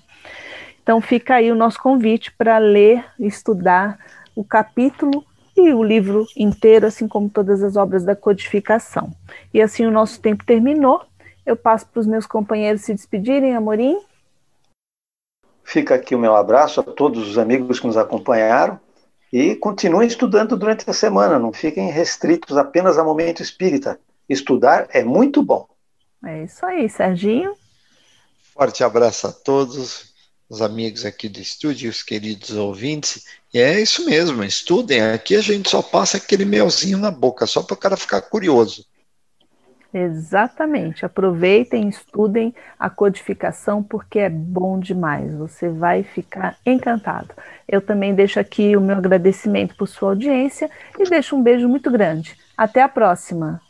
Então 0.84 1.02
fica 1.02 1.36
aí 1.36 1.52
o 1.52 1.56
nosso 1.56 1.82
convite 1.82 2.32
para 2.32 2.58
ler, 2.58 3.04
estudar 3.20 3.98
o 4.38 4.44
capítulo 4.44 5.26
e 5.56 5.74
o 5.74 5.84
livro 5.84 6.28
inteiro, 6.38 6.86
assim 6.86 7.08
como 7.08 7.28
todas 7.28 7.64
as 7.64 7.76
obras 7.76 8.04
da 8.04 8.16
codificação. 8.16 9.12
E 9.52 9.60
assim 9.60 9.88
o 9.88 9.92
nosso 9.92 10.22
tempo 10.22 10.46
terminou. 10.46 11.02
Eu 11.44 11.58
passo 11.58 11.88
para 11.88 12.00
os 12.00 12.06
meus 12.06 12.28
companheiros 12.28 12.82
se 12.82 12.94
despedirem, 12.94 13.56
Amorim. 13.56 14.00
Fica 15.64 15.96
aqui 15.96 16.14
o 16.14 16.20
meu 16.20 16.36
abraço 16.36 16.80
a 16.80 16.84
todos 16.84 17.28
os 17.28 17.38
amigos 17.40 17.80
que 17.80 17.88
nos 17.88 17.98
acompanharam 17.98 18.80
e 19.34 19.56
continuem 19.56 20.08
estudando 20.08 20.56
durante 20.56 20.88
a 20.88 20.94
semana, 20.94 21.40
não 21.40 21.52
fiquem 21.52 21.90
restritos 21.90 22.56
apenas 22.56 22.98
a 22.98 23.04
momento 23.04 23.42
espírita. 23.42 24.00
Estudar 24.30 24.88
é 24.92 25.04
muito 25.04 25.42
bom. 25.42 25.68
É 26.24 26.44
isso 26.44 26.66
aí, 26.66 26.88
Serginho. 26.88 27.54
Forte 28.54 28.84
abraço 28.84 29.28
a 29.28 29.32
todos 29.32 30.07
os 30.50 30.62
amigos 30.62 31.06
aqui 31.06 31.28
do 31.28 31.40
estúdio, 31.40 31.90
os 31.90 32.02
queridos 32.02 32.52
ouvintes. 32.52 33.26
E 33.54 33.60
é 33.60 33.82
isso 33.82 34.06
mesmo, 34.06 34.44
estudem. 34.44 35.02
Aqui 35.02 35.36
a 35.36 35.42
gente 35.42 35.70
só 35.70 35.82
passa 35.82 36.18
aquele 36.18 36.46
melzinho 36.46 36.98
na 36.98 37.12
boca, 37.12 37.46
só 37.46 37.62
para 37.62 37.74
o 37.74 37.78
cara 37.78 37.98
ficar 37.98 38.22
curioso. 38.22 38.86
Exatamente. 39.94 41.06
Aproveitem, 41.06 41.90
estudem 41.90 42.54
a 42.78 42.90
codificação, 42.90 43.82
porque 43.82 44.20
é 44.20 44.30
bom 44.30 44.80
demais. 44.80 45.34
Você 45.34 45.70
vai 45.70 46.04
ficar 46.04 46.58
encantado. 46.66 47.34
Eu 47.68 47.82
também 47.82 48.14
deixo 48.14 48.40
aqui 48.40 48.76
o 48.76 48.82
meu 48.82 48.98
agradecimento 48.98 49.76
por 49.76 49.88
sua 49.88 50.10
audiência 50.10 50.70
e 51.00 51.10
deixo 51.10 51.36
um 51.36 51.44
beijo 51.44 51.68
muito 51.68 51.90
grande. 51.90 52.38
Até 52.56 52.82
a 52.82 52.90
próxima! 52.90 53.62